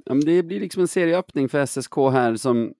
Ja, 0.04 0.14
men 0.14 0.24
det 0.24 0.42
blir 0.42 0.60
liksom 0.60 0.82
en 0.82 0.88
serieöppning 0.88 1.48
för 1.48 1.66
SSK 1.66 1.96
här 1.96 2.36
som 2.36 2.74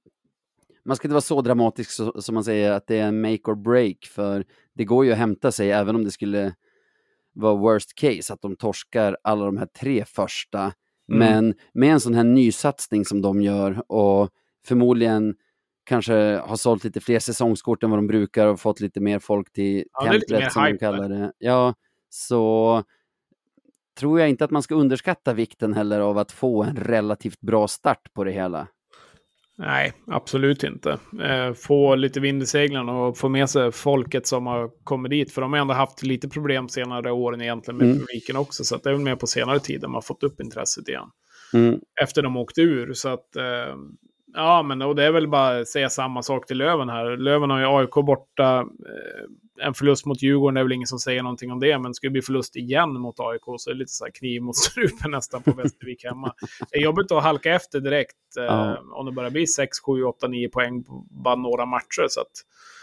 man 0.84 0.96
ska 0.96 1.08
inte 1.08 1.14
vara 1.14 1.20
så 1.20 1.40
dramatisk 1.42 1.90
som 2.18 2.34
man 2.34 2.44
säger 2.44 2.72
att 2.72 2.86
det 2.86 2.98
är 2.98 3.06
en 3.06 3.20
make 3.20 3.42
or 3.44 3.54
break 3.54 4.06
för 4.14 4.44
det 4.74 4.84
går 4.84 5.04
ju 5.04 5.12
att 5.12 5.18
hämta 5.18 5.52
sig 5.52 5.70
även 5.70 5.96
om 5.96 6.04
det 6.04 6.10
skulle 6.10 6.54
vara 7.32 7.54
worst 7.54 7.94
case 7.94 8.32
att 8.32 8.42
de 8.42 8.56
torskar 8.56 9.16
alla 9.22 9.44
de 9.44 9.56
här 9.56 9.66
tre 9.66 10.04
första. 10.04 10.60
Mm. 10.60 10.72
Men 11.18 11.54
med 11.74 11.92
en 11.92 12.00
sån 12.00 12.14
här 12.14 12.24
nysatsning 12.24 13.04
som 13.04 13.22
de 13.22 13.42
gör 13.42 13.92
och 13.92 14.30
förmodligen 14.66 15.34
kanske 15.84 16.14
har 16.36 16.56
sålt 16.56 16.84
lite 16.84 17.00
fler 17.00 17.18
säsongskort 17.18 17.82
än 17.82 17.90
vad 17.90 17.98
de 17.98 18.06
brukar 18.06 18.46
och 18.46 18.60
fått 18.60 18.80
lite 18.80 19.00
mer 19.00 19.18
folk 19.18 19.52
till 19.52 19.84
Ja, 19.92 20.12
templet 20.12 20.52
som 20.52 20.64
de 20.64 20.78
kallar 20.78 21.08
det. 21.08 21.32
Ja, 21.38 21.74
så 22.08 22.82
tror 23.98 24.20
jag 24.20 24.28
inte 24.28 24.44
att 24.44 24.50
man 24.50 24.62
ska 24.62 24.74
underskatta 24.74 25.34
vikten 25.34 25.74
heller 25.74 26.00
av 26.00 26.18
att 26.18 26.32
få 26.32 26.62
en 26.62 26.76
relativt 26.76 27.40
bra 27.40 27.68
start 27.68 28.12
på 28.12 28.24
det 28.24 28.32
hela. 28.32 28.68
Nej, 29.60 29.92
absolut 30.06 30.64
inte. 30.64 30.98
Eh, 31.22 31.52
få 31.52 31.94
lite 31.94 32.20
vind 32.20 32.42
i 32.42 32.46
seglen 32.46 32.88
och 32.88 33.18
få 33.18 33.28
med 33.28 33.50
sig 33.50 33.72
folket 33.72 34.26
som 34.26 34.46
har 34.46 34.70
kommit 34.84 35.10
dit. 35.10 35.32
För 35.32 35.40
de 35.42 35.52
har 35.52 35.60
ändå 35.60 35.74
haft 35.74 36.02
lite 36.02 36.28
problem 36.28 36.68
senare 36.68 37.12
åren 37.12 37.40
egentligen 37.40 37.78
med 37.78 37.86
Mm. 37.86 37.98
publiken 37.98 38.36
också. 38.36 38.64
Så 38.64 38.76
det 38.76 38.88
är 38.88 38.92
väl 38.92 39.02
mer 39.02 39.16
på 39.16 39.26
senare 39.26 39.60
tid 39.60 39.80
de 39.80 39.94
har 39.94 40.00
fått 40.00 40.22
upp 40.22 40.40
intresset 40.40 40.88
igen. 40.88 41.08
Mm. 41.54 41.80
Efter 42.02 42.22
de 42.22 42.36
åkte 42.36 42.60
ur. 42.62 42.92
Så 42.92 43.08
att, 43.08 43.36
eh, 43.36 43.74
ja 44.34 44.62
men 44.62 44.82
och 44.82 44.96
det 44.96 45.04
är 45.04 45.12
väl 45.12 45.28
bara 45.28 45.60
att 45.60 45.68
säga 45.68 45.88
samma 45.90 46.22
sak 46.22 46.46
till 46.46 46.58
Löven 46.58 46.88
här. 46.88 47.16
Löven 47.16 47.50
har 47.50 47.58
ju 47.58 47.66
AIK 47.66 47.94
borta. 48.06 48.64
Eh, 49.60 49.66
en 49.66 49.74
förlust 49.74 50.06
mot 50.06 50.22
Djurgården, 50.22 50.56
är 50.56 50.62
väl 50.62 50.72
ingen 50.72 50.86
som 50.86 50.98
säger 50.98 51.22
någonting 51.22 51.52
om 51.52 51.60
det. 51.60 51.78
Men 51.78 51.94
skulle 51.94 52.08
det 52.08 52.12
bli 52.12 52.22
förlust 52.22 52.56
igen 52.56 52.92
mot 52.92 53.20
AIK 53.20 53.42
så 53.58 53.70
är 53.70 53.74
det 53.74 53.78
lite 53.78 53.92
så 53.92 54.04
här 54.04 54.12
kniv 54.12 54.42
mot 54.42 54.56
strupen 54.70 55.10
nästan 55.10 55.42
på 55.42 55.52
Västervik 55.52 56.04
hemma. 56.04 56.34
Det 56.70 56.78
är 56.78 56.82
jobbigt 56.82 57.12
att 57.12 57.22
halka 57.22 57.54
efter 57.54 57.80
direkt. 57.80 58.16
Eh, 58.38 58.44
Ja. 58.44 58.78
Om 58.92 59.06
det 59.06 59.12
bara 59.12 59.30
blir 59.30 59.46
6, 59.46 59.78
7, 59.80 60.04
8, 60.04 60.28
9 60.28 60.48
poäng 60.48 60.84
på 60.84 61.06
bara 61.10 61.36
några 61.36 61.66
matcher. 61.66 62.06
Så 62.08 62.20
att, 62.20 62.30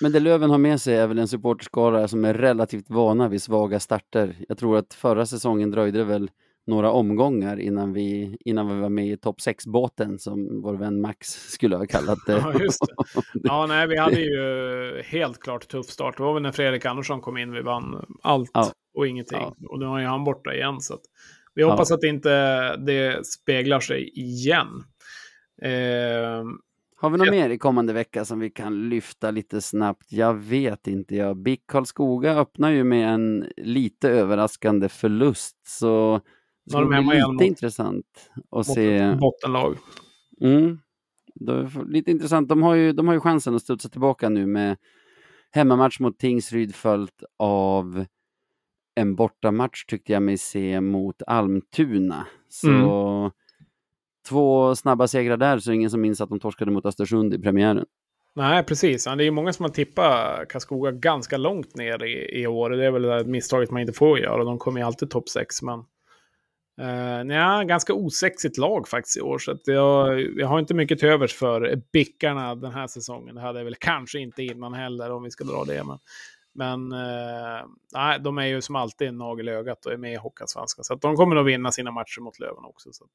Men 0.01 0.11
det 0.11 0.19
Löven 0.19 0.49
har 0.49 0.57
med 0.57 0.81
sig 0.81 0.95
är 0.95 1.07
väl 1.07 1.19
en 1.19 1.27
supporterskara 1.27 2.07
som 2.07 2.25
är 2.25 2.33
relativt 2.33 2.89
vana 2.89 3.27
vid 3.27 3.41
svaga 3.41 3.79
starter. 3.79 4.35
Jag 4.47 4.57
tror 4.57 4.77
att 4.77 4.93
förra 4.93 5.25
säsongen 5.25 5.71
dröjde 5.71 5.97
det 5.97 6.03
väl 6.03 6.29
några 6.67 6.91
omgångar 6.91 7.59
innan 7.59 7.93
vi, 7.93 8.37
innan 8.45 8.75
vi 8.75 8.81
var 8.81 8.89
med 8.89 9.07
i 9.07 9.17
topp 9.17 9.37
6-båten 9.39 10.19
som 10.19 10.61
vår 10.61 10.73
vän 10.73 11.01
Max 11.01 11.27
skulle 11.51 11.75
ha 11.75 11.85
kallat 11.85 12.19
det. 12.27 12.33
Ja, 12.37 12.59
just 12.59 12.79
det. 12.87 13.21
Ja, 13.43 13.65
nej, 13.65 13.87
vi 13.87 13.97
hade 13.97 14.19
ju 14.21 15.01
helt 15.05 15.39
klart 15.39 15.67
tuff 15.67 15.85
start. 15.85 16.17
Det 16.17 16.23
var 16.23 16.33
väl 16.33 16.43
när 16.43 16.51
Fredrik 16.51 16.85
Andersson 16.85 17.21
kom 17.21 17.37
in 17.37 17.51
vi 17.51 17.61
vann 17.61 18.05
allt 18.23 18.51
Ja. 18.53 18.71
och 18.93 19.07
ingenting. 19.07 19.37
Ja. 19.41 19.55
Och 19.69 19.79
nu 19.79 19.85
är 19.85 19.99
ju 19.99 20.05
han 20.05 20.23
borta 20.23 20.53
igen. 20.53 20.81
Så 20.81 20.97
vi 21.53 21.61
Ja. 21.61 21.71
hoppas 21.71 21.91
att 21.91 22.03
inte 22.03 22.29
det 22.77 23.25
speglar 23.27 23.79
sig 23.79 24.09
igen. 24.19 24.67
Eh, 25.61 26.45
Har 26.99 27.09
vi 27.09 27.17
något 27.17 27.27
Ja. 27.27 27.31
mer 27.31 27.49
i 27.49 27.57
kommande 27.57 27.93
vecka 27.93 28.25
som 28.25 28.39
vi 28.39 28.49
kan 28.49 28.89
lyfta 28.89 29.31
lite 29.31 29.61
snabbt? 29.61 30.05
Jag 30.11 30.33
vet 30.33 30.87
inte. 30.87 31.15
Jag. 31.15 31.37
BIK 31.37 31.61
Karlskoga 31.67 32.35
öppnar 32.35 32.69
ju 32.71 32.83
med 32.83 33.13
en 33.13 33.45
lite 33.57 34.09
överraskande 34.09 34.89
förlust. 34.89 35.57
Så 35.67 36.21
det 36.67 36.73
Då 36.73 36.77
är 36.77 36.81
de 36.81 36.87
ska 36.87 36.95
hemma 36.95 37.09
bli 37.09 37.17
igen 37.17 37.31
lite 37.31 37.33
mot- 37.33 37.41
intressant 37.49 38.05
att 38.51 38.65
se. 38.65 39.15
bottenlag. 39.15 39.77
Mm. 40.41 40.79
Det 41.35 41.69
lite 41.87 42.11
intressant. 42.11 42.49
De 42.49 42.63
har, 42.63 42.75
ju, 42.75 42.91
de 42.91 43.07
har 43.07 43.13
ju 43.13 43.19
chansen 43.19 43.55
att 43.55 43.61
studsa 43.61 43.89
tillbaka 43.89 44.29
nu 44.29 44.45
med 44.45 44.77
hemmamatch 45.51 45.99
mot 45.99 46.19
Tingsryd 46.19 46.75
följt 46.75 47.23
av 47.39 48.05
en 48.95 49.15
bortamatch 49.15 49.85
tyckte 49.85 50.13
jag 50.13 50.23
mig 50.23 50.37
se 50.37 50.81
mot 50.81 51.21
Almtuna. 51.27 52.27
Så 52.49 52.69
Mm. 52.69 53.31
två 54.29 54.75
snabba 54.75 55.07
segrar 55.07 55.37
där 55.37 55.59
så 55.59 55.69
det 55.69 55.75
ingen 55.75 55.89
som 55.89 56.01
minns 56.01 56.21
att 56.21 56.29
de 56.29 56.39
torskade 56.39 56.71
mot 56.71 56.85
Östersund 56.85 57.33
i 57.33 57.39
premiären. 57.39 57.85
Nej, 58.35 58.63
precis. 58.63 59.03
Det 59.03 59.09
är 59.11 59.21
ju 59.21 59.31
många 59.31 59.53
som 59.53 59.63
har 59.63 59.69
tippat 59.69 60.47
Karlskoga 60.49 60.91
ganska 60.91 61.37
långt 61.37 61.75
ner 61.75 62.03
i, 62.03 62.41
i 62.41 62.47
år. 62.47 62.69
Det 62.69 62.85
är 62.85 62.91
väl 62.91 63.01
det 63.01 63.23
misstaget 63.25 63.71
man 63.71 63.81
inte 63.81 63.93
får 63.93 64.19
göra. 64.19 64.43
De 64.43 64.57
kommer 64.57 64.79
ju 64.79 64.85
alltid 64.85 65.09
topp 65.09 65.29
6, 65.29 65.61
men... 65.61 65.83
Uh, 66.81 67.23
nej, 67.23 67.65
ganska 67.65 67.93
osexigt 67.93 68.57
lag 68.57 68.87
faktiskt 68.87 69.17
i 69.17 69.21
år. 69.21 69.39
Så 69.39 69.57
jag, 69.65 70.21
jag 70.37 70.47
har 70.47 70.59
inte 70.59 70.73
mycket 70.73 70.99
till 70.99 71.09
övers 71.09 71.33
för 71.35 71.81
bickarna 71.93 72.55
den 72.55 72.71
här 72.71 72.87
säsongen. 72.87 73.35
Det 73.35 73.41
hade 73.41 73.59
jag 73.59 73.65
väl 73.65 73.75
kanske 73.75 74.19
inte 74.19 74.43
innan 74.43 74.73
heller 74.73 75.11
om 75.11 75.23
vi 75.23 75.31
ska 75.31 75.43
dra 75.43 75.63
det. 75.63 75.83
Men, 75.83 75.99
men 76.53 76.91
eh, 76.91 77.65
nej, 77.93 78.19
de 78.19 78.37
är 78.37 78.45
ju 78.45 78.61
som 78.61 78.75
alltid 78.75 79.07
en 79.07 79.17
nagel 79.17 79.49
i 79.49 79.51
ögat 79.51 79.85
och 79.85 79.91
är 79.93 79.97
med 79.97 80.13
i 80.13 80.15
Hockeyallsvenskan. 80.15 80.83
Så 80.83 80.95
de 80.95 81.15
kommer 81.15 81.35
nog 81.35 81.45
vinna 81.45 81.71
sina 81.71 81.91
matcher 81.91 82.21
mot 82.21 82.39
Löven 82.39 82.63
också. 82.65 82.89
Så 82.93 83.03
att, 83.03 83.09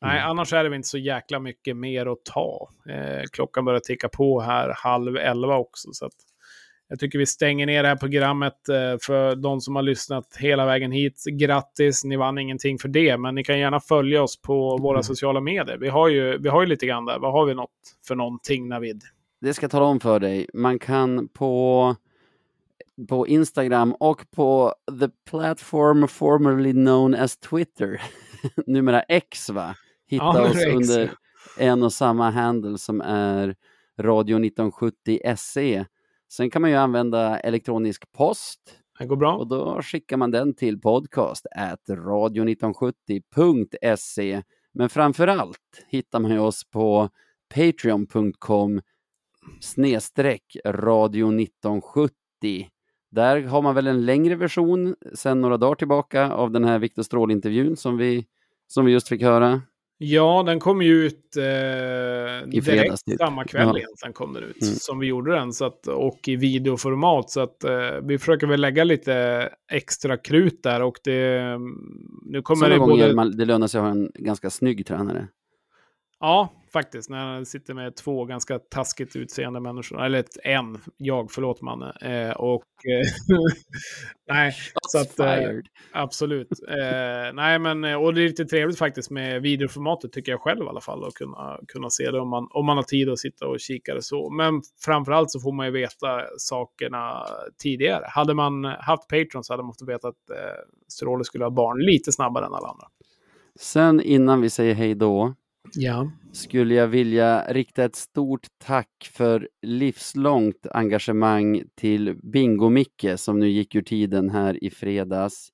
nej, 0.00 0.18
Mm. 0.18 0.30
annars 0.30 0.52
är 0.52 0.62
det 0.64 0.68
väl 0.70 0.76
inte 0.76 0.88
så 0.88 0.98
jäkla 0.98 1.38
mycket 1.38 1.76
mer 1.76 2.06
att 2.06 2.24
ta. 2.24 2.68
Eh, 2.88 3.22
klockan 3.32 3.64
börjar 3.64 3.80
ticka 3.80 4.08
på 4.08 4.40
här 4.40 4.74
halv 4.76 5.16
elva 5.16 5.56
också. 5.56 5.88
Så 5.92 6.06
att 6.06 6.12
jag 6.88 6.98
tycker 6.98 7.18
vi 7.18 7.26
stänger 7.26 7.66
ner 7.66 7.82
det 7.82 7.88
här 7.88 7.96
programmet 7.96 8.68
eh, 8.68 8.98
för 9.02 9.36
de 9.36 9.60
som 9.60 9.76
har 9.76 9.82
lyssnat 9.82 10.36
hela 10.38 10.66
vägen 10.66 10.92
hit. 10.92 11.24
Grattis, 11.32 12.04
ni 12.04 12.16
vann 12.16 12.38
ingenting 12.38 12.78
för 12.78 12.88
det, 12.88 13.16
men 13.18 13.34
ni 13.34 13.44
kan 13.44 13.58
gärna 13.58 13.80
följa 13.80 14.22
oss 14.22 14.42
på 14.42 14.76
våra 14.76 15.02
sociala 15.02 15.40
medier. 15.40 15.78
Vi 15.78 15.88
har 15.88 16.08
ju, 16.08 16.38
vi 16.38 16.48
har 16.48 16.60
ju 16.60 16.66
lite 16.66 16.86
grann 16.86 17.04
där. 17.04 17.18
Vad 17.18 17.32
har 17.32 17.46
vi 17.46 17.54
något 17.54 17.70
för 18.06 18.14
någonting, 18.14 18.68
Navid? 18.68 19.02
Det 19.40 19.54
ska 19.54 19.64
jag 19.64 19.70
tala 19.70 19.84
om 19.84 20.00
för 20.00 20.20
dig. 20.20 20.46
Man 20.54 20.78
kan 20.78 21.28
på, 21.28 21.96
på 23.08 23.26
Instagram 23.26 23.92
och 23.92 24.30
på 24.30 24.74
the 25.00 25.08
platform 25.30 26.08
formerly 26.08 26.72
known 26.72 27.14
as 27.14 27.36
Twitter, 27.36 28.02
numera 28.66 29.02
X 29.02 29.50
va, 29.50 29.74
hitta 30.06 30.24
Ja, 30.24 30.50
oss 30.50 30.66
under 30.66 31.10
en 31.58 31.82
och 31.82 31.92
samma 31.92 32.30
handle 32.30 32.78
som 32.78 33.00
är 33.00 33.54
radio 34.00 34.36
1970 34.36 35.20
SE. 35.36 35.84
Sen 36.32 36.50
kan 36.50 36.62
man 36.62 36.70
ju 36.70 36.76
använda 36.76 37.38
elektronisk 37.38 38.12
post 38.12 38.60
Det 38.98 39.06
går 39.06 39.16
bra. 39.16 39.36
Och 39.36 39.46
då 39.46 39.82
skickar 39.82 40.16
man 40.16 40.30
den 40.30 40.54
till 40.54 40.80
podcast 40.80 41.46
at 41.56 41.88
radio1970.se. 41.88 44.42
Men 44.72 44.88
framför 44.88 45.26
allt 45.26 45.84
hittar 45.88 46.20
man 46.20 46.30
ju 46.30 46.38
oss 46.38 46.64
på 46.70 47.10
patreon.com 47.54 48.80
snedstreck 49.60 50.56
radio 50.64 51.26
1970. 51.26 52.10
Där 53.10 53.42
har 53.42 53.62
man 53.62 53.74
väl 53.74 53.86
en 53.86 54.06
längre 54.06 54.34
version 54.34 54.94
sedan 55.14 55.40
några 55.40 55.56
dagar 55.56 55.74
tillbaka 55.74 56.32
av 56.32 56.50
den 56.50 56.64
här 56.64 56.78
Viktor 56.78 57.02
Stråhl-intervjun 57.02 57.76
som 57.76 57.96
vi, 57.96 58.26
som 58.66 58.84
vi 58.84 58.92
just 58.92 59.08
fick 59.08 59.22
höra. 59.22 59.62
Ja, 59.98 60.42
den 60.46 60.60
kom 60.60 60.82
ju 60.82 61.06
ut 61.06 61.36
eh, 61.36 61.42
fredags, 61.42 62.64
direkt 62.66 63.04
typ. 63.06 63.18
samma 63.18 63.44
kväll 63.44 63.68
Ja. 63.72 63.78
egentligen 63.78 64.12
kom 64.12 64.32
den 64.32 64.42
ut. 64.42 64.62
Mm. 64.62 64.74
Som 64.74 64.98
vi 64.98 65.06
gjorde 65.06 65.32
den. 65.34 65.52
Så 65.52 65.64
att, 65.64 65.86
och 65.86 66.28
i 66.28 66.36
videoformat. 66.36 67.30
Så 67.30 67.40
att 67.40 67.64
eh, 67.64 67.70
vi 68.02 68.18
försöker 68.18 68.46
väl 68.46 68.60
lägga 68.60 68.84
lite 68.84 69.48
extra 69.72 70.16
krut 70.16 70.62
där. 70.62 70.82
Och 70.82 70.98
det, 71.04 71.40
nu 72.22 72.42
kommer 72.42 72.66
Sådana 72.66 72.86
det 72.86 72.92
både... 72.92 73.14
man, 73.14 73.36
det 73.36 73.44
lönar 73.44 73.66
sig 73.66 73.78
att 73.78 73.84
ha 73.84 73.90
en 73.90 74.10
ganska 74.14 74.50
snygg 74.50 74.86
tränare. 74.86 75.28
Ja, 76.24 76.48
faktiskt. 76.72 77.10
När 77.10 77.18
han 77.18 77.46
sitter 77.46 77.74
med 77.74 77.96
två 77.96 78.24
ganska 78.24 78.58
taskigt 78.58 79.16
utseende 79.16 79.60
människor. 79.60 80.04
Eller 80.04 80.18
ett, 80.18 80.36
en, 80.44 80.78
jag, 80.96 81.30
förlåt 81.30 81.62
man. 81.62 81.82
Eh, 81.82 82.30
och... 82.30 82.62
Eh, 82.62 83.36
nej, 84.28 84.54
så 84.88 84.98
att... 84.98 85.18
Eh, 85.20 85.50
absolut. 85.92 86.48
Eh, 86.68 87.34
nej, 87.34 87.58
men... 87.58 87.84
eh, 87.84 87.94
Och 87.94 88.14
det 88.14 88.20
är 88.20 88.28
lite 88.28 88.44
trevligt 88.44 88.78
faktiskt 88.78 89.10
med 89.10 89.42
videoformatet, 89.42 90.12
tycker 90.12 90.32
jag 90.32 90.40
själv 90.40 90.64
i 90.64 90.68
alla 90.68 90.80
fall. 90.80 91.04
Att 91.04 91.14
kunna, 91.14 91.58
kunna 91.68 91.90
se 91.90 92.10
det 92.10 92.20
om 92.20 92.28
man, 92.28 92.48
om 92.50 92.66
man 92.66 92.76
har 92.76 92.84
tid 92.84 93.08
att 93.08 93.18
sitta 93.18 93.46
och 93.46 93.60
kika 93.60 93.94
det 93.94 94.02
så. 94.02 94.30
Men 94.30 94.62
framförallt 94.84 95.30
så 95.30 95.40
får 95.40 95.52
man 95.52 95.66
ju 95.66 95.72
veta 95.72 96.22
sakerna 96.38 97.26
tidigare. 97.62 98.04
Hade 98.08 98.34
man 98.34 98.64
haft 98.64 99.08
Patreon 99.08 99.44
så 99.44 99.52
hade 99.52 99.62
man 99.62 99.74
fått 99.78 99.88
veta 99.88 100.08
att 100.08 100.30
eh, 100.30 100.36
Stråle 100.88 101.24
skulle 101.24 101.44
ha 101.44 101.50
barn 101.50 101.78
lite 101.78 102.12
snabbare 102.12 102.46
än 102.46 102.54
alla 102.54 102.68
andra. 102.68 102.86
Sen 103.60 104.00
innan 104.00 104.40
vi 104.40 104.50
säger 104.50 104.74
hej 104.74 104.94
då 104.94 105.34
Ja. 105.72 106.10
skulle 106.32 106.74
jag 106.74 106.88
vilja 106.88 107.52
rikta 107.52 107.84
ett 107.84 107.96
stort 107.96 108.46
tack 108.58 109.10
för 109.12 109.48
livslångt 109.62 110.66
engagemang 110.70 111.62
till 111.74 112.14
Bingo-Micke 112.14 113.16
som 113.16 113.38
nu 113.38 113.48
gick 113.48 113.74
ur 113.74 113.82
tiden 113.82 114.30
här 114.30 114.64
i 114.64 114.70
fredags. 114.70 115.48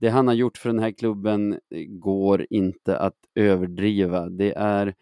Det 0.00 0.08
han 0.08 0.26
har 0.26 0.34
gjort 0.34 0.58
för 0.58 0.68
den 0.68 0.78
här 0.78 0.90
klubben 0.90 1.58
går 1.88 2.46
inte 2.50 2.98
att 2.98 3.16
överdriva. 3.34 4.28
Det 4.28 4.52
är 4.52 4.94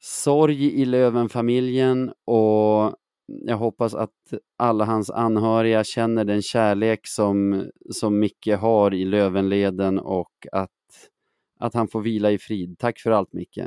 sorg 0.00 0.80
i 0.80 0.84
Lövenfamiljen 0.84 2.12
och 2.24 2.94
jag 3.26 3.56
hoppas 3.56 3.94
att 3.94 4.34
alla 4.58 4.84
hans 4.84 5.10
anhöriga 5.10 5.84
känner 5.84 6.24
den 6.24 6.42
kärlek 6.42 7.00
som, 7.06 7.66
som 7.90 8.18
Micke 8.18 8.48
har 8.58 8.94
i 8.94 9.04
Lövenleden 9.04 9.98
och 9.98 10.46
att, 10.52 10.70
att 11.58 11.74
han 11.74 11.88
får 11.88 12.00
vila 12.00 12.30
i 12.30 12.38
frid. 12.38 12.78
Tack 12.78 13.00
för 13.00 13.10
allt 13.10 13.32
Micke. 13.32 13.58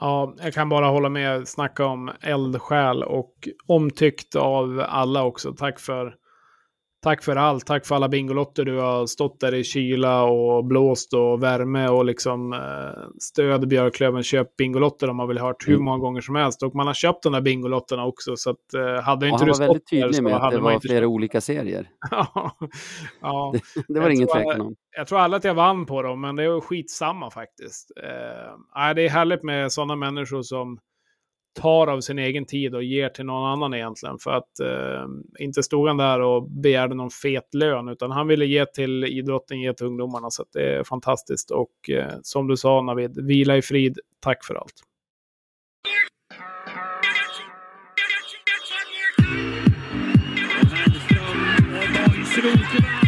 Ja, 0.00 0.34
jag 0.38 0.54
kan 0.54 0.68
bara 0.68 0.86
hålla 0.86 1.08
med. 1.08 1.48
Snacka 1.48 1.86
om 1.86 2.10
eldsjäl 2.20 3.02
och 3.02 3.48
omtyckt 3.66 4.36
av 4.36 4.84
alla 4.88 5.24
också. 5.24 5.52
Tack 5.52 5.80
för, 5.80 6.14
tack 7.02 7.22
för 7.24 7.36
allt. 7.36 7.66
Tack 7.66 7.86
för 7.86 7.94
alla 7.94 8.08
Bingolotter 8.08 8.64
du 8.64 8.78
har 8.78 9.06
stått 9.06 9.40
där 9.40 9.54
i 9.54 9.64
kyla 9.64 10.22
och 10.24 10.64
blåst 10.64 11.14
och 11.14 11.42
värme 11.42 11.88
och 11.88 12.04
liksom 12.04 12.52
eh, 12.52 13.02
stöd 13.18 13.68
Björklöven. 13.68 14.22
Köp 14.22 14.56
Bingolotter 14.56 15.10
om 15.10 15.16
man 15.16 15.28
vill 15.28 15.38
ha 15.38 15.46
hört 15.46 15.68
hur 15.68 15.72
Mm. 15.74 15.84
många 15.84 15.98
gånger 15.98 16.20
som 16.20 16.34
helst. 16.34 16.62
Och 16.62 16.74
man 16.74 16.86
har 16.86 16.94
köpt 16.94 17.22
de 17.22 17.32
där 17.32 17.40
Bingolotterna 17.40 18.06
också. 18.06 18.36
Så 18.36 18.50
att, 18.50 18.74
eh, 18.74 19.02
hade 19.02 19.26
Och 19.26 19.28
inte 19.28 19.44
han 19.44 19.46
du 19.46 19.52
var 19.52 19.58
väldigt 19.58 19.90
där 19.90 19.96
tydlig 20.00 20.14
så 20.14 20.22
med 20.22 20.34
att 20.34 20.50
det 20.50 20.58
var 20.58 20.72
inte 20.72 20.88
flera 20.88 21.06
olika 21.06 21.40
serier. 21.40 21.88
ja, 22.10 22.56
ja. 23.20 23.54
Det 23.88 24.00
var 24.00 24.06
Jag 24.06 24.14
ingen 24.14 24.28
tvekan 24.28 24.60
om. 24.60 24.74
Jag 24.96 25.06
tror 25.06 25.18
alla 25.18 25.36
att 25.36 25.44
jag 25.44 25.54
vann 25.54 25.86
på 25.86 26.02
dem, 26.02 26.20
men 26.20 26.36
det 26.36 26.44
är 26.44 26.60
skitsamma 26.60 27.30
faktiskt. 27.30 27.90
Eh, 28.02 28.94
det 28.94 29.02
är 29.02 29.08
härligt 29.08 29.42
med 29.42 29.72
sådana 29.72 29.96
människor 29.96 30.42
som 30.42 30.78
tar 31.54 31.86
av 31.86 32.00
sin 32.00 32.18
egen 32.18 32.46
tid 32.46 32.74
och 32.74 32.84
ger 32.84 33.08
till 33.08 33.24
någon 33.24 33.50
annan 33.50 33.74
egentligen. 33.74 34.18
För 34.18 34.30
att 34.30 34.60
eh, 34.60 35.06
inte 35.38 35.62
stod 35.62 35.88
han 35.88 35.96
där 35.96 36.20
och 36.20 36.50
begärde 36.50 36.94
någon 36.94 37.10
fet 37.10 37.54
lön, 37.54 37.88
utan 37.88 38.10
han 38.10 38.28
ville 38.28 38.46
ge 38.46 38.66
till 38.66 39.04
idrotten, 39.04 39.60
ge 39.60 39.74
till 39.74 39.86
ungdomarna. 39.86 40.30
Så 40.30 40.42
att 40.42 40.52
det 40.52 40.76
är 40.76 40.84
fantastiskt. 40.84 41.50
Och 41.50 41.90
eh, 41.90 42.12
som 42.22 42.48
du 42.48 42.56
sa 42.56 42.82
Navid, 42.82 43.26
vila 43.26 43.56
i 43.56 43.62
frid. 43.62 43.98
Tack 44.20 44.44
för 44.44 44.54
allt. 44.54 44.74
Boys 52.42 52.99